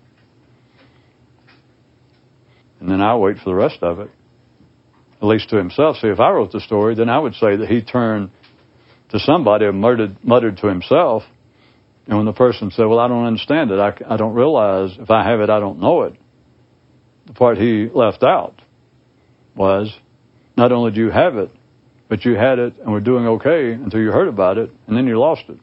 And 2.79 2.89
then 2.89 3.01
I 3.01 3.15
wait 3.15 3.37
for 3.37 3.45
the 3.45 3.55
rest 3.55 3.79
of 3.81 3.99
it, 3.99 4.09
at 5.21 5.23
least 5.23 5.49
to 5.49 5.57
himself. 5.57 5.97
See, 5.97 6.07
if 6.07 6.19
I 6.19 6.31
wrote 6.31 6.51
the 6.51 6.61
story, 6.61 6.95
then 6.95 7.09
I 7.09 7.19
would 7.19 7.33
say 7.33 7.57
that 7.57 7.67
he 7.67 7.81
turned 7.81 8.31
to 9.09 9.19
somebody 9.19 9.65
and 9.65 9.81
muttered, 9.81 10.17
muttered 10.23 10.57
to 10.57 10.67
himself. 10.67 11.23
And 12.07 12.17
when 12.17 12.25
the 12.25 12.33
person 12.33 12.71
said, 12.71 12.85
well, 12.85 12.99
I 12.99 13.07
don't 13.07 13.25
understand 13.25 13.71
it. 13.71 13.79
I, 13.79 13.93
I 14.13 14.17
don't 14.17 14.33
realize 14.33 14.97
if 14.97 15.11
I 15.11 15.29
have 15.29 15.41
it, 15.41 15.49
I 15.49 15.59
don't 15.59 15.79
know 15.79 16.03
it. 16.03 16.17
The 17.27 17.33
part 17.33 17.57
he 17.57 17.87
left 17.93 18.23
out 18.23 18.61
was, 19.55 19.95
not 20.57 20.71
only 20.71 20.91
do 20.91 21.01
you 21.01 21.11
have 21.11 21.35
it, 21.35 21.51
but 22.07 22.25
you 22.25 22.35
had 22.35 22.57
it 22.57 22.77
and 22.77 22.91
were 22.91 23.01
doing 23.01 23.25
okay 23.27 23.71
until 23.73 23.99
you 23.99 24.11
heard 24.11 24.27
about 24.27 24.57
it, 24.57 24.71
and 24.87 24.97
then 24.97 25.05
you 25.05 25.19
lost 25.19 25.43
it. 25.47 25.59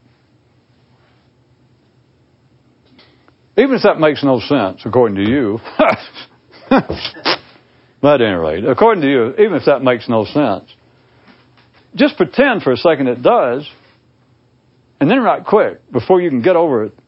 Even 3.58 3.74
if 3.74 3.82
that 3.82 3.98
makes 3.98 4.22
no 4.22 4.38
sense, 4.38 4.82
according 4.84 5.16
to 5.16 5.28
you, 5.28 5.58
but 8.00 8.20
at 8.20 8.26
any 8.26 8.36
rate, 8.36 8.64
according 8.64 9.02
to 9.02 9.08
you, 9.08 9.30
even 9.38 9.54
if 9.54 9.64
that 9.66 9.82
makes 9.82 10.08
no 10.08 10.24
sense, 10.24 10.72
just 11.94 12.16
pretend 12.16 12.62
for 12.62 12.72
a 12.72 12.76
second 12.76 13.08
it 13.08 13.22
does, 13.22 13.68
and 15.00 15.10
then 15.10 15.20
right 15.20 15.44
quick, 15.44 15.90
before 15.90 16.20
you 16.20 16.30
can 16.30 16.42
get 16.42 16.56
over 16.56 16.84
it, 16.84 16.98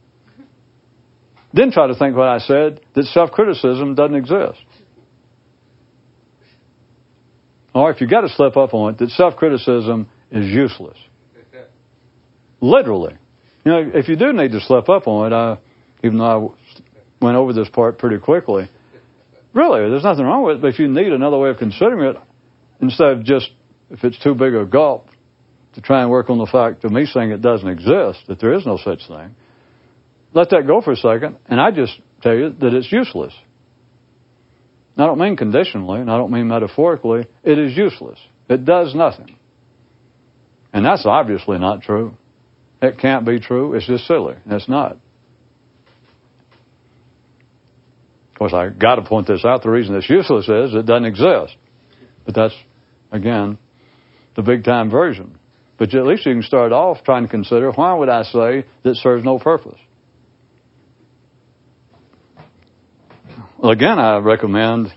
then 1.53 1.71
try 1.71 1.87
to 1.87 1.95
think 1.95 2.15
what 2.17 2.29
I 2.29 2.39
said, 2.39 2.81
that 2.95 3.05
self-criticism 3.05 3.95
doesn't 3.95 4.17
exist. 4.17 4.61
Or 7.75 7.91
if 7.91 8.01
you 8.01 8.09
got 8.09 8.23
to 8.23 8.29
slip 8.29 8.57
up 8.57 8.75
on 8.75 8.95
it, 8.95 8.99
that 8.99 9.11
self-criticism 9.11 10.11
is 10.31 10.47
useless. 10.47 10.99
Literally. 12.61 13.17
You 13.65 13.73
know, 13.73 13.91
if 13.95 14.09
you 14.09 14.17
do 14.17 14.33
need 14.33 14.53
to 14.53 14.61
slip 14.61 14.89
up 14.89 15.07
on 15.07 15.33
it, 15.33 15.35
I, 15.35 15.59
even 16.03 16.19
though 16.19 16.57
I 17.21 17.25
went 17.25 17.37
over 17.37 17.53
this 17.53 17.69
part 17.69 17.99
pretty 17.99 18.19
quickly, 18.19 18.69
really, 19.55 19.91
there's 19.91 20.05
nothing 20.05 20.25
wrong 20.25 20.45
with 20.45 20.57
it, 20.57 20.63
but 20.63 20.69
if 20.69 20.79
you 20.79 20.89
need 20.89 21.13
another 21.13 21.39
way 21.39 21.51
of 21.51 21.59
considering 21.59 22.15
it, 22.15 22.23
instead 22.81 23.09
of 23.09 23.25
just, 23.25 23.51
if 23.91 24.05
it's 24.05 24.23
too 24.23 24.35
big 24.35 24.55
a 24.55 24.65
gulp, 24.65 25.09
to 25.75 25.81
try 25.81 26.03
and 26.03 26.11
work 26.11 26.31
on 26.31 26.39
the 26.39 26.49
fact 26.51 26.85
of 26.85 26.93
me 26.93 27.07
saying 27.07 27.31
it 27.31 27.43
doesn't 27.43 27.69
exist, 27.69 28.21
that 28.29 28.39
there 28.41 28.53
is 28.55 28.67
no 28.67 28.77
such 28.77 29.07
thing, 29.07 29.37
let 30.35 30.51
that 30.51 30.67
go 30.67 30.81
for 30.81 30.93
a 30.93 30.97
second, 30.97 31.39
and 31.47 31.61
I 31.61 31.71
just 31.71 32.01
tell 32.23 32.35
you 32.35 32.51
that 32.51 32.75
it's 32.75 32.91
useless. 32.93 33.35
I 34.97 35.07
don't 35.07 35.19
mean 35.19 35.37
conditionally, 35.37 36.01
and 36.01 36.11
I 36.11 36.17
don't 36.17 36.33
mean 36.33 36.49
metaphorically. 36.49 37.29
It 37.45 37.59
is 37.59 37.77
useless. 37.77 38.19
It 38.49 38.65
does 38.65 38.95
nothing. 38.95 39.37
And 40.73 40.85
that's 40.85 41.07
obviously 41.07 41.59
not 41.59 41.83
true. 41.83 42.17
It 42.83 42.99
can't 42.99 43.25
be 43.25 43.41
true. 43.41 43.75
It's 43.75 43.87
just 43.87 44.07
silly. 44.07 44.37
It's 44.47 44.69
not. 44.69 44.99
Of 48.39 48.51
course, 48.51 48.55
I 48.55 48.69
got 48.69 48.95
to 48.95 49.03
point 49.03 49.27
this 49.27 49.45
out. 49.45 49.65
The 49.65 49.69
reason 49.69 49.97
it's 49.97 50.09
useless 50.09 50.45
is 50.45 50.73
it 50.73 50.87
doesn't 50.87 51.07
exist. 51.07 51.57
But 52.25 52.37
that's, 52.37 52.55
again, 53.11 53.59
the 54.37 54.43
big 54.43 54.63
time 54.63 54.93
version. 54.93 55.41
But 55.77 55.93
at 55.93 56.07
least 56.07 56.25
you 56.25 56.35
can 56.35 56.45
start 56.45 56.71
off 56.71 57.03
trying 57.03 57.25
to 57.25 57.29
consider 57.29 57.73
why 57.73 57.95
would 57.95 58.09
I 58.09 58.23
say 58.23 58.65
that 58.85 58.95
serves 58.95 59.25
no 59.25 59.41
purpose? 59.41 59.81
Well, 63.59 63.73
again, 63.73 63.99
I 63.99 64.19
recommend, 64.19 64.95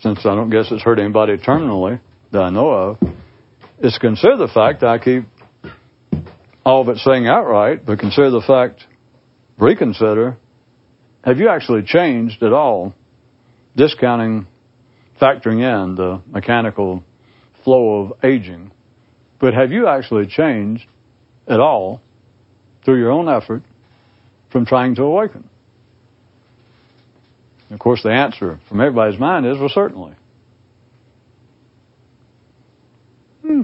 since 0.00 0.20
I 0.20 0.34
don't 0.34 0.48
guess 0.48 0.68
it's 0.70 0.82
hurt 0.82 0.98
anybody 0.98 1.36
terminally 1.36 2.00
that 2.32 2.40
I 2.40 2.48
know 2.48 2.70
of, 2.70 2.98
is 3.78 3.98
consider 3.98 4.38
the 4.38 4.48
fact 4.48 4.82
I 4.82 4.96
keep 4.96 5.24
all 6.64 6.80
of 6.80 6.88
it 6.88 6.96
saying 6.96 7.28
outright, 7.28 7.84
but 7.84 7.98
consider 7.98 8.30
the 8.30 8.40
fact, 8.40 8.86
reconsider, 9.58 10.38
have 11.26 11.38
you 11.38 11.48
actually 11.48 11.82
changed 11.84 12.40
at 12.44 12.52
all, 12.52 12.94
discounting, 13.76 14.46
factoring 15.20 15.58
in 15.58 15.96
the 15.96 16.22
mechanical 16.24 17.02
flow 17.64 18.02
of 18.02 18.24
aging, 18.24 18.70
but 19.40 19.52
have 19.52 19.72
you 19.72 19.88
actually 19.88 20.28
changed 20.28 20.86
at 21.48 21.58
all 21.58 22.00
through 22.84 23.00
your 23.00 23.10
own 23.10 23.28
effort 23.28 23.64
from 24.52 24.66
trying 24.66 24.94
to 24.94 25.02
awaken? 25.02 25.50
And 27.68 27.72
of 27.72 27.80
course, 27.80 28.04
the 28.04 28.12
answer 28.12 28.60
from 28.68 28.80
everybody's 28.80 29.18
mind 29.18 29.46
is, 29.46 29.58
well, 29.58 29.68
certainly. 29.68 30.14
Hmm. 33.42 33.62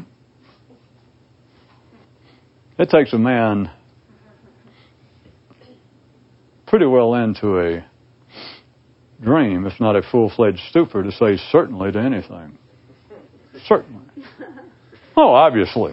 It 2.77 2.91
takes 2.91 3.13
a 3.13 3.19
man 3.19 3.71
pretty 6.73 6.87
well 6.87 7.13
into 7.17 7.59
a 7.61 7.85
dream, 9.23 9.67
if 9.67 9.79
not 9.79 9.95
a 9.95 10.01
full 10.11 10.33
fledged 10.35 10.63
stupor, 10.71 11.03
to 11.03 11.13
say 11.13 11.37
certainly 11.51 11.93
to 11.93 12.01
anything. 12.01 12.59
Certainly. 13.67 14.07
Oh, 15.15 15.35
obviously. 15.35 15.93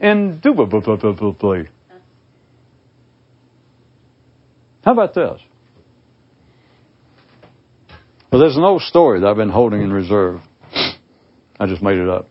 Indubitably. 0.00 1.68
How 4.84 4.92
about 4.92 5.12
this? 5.12 5.40
Well, 8.30 8.40
there's 8.40 8.56
no 8.56 8.78
story 8.78 9.18
that 9.18 9.26
I've 9.26 9.36
been 9.36 9.50
holding 9.50 9.82
in 9.82 9.92
reserve. 9.92 10.40
I 11.58 11.66
just 11.66 11.82
made 11.82 11.98
it 11.98 12.08
up. 12.08 12.28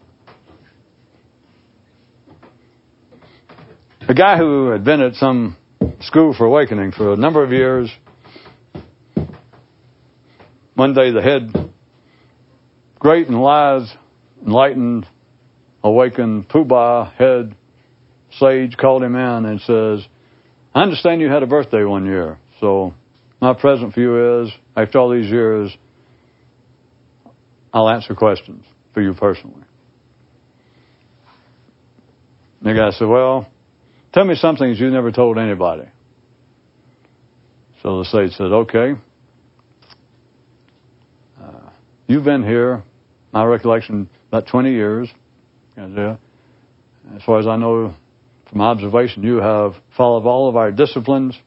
Guy 4.20 4.36
who 4.36 4.72
had 4.72 4.84
been 4.84 5.00
at 5.00 5.14
some 5.14 5.56
school 6.02 6.36
for 6.38 6.46
awakening 6.46 6.92
for 6.92 7.14
a 7.14 7.16
number 7.16 7.42
of 7.42 7.54
years. 7.54 7.90
One 10.76 10.94
day, 10.94 11.14
the 11.14 11.22
head, 11.22 11.72
great 13.00 13.30
and 13.30 13.40
wise, 13.40 13.90
enlightened, 14.46 15.06
awakened 15.82 16.50
Pooh-Bah 16.50 17.14
head 17.18 17.56
sage 18.38 18.76
called 18.76 19.04
him 19.04 19.16
in 19.16 19.46
and 19.46 19.62
says, 19.62 20.06
I 20.76 20.82
understand 20.82 21.22
you 21.22 21.32
had 21.32 21.44
a 21.44 21.48
birthday 21.48 21.86
one 21.86 22.06
year, 22.06 22.42
so 22.60 22.94
my 23.40 23.54
present 23.54 23.94
for 23.94 24.02
you 24.02 24.44
is, 24.44 24.52
after 24.76 25.00
all 25.00 25.12
these 25.12 25.32
years, 25.32 25.74
I'll 27.72 27.90
answer 27.90 28.16
questions 28.16 28.66
for 28.94 29.02
you 29.02 29.14
personally. 29.14 29.64
And 32.60 32.70
the 32.70 32.74
guy 32.74 32.90
said, 32.90 33.08
Well, 33.08 33.50
tell 34.14 34.26
me 34.26 34.36
some 34.36 34.56
things 34.56 34.80
you 34.80 34.90
never 34.90 35.12
told 35.12 35.38
anybody. 35.38 35.90
So 37.82 38.00
the 38.00 38.06
sage 38.06 38.32
said, 38.32 38.52
Okay. 38.52 38.94
Uh, 41.40 41.72
you've 42.08 42.26
been 42.26 42.44
here, 42.44 42.84
my 43.32 43.44
recollection, 43.46 44.10
about 44.28 44.48
20 44.48 44.72
years. 44.72 45.10
As 45.78 47.24
far 47.24 47.40
as 47.40 47.48
I 47.48 47.56
know, 47.56 47.96
from 48.50 48.62
observation, 48.62 49.24
you 49.24 49.38
have 49.38 49.74
followed 49.96 50.28
all 50.28 50.50
of 50.50 50.56
our 50.56 50.72
disciplines. 50.72 51.38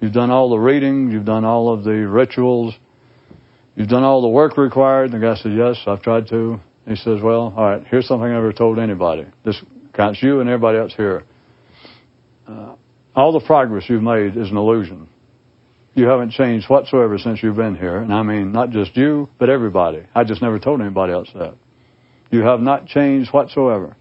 You've 0.00 0.12
done 0.12 0.30
all 0.30 0.50
the 0.50 0.58
reading. 0.58 1.10
You've 1.10 1.24
done 1.24 1.44
all 1.44 1.72
of 1.72 1.84
the 1.84 1.90
rituals. 1.90 2.74
You've 3.74 3.88
done 3.88 4.02
all 4.02 4.20
the 4.20 4.28
work 4.28 4.56
required. 4.56 5.12
The 5.12 5.18
guy 5.18 5.36
said, 5.36 5.52
Yes, 5.52 5.76
I've 5.86 6.02
tried 6.02 6.28
to. 6.28 6.60
He 6.86 6.96
says, 6.96 7.20
Well, 7.22 7.54
all 7.56 7.64
right, 7.64 7.86
here's 7.86 8.06
something 8.06 8.28
I 8.28 8.34
never 8.34 8.52
told 8.52 8.78
anybody. 8.78 9.26
This 9.44 9.62
counts 9.94 10.22
you 10.22 10.40
and 10.40 10.48
everybody 10.48 10.78
else 10.78 10.94
here. 10.94 11.24
Uh, 12.50 12.74
all 13.14 13.32
the 13.32 13.46
progress 13.46 13.84
you've 13.88 14.02
made 14.02 14.36
is 14.36 14.50
an 14.50 14.56
illusion. 14.56 15.08
You 15.94 16.06
haven't 16.06 16.32
changed 16.32 16.68
whatsoever 16.68 17.18
since 17.18 17.42
you've 17.42 17.56
been 17.56 17.76
here. 17.76 17.96
And 17.96 18.12
I 18.12 18.22
mean, 18.22 18.52
not 18.52 18.70
just 18.70 18.96
you, 18.96 19.28
but 19.38 19.48
everybody. 19.48 20.06
I 20.14 20.24
just 20.24 20.42
never 20.42 20.58
told 20.58 20.80
anybody 20.80 21.12
else 21.12 21.28
that. 21.34 21.56
You 22.30 22.42
have 22.42 22.60
not 22.60 22.86
changed 22.86 23.32
whatsoever. 23.32 23.96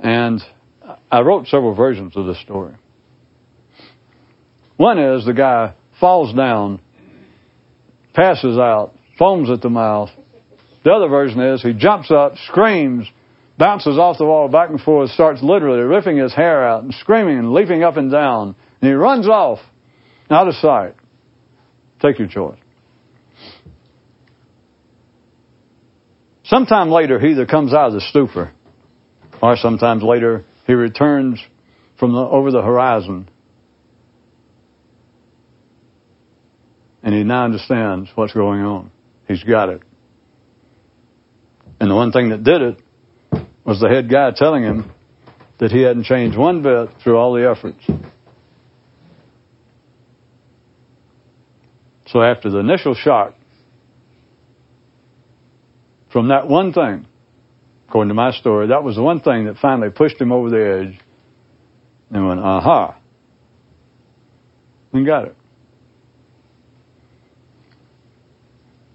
And 0.00 0.40
I 1.10 1.20
wrote 1.20 1.46
several 1.46 1.74
versions 1.74 2.16
of 2.16 2.26
this 2.26 2.40
story. 2.40 2.76
One 4.76 4.98
is 4.98 5.24
the 5.24 5.32
guy 5.32 5.74
falls 6.00 6.34
down, 6.34 6.80
passes 8.14 8.58
out, 8.58 8.94
foams 9.18 9.48
at 9.50 9.60
the 9.62 9.68
mouth. 9.68 10.10
The 10.84 10.90
other 10.90 11.08
version 11.08 11.40
is 11.40 11.62
he 11.62 11.72
jumps 11.72 12.10
up, 12.10 12.32
screams, 12.48 13.06
bounces 13.62 13.96
off 13.96 14.18
the 14.18 14.26
wall 14.26 14.48
back 14.48 14.70
and 14.70 14.80
forth, 14.80 15.08
starts 15.10 15.40
literally 15.40 15.82
ripping 15.82 16.16
his 16.16 16.34
hair 16.34 16.66
out 16.66 16.82
and 16.82 16.92
screaming 16.94 17.38
and 17.38 17.52
leaping 17.52 17.84
up 17.84 17.96
and 17.96 18.10
down. 18.10 18.56
And 18.80 18.90
he 18.90 18.92
runs 18.92 19.28
off 19.28 19.60
out 20.28 20.48
of 20.48 20.54
sight. 20.54 20.96
Take 22.00 22.18
your 22.18 22.26
choice. 22.26 22.58
Sometime 26.42 26.90
later, 26.90 27.20
he 27.20 27.28
either 27.28 27.46
comes 27.46 27.72
out 27.72 27.86
of 27.86 27.92
the 27.92 28.00
stupor 28.00 28.52
or 29.40 29.56
sometimes 29.56 30.02
later, 30.02 30.44
he 30.66 30.72
returns 30.72 31.40
from 32.00 32.14
the, 32.14 32.18
over 32.18 32.50
the 32.50 32.62
horizon. 32.62 33.30
And 37.04 37.14
he 37.14 37.22
now 37.22 37.44
understands 37.44 38.10
what's 38.16 38.32
going 38.32 38.62
on. 38.62 38.90
He's 39.28 39.44
got 39.44 39.68
it. 39.68 39.82
And 41.78 41.88
the 41.88 41.94
one 41.94 42.10
thing 42.10 42.30
that 42.30 42.42
did 42.42 42.60
it 42.60 42.82
was 43.64 43.80
the 43.80 43.88
head 43.88 44.10
guy 44.10 44.30
telling 44.34 44.62
him 44.62 44.92
that 45.58 45.70
he 45.70 45.82
hadn't 45.82 46.04
changed 46.04 46.36
one 46.36 46.62
bit 46.62 46.90
through 47.02 47.16
all 47.16 47.34
the 47.34 47.48
efforts. 47.48 47.84
So 52.06 52.20
after 52.20 52.50
the 52.50 52.58
initial 52.58 52.94
shock 52.94 53.34
from 56.12 56.28
that 56.28 56.46
one 56.46 56.72
thing, 56.72 57.06
according 57.88 58.08
to 58.08 58.14
my 58.14 58.32
story, 58.32 58.68
that 58.68 58.82
was 58.82 58.96
the 58.96 59.02
one 59.02 59.20
thing 59.20 59.46
that 59.46 59.56
finally 59.56 59.90
pushed 59.90 60.20
him 60.20 60.32
over 60.32 60.50
the 60.50 60.90
edge 60.90 61.00
and 62.10 62.26
went, 62.26 62.40
aha, 62.40 62.98
and 64.92 65.06
got 65.06 65.26
it. 65.26 65.36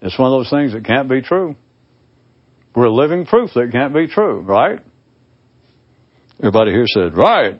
It's 0.02 0.18
one 0.20 0.32
of 0.32 0.38
those 0.38 0.52
things 0.52 0.74
that 0.74 0.86
can't 0.86 1.10
be 1.10 1.22
true. 1.22 1.56
We're 2.78 2.90
living 2.90 3.26
proof 3.26 3.50
that 3.56 3.72
can't 3.72 3.92
be 3.92 4.06
true, 4.06 4.42
right? 4.42 4.82
Everybody 6.38 6.74
here 6.74 6.86
said, 6.86 7.16
right. 7.16 7.60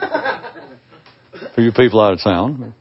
For 1.54 1.60
you 1.60 1.72
people 1.72 2.00
out 2.00 2.14
of 2.14 2.20
town. 2.24 2.74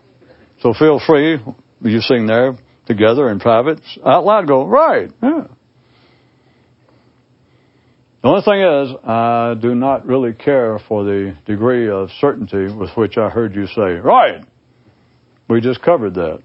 So 0.61 0.73
feel 0.73 1.01
free, 1.05 1.37
you 1.81 1.99
sing 1.99 2.27
there 2.27 2.53
together 2.87 3.29
in 3.29 3.41
private, 3.41 3.81
out 4.05 4.23
loud 4.23 4.47
go, 4.47 4.65
right. 4.65 5.11
Yeah. 5.21 5.47
The 8.21 8.27
only 8.29 8.41
thing 8.43 8.61
is, 8.61 8.95
I 9.03 9.55
do 9.61 9.75
not 9.75 10.05
really 10.05 10.31
care 10.31 10.79
for 10.87 11.03
the 11.03 11.37
degree 11.45 11.89
of 11.89 12.07
certainty 12.21 12.73
with 12.73 12.91
which 12.95 13.17
I 13.17 13.27
heard 13.27 13.53
you 13.53 13.67
say, 13.67 13.99
right. 14.01 14.45
We 15.49 15.59
just 15.59 15.81
covered 15.81 16.13
that. 16.13 16.41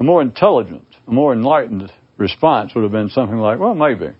A 0.00 0.02
more 0.02 0.20
intelligent, 0.20 0.88
a 1.06 1.12
more 1.12 1.32
enlightened 1.32 1.92
response 2.20 2.72
would 2.74 2.82
have 2.82 2.92
been 2.92 3.08
something 3.08 3.38
like, 3.38 3.58
well, 3.58 3.74
maybe. 3.74 4.14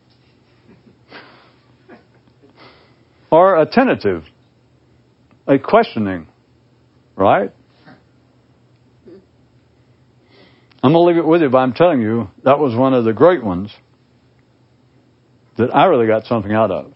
Or 3.30 3.56
a 3.56 3.66
tentative, 3.66 4.24
a 5.46 5.58
questioning, 5.58 6.26
right? 7.14 7.52
I'm 10.82 10.92
going 10.92 10.94
to 10.94 11.00
leave 11.00 11.16
it 11.18 11.26
with 11.26 11.42
you, 11.42 11.50
but 11.50 11.58
I'm 11.58 11.74
telling 11.74 12.00
you, 12.00 12.28
that 12.42 12.58
was 12.58 12.74
one 12.74 12.94
of 12.94 13.04
the 13.04 13.12
great 13.12 13.44
ones 13.44 13.72
that 15.58 15.74
I 15.74 15.84
really 15.84 16.06
got 16.06 16.24
something 16.24 16.52
out 16.52 16.70
of. 16.70 16.94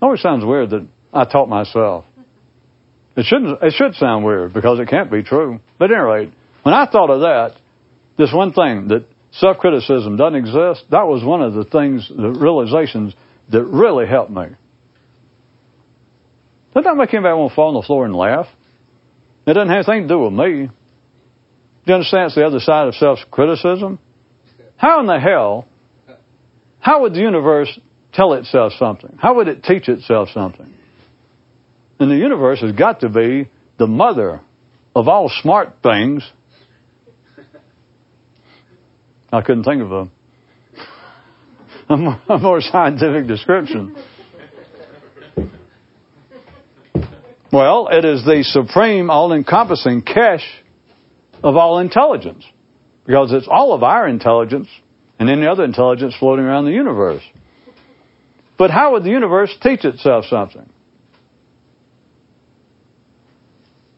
Always 0.00 0.22
sounds 0.22 0.44
weird 0.44 0.70
that 0.70 0.88
I 1.12 1.24
taught 1.24 1.48
myself. 1.48 2.06
It 3.16 3.26
shouldn't. 3.26 3.62
It 3.62 3.74
should 3.76 3.94
sound 3.96 4.24
weird 4.24 4.54
because 4.54 4.78
it 4.78 4.88
can't 4.88 5.10
be 5.10 5.22
true. 5.22 5.60
But 5.78 5.90
at 5.90 5.96
any 5.96 6.04
rate, 6.04 6.32
when 6.62 6.74
I 6.74 6.86
thought 6.90 7.10
of 7.10 7.20
that, 7.20 7.60
this 8.16 8.32
one 8.32 8.52
thing 8.52 8.88
that 8.88 9.06
self-criticism 9.32 10.16
doesn't 10.16 10.36
exist, 10.36 10.84
that 10.90 11.06
was 11.06 11.24
one 11.24 11.42
of 11.42 11.54
the 11.54 11.64
things, 11.64 12.08
the 12.08 12.28
realizations 12.28 13.14
that 13.50 13.64
really 13.64 14.06
helped 14.06 14.30
me. 14.30 14.46
Doesn't 16.74 16.84
that 16.84 16.96
make 16.96 17.12
anybody 17.14 17.34
want 17.34 17.50
to 17.50 17.54
fall 17.56 17.68
on 17.68 17.82
the 17.82 17.86
floor 17.86 18.04
and 18.04 18.14
laugh? 18.14 18.46
It 19.46 19.54
doesn't 19.54 19.68
have 19.68 19.88
anything 19.88 20.08
to 20.08 20.14
do 20.14 20.20
with 20.20 20.32
me. 20.32 20.66
Do 20.66 21.86
you 21.86 21.94
understand 21.94 22.26
it's 22.26 22.34
the 22.34 22.44
other 22.44 22.60
side 22.60 22.88
of 22.88 22.94
self-criticism? 22.94 23.98
How 24.76 25.00
in 25.00 25.06
the 25.06 25.18
hell, 25.18 25.66
how 26.78 27.02
would 27.02 27.14
the 27.14 27.20
universe 27.20 27.78
tell 28.12 28.34
itself 28.34 28.72
something? 28.78 29.18
How 29.20 29.34
would 29.36 29.48
it 29.48 29.62
teach 29.64 29.88
itself 29.88 30.28
something? 30.32 30.74
And 31.98 32.10
the 32.10 32.16
universe 32.16 32.60
has 32.60 32.72
got 32.72 33.00
to 33.00 33.08
be 33.08 33.50
the 33.78 33.86
mother 33.86 34.40
of 34.94 35.08
all 35.08 35.30
smart 35.42 35.82
things. 35.82 36.28
I 39.32 39.42
couldn't 39.42 39.64
think 39.64 39.82
of 39.82 39.92
a, 39.92 40.10
a 42.34 42.38
more 42.38 42.60
scientific 42.60 43.28
description. 43.28 43.96
Well, 47.52 47.88
it 47.90 48.04
is 48.04 48.24
the 48.24 48.42
supreme, 48.44 49.10
all 49.10 49.32
encompassing 49.32 50.02
cache 50.02 50.62
of 51.42 51.56
all 51.56 51.78
intelligence. 51.78 52.44
Because 53.06 53.32
it's 53.32 53.48
all 53.50 53.72
of 53.72 53.82
our 53.82 54.06
intelligence 54.06 54.68
and 55.18 55.28
any 55.28 55.46
other 55.46 55.64
intelligence 55.64 56.14
floating 56.18 56.44
around 56.44 56.66
the 56.66 56.72
universe. 56.72 57.22
But 58.56 58.70
how 58.70 58.92
would 58.92 59.04
the 59.04 59.10
universe 59.10 59.52
teach 59.62 59.84
itself 59.84 60.26
something? 60.26 60.70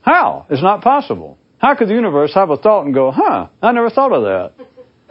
How? 0.02 0.46
It's 0.50 0.62
not 0.62 0.82
possible. 0.82 1.36
How 1.58 1.74
could 1.74 1.88
the 1.88 1.94
universe 1.94 2.32
have 2.34 2.50
a 2.50 2.56
thought 2.56 2.84
and 2.86 2.94
go, 2.94 3.10
huh, 3.10 3.48
I 3.60 3.72
never 3.72 3.90
thought 3.90 4.12
of 4.12 4.22
that? 4.22 4.61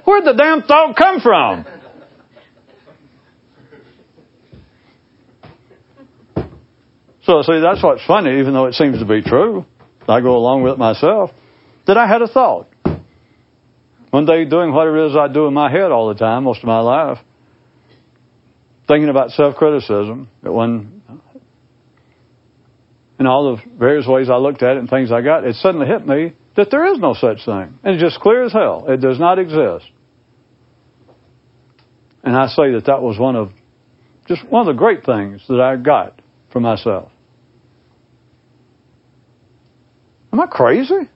Where'd 0.06 0.26
the 0.26 0.34
damn 0.34 0.64
thought 0.64 0.96
come 0.96 1.20
from? 1.22 1.66
So, 7.24 7.44
see, 7.44 7.62
that's 7.62 7.84
what's 7.84 8.04
funny, 8.06 8.40
even 8.40 8.54
though 8.54 8.66
it 8.66 8.74
seems 8.74 9.00
to 9.00 9.06
be 9.06 9.22
true. 9.22 9.66
I 10.08 10.22
go 10.22 10.36
along 10.36 10.64
with 10.64 10.74
it 10.74 10.80
myself. 10.80 11.30
That 11.86 11.98
I 11.98 12.08
had 12.08 12.22
a 12.22 12.28
thought. 12.28 12.68
One 14.10 14.26
day 14.26 14.46
doing 14.46 14.74
what 14.74 14.88
it 14.88 15.12
is 15.12 15.16
I 15.16 15.32
do 15.32 15.48
in 15.48 15.54
my 15.54 15.72
head 15.72 15.92
all 15.92 16.10
the 16.10 16.16
time, 16.16 16.44
most 16.44 16.60
of 16.60 16.66
my 16.66 16.80
life, 16.80 17.20
thinking 18.88 19.10
about 19.10 19.30
self-criticism 19.30 20.28
at 20.44 20.52
one, 20.52 21.02
and 23.18 23.28
all 23.28 23.56
the 23.56 23.78
various 23.78 24.06
ways 24.08 24.30
I 24.30 24.36
looked 24.36 24.64
at 24.64 24.72
it 24.72 24.78
and 24.80 24.90
things 24.90 25.12
I 25.12 25.22
got, 25.22 25.46
it 25.46 25.56
suddenly 25.56 25.88
hit 25.88 26.06
me 26.06 26.34
that 26.56 26.70
there 26.72 26.92
is 26.94 27.00
no 27.00 27.14
such 27.14 27.46
thing. 27.46 27.80
And 27.84 27.96
it's 27.96 28.04
just 28.04 28.20
clear 28.20 28.44
as 28.44 28.54
hell. 28.54 28.86
It 28.88 29.02
does 29.02 29.20
not 29.20 29.40
exist. 29.40 29.86
And 32.24 32.36
I 32.36 32.48
say 32.48 32.74
that 32.74 32.84
that 32.86 33.02
was 33.02 33.18
one 33.18 33.36
of 33.36 33.50
just 34.28 34.48
one 34.48 34.68
of 34.68 34.74
the 34.74 34.78
great 34.78 35.06
things 35.06 35.44
that 35.48 35.60
I 35.60 35.76
got 35.76 36.22
for 36.52 36.60
myself. 36.60 37.12
Am 40.32 40.40
I 40.40 40.48
crazy? 40.48 41.10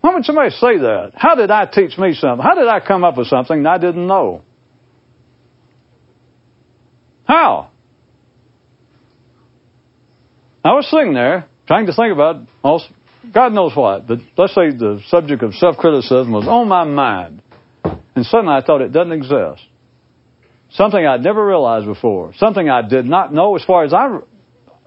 Why 0.00 0.14
would 0.14 0.24
somebody 0.24 0.50
say 0.50 0.78
that? 0.78 1.12
How 1.14 1.34
did 1.34 1.50
I 1.50 1.66
teach 1.66 1.98
me 1.98 2.14
something? 2.14 2.42
How 2.42 2.54
did 2.54 2.68
I 2.68 2.80
come 2.80 3.04
up 3.04 3.16
with 3.16 3.28
something 3.28 3.66
I 3.66 3.78
didn't 3.78 4.06
know? 4.06 4.42
How? 7.24 7.70
I 10.64 10.72
was 10.72 10.88
sitting 10.90 11.14
there 11.14 11.48
trying 11.66 11.86
to 11.86 11.92
think 11.92 12.12
about 12.12 12.46
all, 12.62 12.82
God 13.30 13.52
knows 13.52 13.72
what. 13.76 14.06
But 14.06 14.18
let's 14.36 14.54
say 14.54 14.70
the 14.70 15.00
subject 15.06 15.42
of 15.42 15.54
self-criticism 15.54 16.32
was 16.32 16.46
on 16.48 16.68
my 16.68 16.84
mind, 16.84 17.42
and 18.14 18.26
suddenly 18.26 18.54
I 18.54 18.62
thought 18.64 18.80
it 18.80 18.92
doesn't 18.92 19.12
exist. 19.12 19.62
Something 20.70 21.06
I'd 21.06 21.22
never 21.22 21.46
realized 21.46 21.86
before. 21.86 22.32
Something 22.34 22.68
I 22.68 22.88
did 22.88 23.04
not 23.04 23.32
know 23.32 23.54
as 23.56 23.64
far 23.64 23.84
as 23.84 23.92
I, 23.92 24.18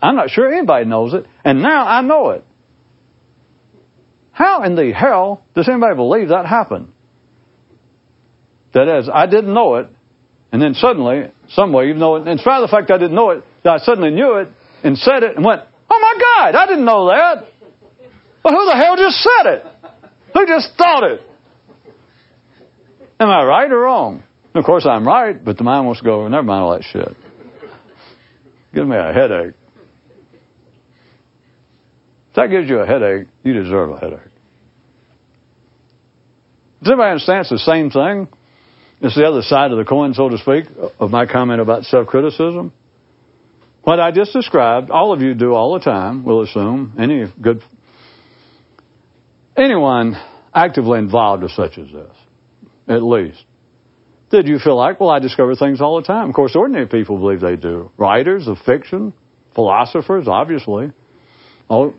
I'm 0.01 0.15
not 0.15 0.29
sure 0.29 0.51
anybody 0.51 0.85
knows 0.85 1.13
it, 1.13 1.25
and 1.43 1.61
now 1.61 1.85
I 1.85 2.01
know 2.01 2.31
it. 2.31 2.43
How 4.31 4.63
in 4.63 4.75
the 4.75 4.91
hell 4.91 5.45
does 5.55 5.69
anybody 5.69 5.95
believe 5.95 6.29
that 6.29 6.45
happened? 6.45 6.91
That 8.73 8.99
is, 8.99 9.09
I 9.11 9.27
didn't 9.27 9.53
know 9.53 9.75
it, 9.75 9.87
and 10.51 10.61
then 10.61 10.73
suddenly, 10.73 11.31
some 11.49 11.71
way, 11.71 11.85
even 11.85 11.99
though, 11.99 12.17
in 12.17 12.37
spite 12.39 12.61
of 12.61 12.69
the 12.69 12.75
fact 12.75 12.91
I 12.91 12.97
didn't 12.97 13.15
know 13.15 13.29
it, 13.29 13.43
I 13.63 13.77
suddenly 13.77 14.11
knew 14.11 14.37
it 14.37 14.49
and 14.83 14.97
said 14.97 15.23
it 15.23 15.37
and 15.37 15.45
went, 15.45 15.61
Oh 15.89 15.99
my 15.99 16.19
God, 16.19 16.55
I 16.55 16.65
didn't 16.65 16.85
know 16.85 17.09
that. 17.09 17.47
Well, 18.45 18.53
who 18.53 18.65
the 18.67 18.77
hell 18.77 18.95
just 18.95 19.17
said 19.23 19.53
it? 19.53 19.65
Who 20.35 20.45
just 20.45 20.77
thought 20.77 21.03
it? 21.03 21.21
Am 23.19 23.27
I 23.27 23.43
right 23.43 23.71
or 23.71 23.79
wrong? 23.79 24.23
Of 24.53 24.63
course, 24.63 24.85
I'm 24.87 25.05
right, 25.05 25.43
but 25.43 25.57
the 25.57 25.63
mind 25.63 25.87
wants 25.87 26.01
to 26.01 26.05
go, 26.05 26.27
never 26.27 26.43
mind 26.43 26.61
all 26.61 26.77
that 26.77 26.83
shit. 26.83 27.17
Give 28.71 28.85
me 28.85 28.95
a 28.97 29.11
headache. 29.11 29.55
If 32.29 32.35
that 32.35 32.51
gives 32.51 32.69
you 32.69 32.81
a 32.81 32.85
headache, 32.85 33.29
you 33.43 33.53
deserve 33.53 33.89
a 33.89 33.97
headache. 33.97 34.31
Does 36.83 36.91
everybody 36.91 37.11
understand 37.13 37.39
it's 37.41 37.49
the 37.49 37.57
same 37.57 37.89
thing? 37.89 38.27
It's 39.01 39.15
the 39.15 39.25
other 39.25 39.41
side 39.41 39.71
of 39.71 39.79
the 39.79 39.85
coin, 39.85 40.13
so 40.13 40.29
to 40.29 40.37
speak, 40.37 40.65
of 40.99 41.09
my 41.09 41.25
comment 41.25 41.61
about 41.61 41.85
self 41.85 42.05
criticism. 42.05 42.73
What 43.83 43.99
I 43.99 44.11
just 44.11 44.33
described, 44.33 44.91
all 44.91 45.13
of 45.13 45.21
you 45.21 45.33
do 45.33 45.53
all 45.53 45.73
the 45.73 45.83
time, 45.83 46.23
we'll 46.23 46.43
assume. 46.43 46.93
Any 46.99 47.25
good, 47.41 47.63
anyone 49.57 50.15
actively 50.53 50.99
involved 50.99 51.43
with 51.43 51.51
such 51.51 51.77
as 51.77 51.91
this, 51.91 52.17
at 52.87 53.03
least. 53.03 53.43
Did 54.31 54.47
you 54.47 54.59
feel 54.59 54.77
like, 54.77 54.99
well, 54.99 55.11
I 55.11 55.19
discover 55.19 55.55
things 55.55 55.81
all 55.81 56.01
the 56.01 56.07
time? 56.07 56.29
Of 56.29 56.35
course, 56.35 56.55
ordinary 56.55 56.87
people 56.87 57.17
believe 57.19 57.41
they 57.41 57.55
do. 57.55 57.91
Writers 57.97 58.47
of 58.47 58.57
fiction, 58.65 59.13
philosophers, 59.53 60.27
obviously. 60.27 60.91
Oh, 61.69 61.93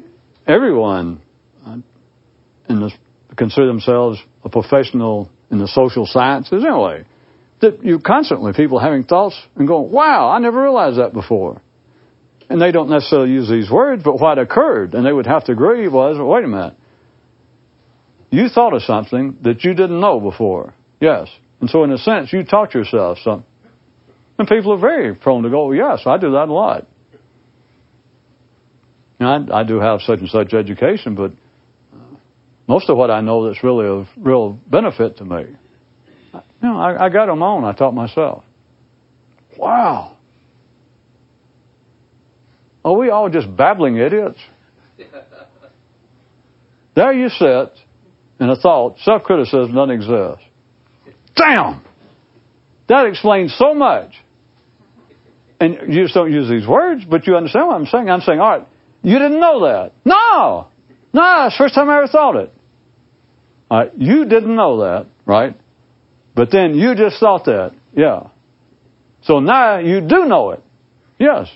everyone 0.47 1.23
uh, 1.65 1.79
in 2.69 2.81
the, 2.81 2.93
consider 3.37 3.69
themselves 3.69 4.19
a 4.43 4.49
professional 4.49 5.31
in 5.51 5.59
the 5.59 5.69
social 5.69 6.07
sciences 6.07 6.65
anyway. 6.65 7.05
That 7.61 7.85
you 7.85 8.01
constantly 8.01 8.53
people 8.55 8.79
having 8.79 9.05
thoughts 9.05 9.41
and 9.55 9.67
going, 9.67 9.91
wow, 9.91 10.29
I 10.29 10.39
never 10.41 10.63
realized 10.63 10.99
that 10.99 11.13
before. 11.13 11.63
And 12.49 12.61
they 12.61 12.71
don't 12.71 12.91
necessarily 12.91 13.31
use 13.31 13.49
these 13.49 13.71
words, 13.71 14.03
but 14.05 14.21
what 14.21 14.39
occurred, 14.39 14.95
and 14.95 15.07
they 15.07 15.13
would 15.13 15.27
have 15.27 15.45
to 15.45 15.53
agree, 15.53 15.89
was, 15.89 16.17
wait 16.21 16.45
a 16.45 16.49
minute. 16.49 16.77
You 18.37 18.51
thought 18.51 18.75
of 18.75 18.83
something 18.83 19.39
that 19.45 19.65
you 19.65 19.73
didn't 19.73 19.99
know 19.99 20.21
before. 20.21 20.75
Yes. 21.01 21.29
And 21.63 21.71
so 21.71 21.85
in 21.85 21.91
a 21.91 21.97
sense, 21.97 22.35
you 22.35 22.45
taught 22.45 22.75
yourself 22.75 23.17
something. 23.25 23.51
And 24.39 24.47
people 24.47 24.75
are 24.75 24.79
very 24.79 25.15
prone 25.15 25.45
to 25.45 25.49
go, 25.49 25.69
oh, 25.69 25.73
yes, 25.73 26.03
I 26.05 26.19
do 26.19 26.33
that 26.33 26.47
a 26.47 26.53
lot. 26.53 26.87
I, 29.19 29.37
I 29.51 29.65
do 29.65 29.81
have 29.81 30.03
such 30.03 30.19
and 30.19 30.29
such 30.29 30.53
education, 30.53 31.15
but 31.15 31.33
most 32.69 32.91
of 32.91 32.99
what 32.99 33.11
I 33.11 33.23
know 33.23 33.47
that's 33.47 33.65
really 33.65 33.87
of 33.87 34.05
real 34.19 34.59
benefit 34.71 35.17
to 35.17 35.25
me, 35.25 35.57
you 36.35 36.43
know, 36.61 36.79
I, 36.79 37.07
I 37.07 37.09
got 37.09 37.27
them 37.27 37.43
on. 37.43 37.65
I 37.65 37.73
taught 37.73 37.95
myself. 37.95 38.45
Wow. 39.57 40.19
Are 42.85 42.95
we 42.95 43.09
all 43.09 43.31
just 43.31 43.57
babbling 43.57 43.97
idiots? 43.97 44.39
There 46.95 47.13
you 47.13 47.29
sit 47.29 47.86
in 48.39 48.51
a 48.51 48.57
thought, 48.57 48.99
self-criticism 48.99 49.75
doesn't 49.75 49.91
exist. 49.91 50.43
Damn! 51.35 51.85
That 52.89 53.07
explains 53.07 53.55
so 53.59 53.75
much. 53.75 54.13
And 55.59 55.93
you 55.93 56.03
just 56.03 56.15
don't 56.15 56.33
use 56.33 56.51
these 56.51 56.69
words, 56.69 57.03
but 57.09 57.27
you 57.27 57.35
understand 57.37 57.67
what 57.67 57.77
I'm 57.77 57.87
saying. 57.87 58.11
I'm 58.11 58.21
saying, 58.21 58.41
all 58.41 58.59
right, 58.59 58.69
you 59.03 59.19
didn't 59.19 59.41
know 59.41 59.61
that. 59.65 59.93
No! 60.05 60.69
No, 61.13 61.47
it's 61.47 61.57
the 61.57 61.65
first 61.65 61.75
time 61.75 61.89
I 61.89 61.99
ever 61.99 62.09
thought 62.09 62.37
it. 62.37 62.53
All 63.71 63.79
right, 63.79 63.93
you 63.97 64.27
didn't 64.27 64.55
know 64.55 64.81
that, 64.81 65.07
right? 65.25 65.57
But 66.35 66.51
then 66.53 66.75
you 66.75 66.95
just 66.95 67.19
thought 67.19 67.47
that. 67.47 67.75
Yeah. 67.95 68.31
So 69.23 69.41
now 69.41 69.79
you 69.79 70.03
do 70.03 70.27
know 70.27 70.51
it. 70.51 70.63
Yes. 71.19 71.49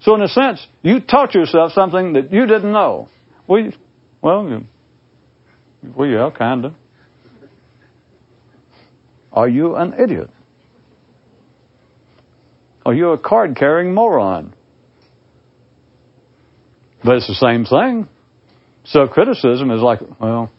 So 0.00 0.14
in 0.14 0.22
a 0.22 0.28
sense, 0.28 0.66
you 0.82 1.00
taught 1.00 1.34
yourself 1.34 1.72
something 1.72 2.14
that 2.14 2.32
you 2.32 2.46
didn't 2.46 2.72
know. 2.72 3.08
Well, 3.46 3.70
well, 4.22 4.62
well 5.82 6.08
yeah, 6.08 6.30
kinda. 6.36 6.76
Are 9.32 9.48
you 9.48 9.76
an 9.76 9.94
idiot? 9.94 10.30
Are 12.84 12.94
you 12.94 13.10
a 13.10 13.18
card 13.18 13.56
carrying 13.56 13.94
moron? 13.94 14.54
But 17.04 17.16
it's 17.16 17.28
the 17.28 17.34
same 17.34 17.64
thing. 17.64 18.08
Self 18.84 19.10
criticism 19.10 19.70
is 19.70 19.80
like, 19.80 20.00
well, 20.20 20.50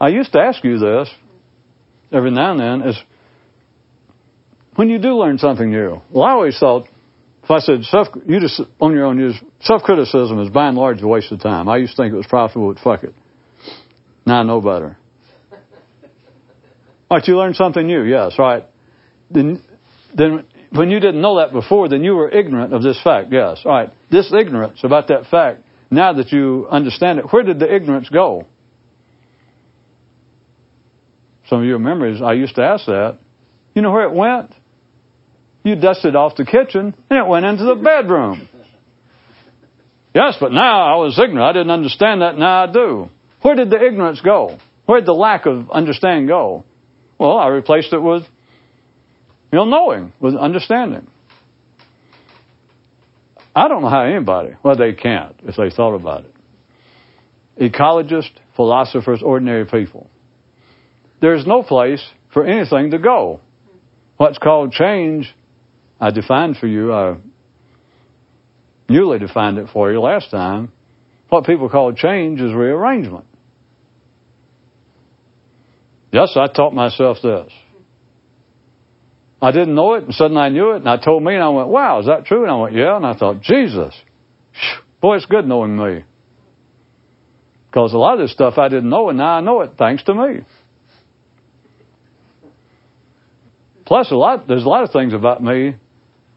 I 0.00 0.08
used 0.08 0.32
to 0.32 0.40
ask 0.40 0.62
you 0.62 0.78
this 0.78 1.12
every 2.12 2.30
now 2.30 2.52
and 2.52 2.60
then 2.60 2.88
is 2.88 2.98
when 4.76 4.88
you 4.88 4.98
do 4.98 5.16
learn 5.16 5.38
something 5.38 5.70
new. 5.70 6.00
Well, 6.12 6.24
I 6.24 6.32
always 6.32 6.58
thought 6.58 6.86
if 7.42 7.50
I 7.50 7.58
said 7.58 7.84
self, 7.84 8.08
you 8.26 8.40
just 8.40 8.60
on 8.80 8.92
your 8.92 9.06
own, 9.06 9.34
self 9.60 9.82
criticism 9.82 10.40
is 10.40 10.50
by 10.50 10.68
and 10.68 10.76
large 10.76 11.00
a 11.00 11.06
waste 11.06 11.32
of 11.32 11.40
time. 11.40 11.68
I 11.68 11.78
used 11.78 11.96
to 11.96 12.02
think 12.02 12.12
it 12.12 12.16
was 12.16 12.26
profitable, 12.26 12.74
but 12.74 12.82
fuck 12.82 13.04
it. 13.04 13.14
Now 14.26 14.40
I 14.40 14.42
know 14.42 14.60
better. 14.60 14.98
All 17.10 17.18
right, 17.18 17.26
you 17.26 17.36
learned 17.36 17.56
something 17.56 17.86
new. 17.86 18.02
Yes, 18.02 18.36
right. 18.38 18.64
Then, 19.30 19.62
then 20.16 20.48
when 20.70 20.90
you 20.90 21.00
didn't 21.00 21.20
know 21.20 21.38
that 21.38 21.52
before, 21.52 21.88
then 21.88 22.02
you 22.02 22.14
were 22.14 22.28
ignorant 22.28 22.72
of 22.74 22.82
this 22.82 23.00
fact. 23.02 23.28
Yes, 23.30 23.62
all 23.64 23.72
right. 23.72 23.90
This 24.10 24.32
ignorance 24.32 24.80
about 24.84 25.08
that 25.08 25.26
fact. 25.30 25.62
Now 25.90 26.12
that 26.14 26.32
you 26.32 26.66
understand 26.68 27.20
it, 27.20 27.26
where 27.32 27.44
did 27.44 27.58
the 27.58 27.72
ignorance 27.72 28.08
go? 28.08 28.46
Some 31.48 31.60
of 31.60 31.64
your 31.64 31.78
memories, 31.78 32.20
I 32.20 32.32
used 32.32 32.56
to 32.56 32.62
ask 32.62 32.86
that. 32.86 33.18
You 33.74 33.82
know 33.82 33.92
where 33.92 34.08
it 34.08 34.14
went? 34.14 34.52
You 35.62 35.76
dusted 35.76 36.16
off 36.16 36.36
the 36.36 36.44
kitchen 36.44 36.94
and 37.08 37.18
it 37.18 37.26
went 37.28 37.46
into 37.46 37.64
the 37.64 37.76
bedroom. 37.76 38.48
Yes, 40.14 40.38
but 40.40 40.50
now 40.50 40.94
I 40.94 40.96
was 40.96 41.20
ignorant. 41.22 41.44
I 41.44 41.52
didn't 41.52 41.72
understand 41.72 42.22
that. 42.22 42.38
Now 42.38 42.64
I 42.64 42.72
do. 42.72 43.10
Where 43.46 43.54
did 43.54 43.70
the 43.70 43.80
ignorance 43.80 44.20
go? 44.20 44.58
Where 44.86 44.98
did 44.98 45.06
the 45.06 45.12
lack 45.12 45.46
of 45.46 45.70
understanding 45.70 46.26
go? 46.26 46.64
Well, 47.16 47.38
I 47.38 47.46
replaced 47.46 47.92
it 47.92 48.00
with, 48.00 48.24
you 49.52 49.56
know, 49.56 49.64
knowing, 49.66 50.12
with 50.18 50.34
understanding. 50.34 51.08
I 53.54 53.68
don't 53.68 53.82
know 53.82 53.88
how 53.88 54.02
anybody, 54.02 54.56
well, 54.64 54.76
they 54.76 54.94
can't 54.94 55.36
if 55.44 55.54
they 55.54 55.70
thought 55.70 55.94
about 55.94 56.24
it. 56.24 56.34
Ecologists, 57.72 58.36
philosophers, 58.56 59.22
ordinary 59.22 59.64
people. 59.64 60.10
There's 61.20 61.46
no 61.46 61.62
place 61.62 62.04
for 62.32 62.44
anything 62.44 62.90
to 62.90 62.98
go. 62.98 63.42
What's 64.16 64.38
called 64.38 64.72
change, 64.72 65.32
I 66.00 66.10
defined 66.10 66.56
for 66.56 66.66
you, 66.66 66.92
I 66.92 67.20
newly 68.88 69.20
defined 69.20 69.58
it 69.58 69.68
for 69.72 69.92
you 69.92 70.00
last 70.00 70.32
time. 70.32 70.72
What 71.28 71.44
people 71.44 71.68
call 71.68 71.92
change 71.92 72.40
is 72.40 72.52
rearrangement. 72.52 73.26
Yes, 76.12 76.36
I 76.36 76.46
taught 76.46 76.72
myself 76.72 77.18
this. 77.22 77.52
I 79.40 79.50
didn't 79.52 79.74
know 79.74 79.94
it, 79.94 80.04
and 80.04 80.14
suddenly 80.14 80.42
I 80.42 80.48
knew 80.48 80.72
it, 80.72 80.76
and 80.76 80.88
I 80.88 80.96
told 80.96 81.22
me, 81.22 81.34
and 81.34 81.42
I 81.42 81.48
went, 81.50 81.68
wow, 81.68 82.00
is 82.00 82.06
that 82.06 82.24
true? 82.24 82.42
And 82.42 82.50
I 82.50 82.56
went, 82.56 82.74
yeah, 82.74 82.96
and 82.96 83.06
I 83.06 83.14
thought, 83.16 83.42
Jesus, 83.42 83.94
boy, 85.00 85.16
it's 85.16 85.26
good 85.26 85.46
knowing 85.46 85.76
me. 85.76 86.04
Because 87.66 87.92
a 87.92 87.98
lot 87.98 88.14
of 88.14 88.20
this 88.20 88.32
stuff 88.32 88.54
I 88.56 88.68
didn't 88.68 88.88
know, 88.88 89.10
and 89.10 89.18
now 89.18 89.36
I 89.36 89.40
know 89.42 89.60
it 89.60 89.72
thanks 89.78 90.02
to 90.04 90.14
me. 90.14 90.46
Plus, 93.84 94.10
a 94.10 94.16
lot, 94.16 94.48
there's 94.48 94.64
a 94.64 94.68
lot 94.68 94.84
of 94.84 94.90
things 94.90 95.12
about 95.12 95.42
me 95.42 95.76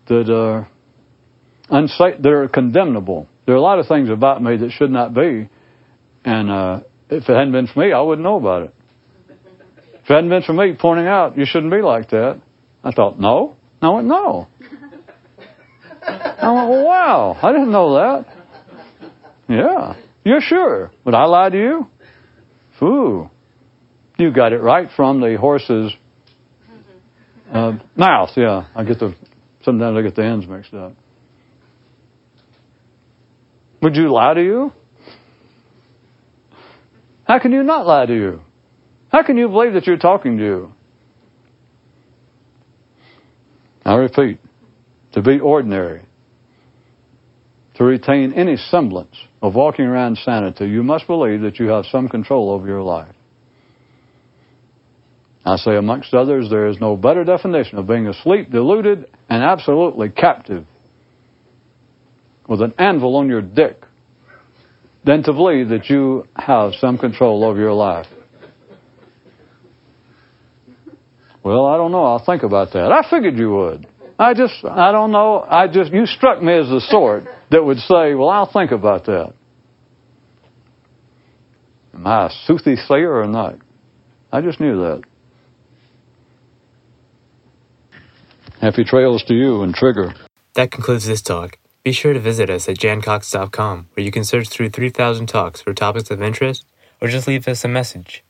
that 0.08 0.30
are, 0.30 0.70
unsa- 1.72 2.22
that 2.22 2.30
are 2.30 2.48
condemnable, 2.50 3.28
There 3.46 3.56
are 3.56 3.58
a 3.58 3.62
lot 3.62 3.80
of 3.80 3.88
things 3.88 4.10
about 4.10 4.44
me 4.44 4.58
that 4.58 4.72
should 4.72 4.92
not 4.92 5.14
be, 5.14 5.50
and 6.26 6.52
uh, 6.52 6.82
if 7.10 7.24
it 7.24 7.34
hadn't 7.34 7.54
been 7.54 7.68
for 7.68 7.80
me, 7.80 7.94
I 7.94 8.02
wouldn't 8.02 8.24
know 8.24 8.38
about 8.38 8.64
it. 8.64 8.76
If 10.10 10.14
it 10.14 10.16
hadn't 10.16 10.32
been 10.32 10.42
for 10.42 10.54
me 10.54 10.74
pointing 10.74 11.06
out 11.06 11.38
you 11.38 11.46
shouldn't 11.46 11.72
be 11.72 11.84
like 11.84 12.10
that, 12.10 12.42
I 12.84 12.92
thought, 12.92 13.20
no. 13.20 13.58
I 13.80 13.90
went, 13.90 14.08
no. 14.08 14.48
I 16.02 16.52
went, 16.52 16.70
well, 16.72 16.84
wow, 16.84 17.40
I 17.40 17.52
didn't 17.52 17.72
know 17.72 17.94
that. 17.94 18.26
Yeah, 19.48 20.02
you're 20.24 20.42
sure. 20.42 20.92
Would 21.06 21.14
I 21.14 21.26
lie 21.26 21.50
to 21.50 21.58
you? 21.58 21.88
Ooh, 22.82 23.30
you 24.18 24.34
got 24.34 24.52
it 24.52 24.64
right 24.64 24.90
from 24.96 25.22
the 25.22 25.38
horse's 25.40 25.94
uh, 27.52 27.74
mouth. 27.96 28.32
Yeah, 28.36 28.66
I 28.74 28.86
get 28.86 28.98
the 28.98 29.14
sometimes 29.62 29.96
I 29.96 30.02
get 30.02 30.16
the 30.16 30.26
ends 30.26 30.48
mixed 30.48 30.74
up. 30.74 30.96
Would 33.84 33.96
you 33.96 34.12
lie 34.12 34.34
to 34.34 34.42
you? 34.42 34.72
How 37.26 37.38
can 37.38 37.52
you 37.52 37.62
not 37.62 37.86
lie 37.86 38.08
to 38.08 38.16
you? 38.16 38.42
How 39.12 39.24
can 39.24 39.38
you 39.38 39.48
believe 39.48 39.74
that 39.74 39.88
you're 39.88 39.98
talking 39.98 40.38
to 40.38 40.44
you? 40.44 40.74
I 43.84 43.96
repeat, 43.96 44.40
to 45.14 45.22
be 45.22 45.40
ordinary, 45.40 46.06
to 47.76 47.84
retain 47.84 48.34
any 48.34 48.56
semblance 48.56 49.16
of 49.42 49.56
walking 49.56 49.86
around 49.86 50.18
sanity, 50.18 50.68
you 50.68 50.84
must 50.84 51.08
believe 51.08 51.42
that 51.42 51.60
you 51.60 51.70
have 51.70 51.86
some 51.86 52.08
control 52.08 52.52
over 52.52 52.68
your 52.68 52.84
life. 52.84 53.16
I 55.46 55.56
say, 55.56 55.76
amongst 55.76 56.14
others, 56.14 56.50
there 56.50 56.68
is 56.68 56.80
no 56.80 56.96
better 56.96 57.24
definition 57.24 57.80
of 57.80 57.88
being 57.88 58.08
asleep, 58.08 58.52
deluded, 58.52 59.10
and 59.30 59.44
absolutely 59.44 60.10
captive 60.10 60.68
with 62.48 62.62
an 62.62 62.74
anvil 62.78 63.16
on 63.16 63.28
your 63.28 63.42
dick 63.42 63.84
than 65.06 65.24
to 65.24 65.34
believe 65.34 65.70
that 65.70 65.90
you 65.90 66.28
have 66.36 66.74
some 66.80 66.98
control 66.98 67.44
over 67.44 67.58
your 67.58 67.74
life. 67.74 68.08
Well, 71.44 71.66
I 71.66 71.78
don't 71.78 71.92
know. 71.92 72.04
I'll 72.04 72.26
think 72.26 72.44
about 72.44 72.74
that. 72.74 72.92
I 72.92 73.10
figured 73.10 73.38
you 73.38 73.52
would. 73.52 73.88
I 74.18 74.34
just, 74.34 74.66
I 74.66 74.92
don't 74.92 75.12
know. 75.12 75.40
I 75.40 75.68
just, 75.68 75.94
you 75.94 76.06
struck 76.06 76.42
me 76.42 76.54
as 76.54 76.68
the 76.68 76.82
sort 76.90 77.24
that 77.52 77.64
would 77.64 77.78
say, 77.78 78.16
well, 78.16 78.30
I'll 78.30 78.52
think 78.52 78.72
about 78.72 79.06
that. 79.06 79.34
Am 81.94 82.06
I 82.06 82.28
a 82.28 82.30
soothsayer 82.46 83.14
or 83.14 83.28
not? 83.28 83.56
I 84.32 84.42
just 84.42 84.60
knew 84.60 84.82
that. 84.82 85.04
Happy 88.62 88.84
trails 88.84 89.24
to 89.28 89.34
you 89.34 89.64
and 89.64 89.74
Trigger. 89.74 90.14
That 90.56 90.72
concludes 90.72 91.06
this 91.06 91.22
talk. 91.22 91.58
Be 91.84 91.94
sure 91.94 92.12
to 92.12 92.20
visit 92.20 92.50
us 92.50 92.68
at 92.68 92.78
jancox.com, 92.78 93.88
where 93.94 94.06
you 94.06 94.12
can 94.12 94.26
search 94.26 94.50
through 94.50 94.70
3,000 94.70 95.28
talks 95.28 95.62
for 95.62 95.74
topics 95.74 96.12
of 96.12 96.22
interest 96.22 96.66
or 97.02 97.08
just 97.08 97.28
leave 97.28 97.48
us 97.48 97.64
a 97.64 97.70
message. 97.70 98.24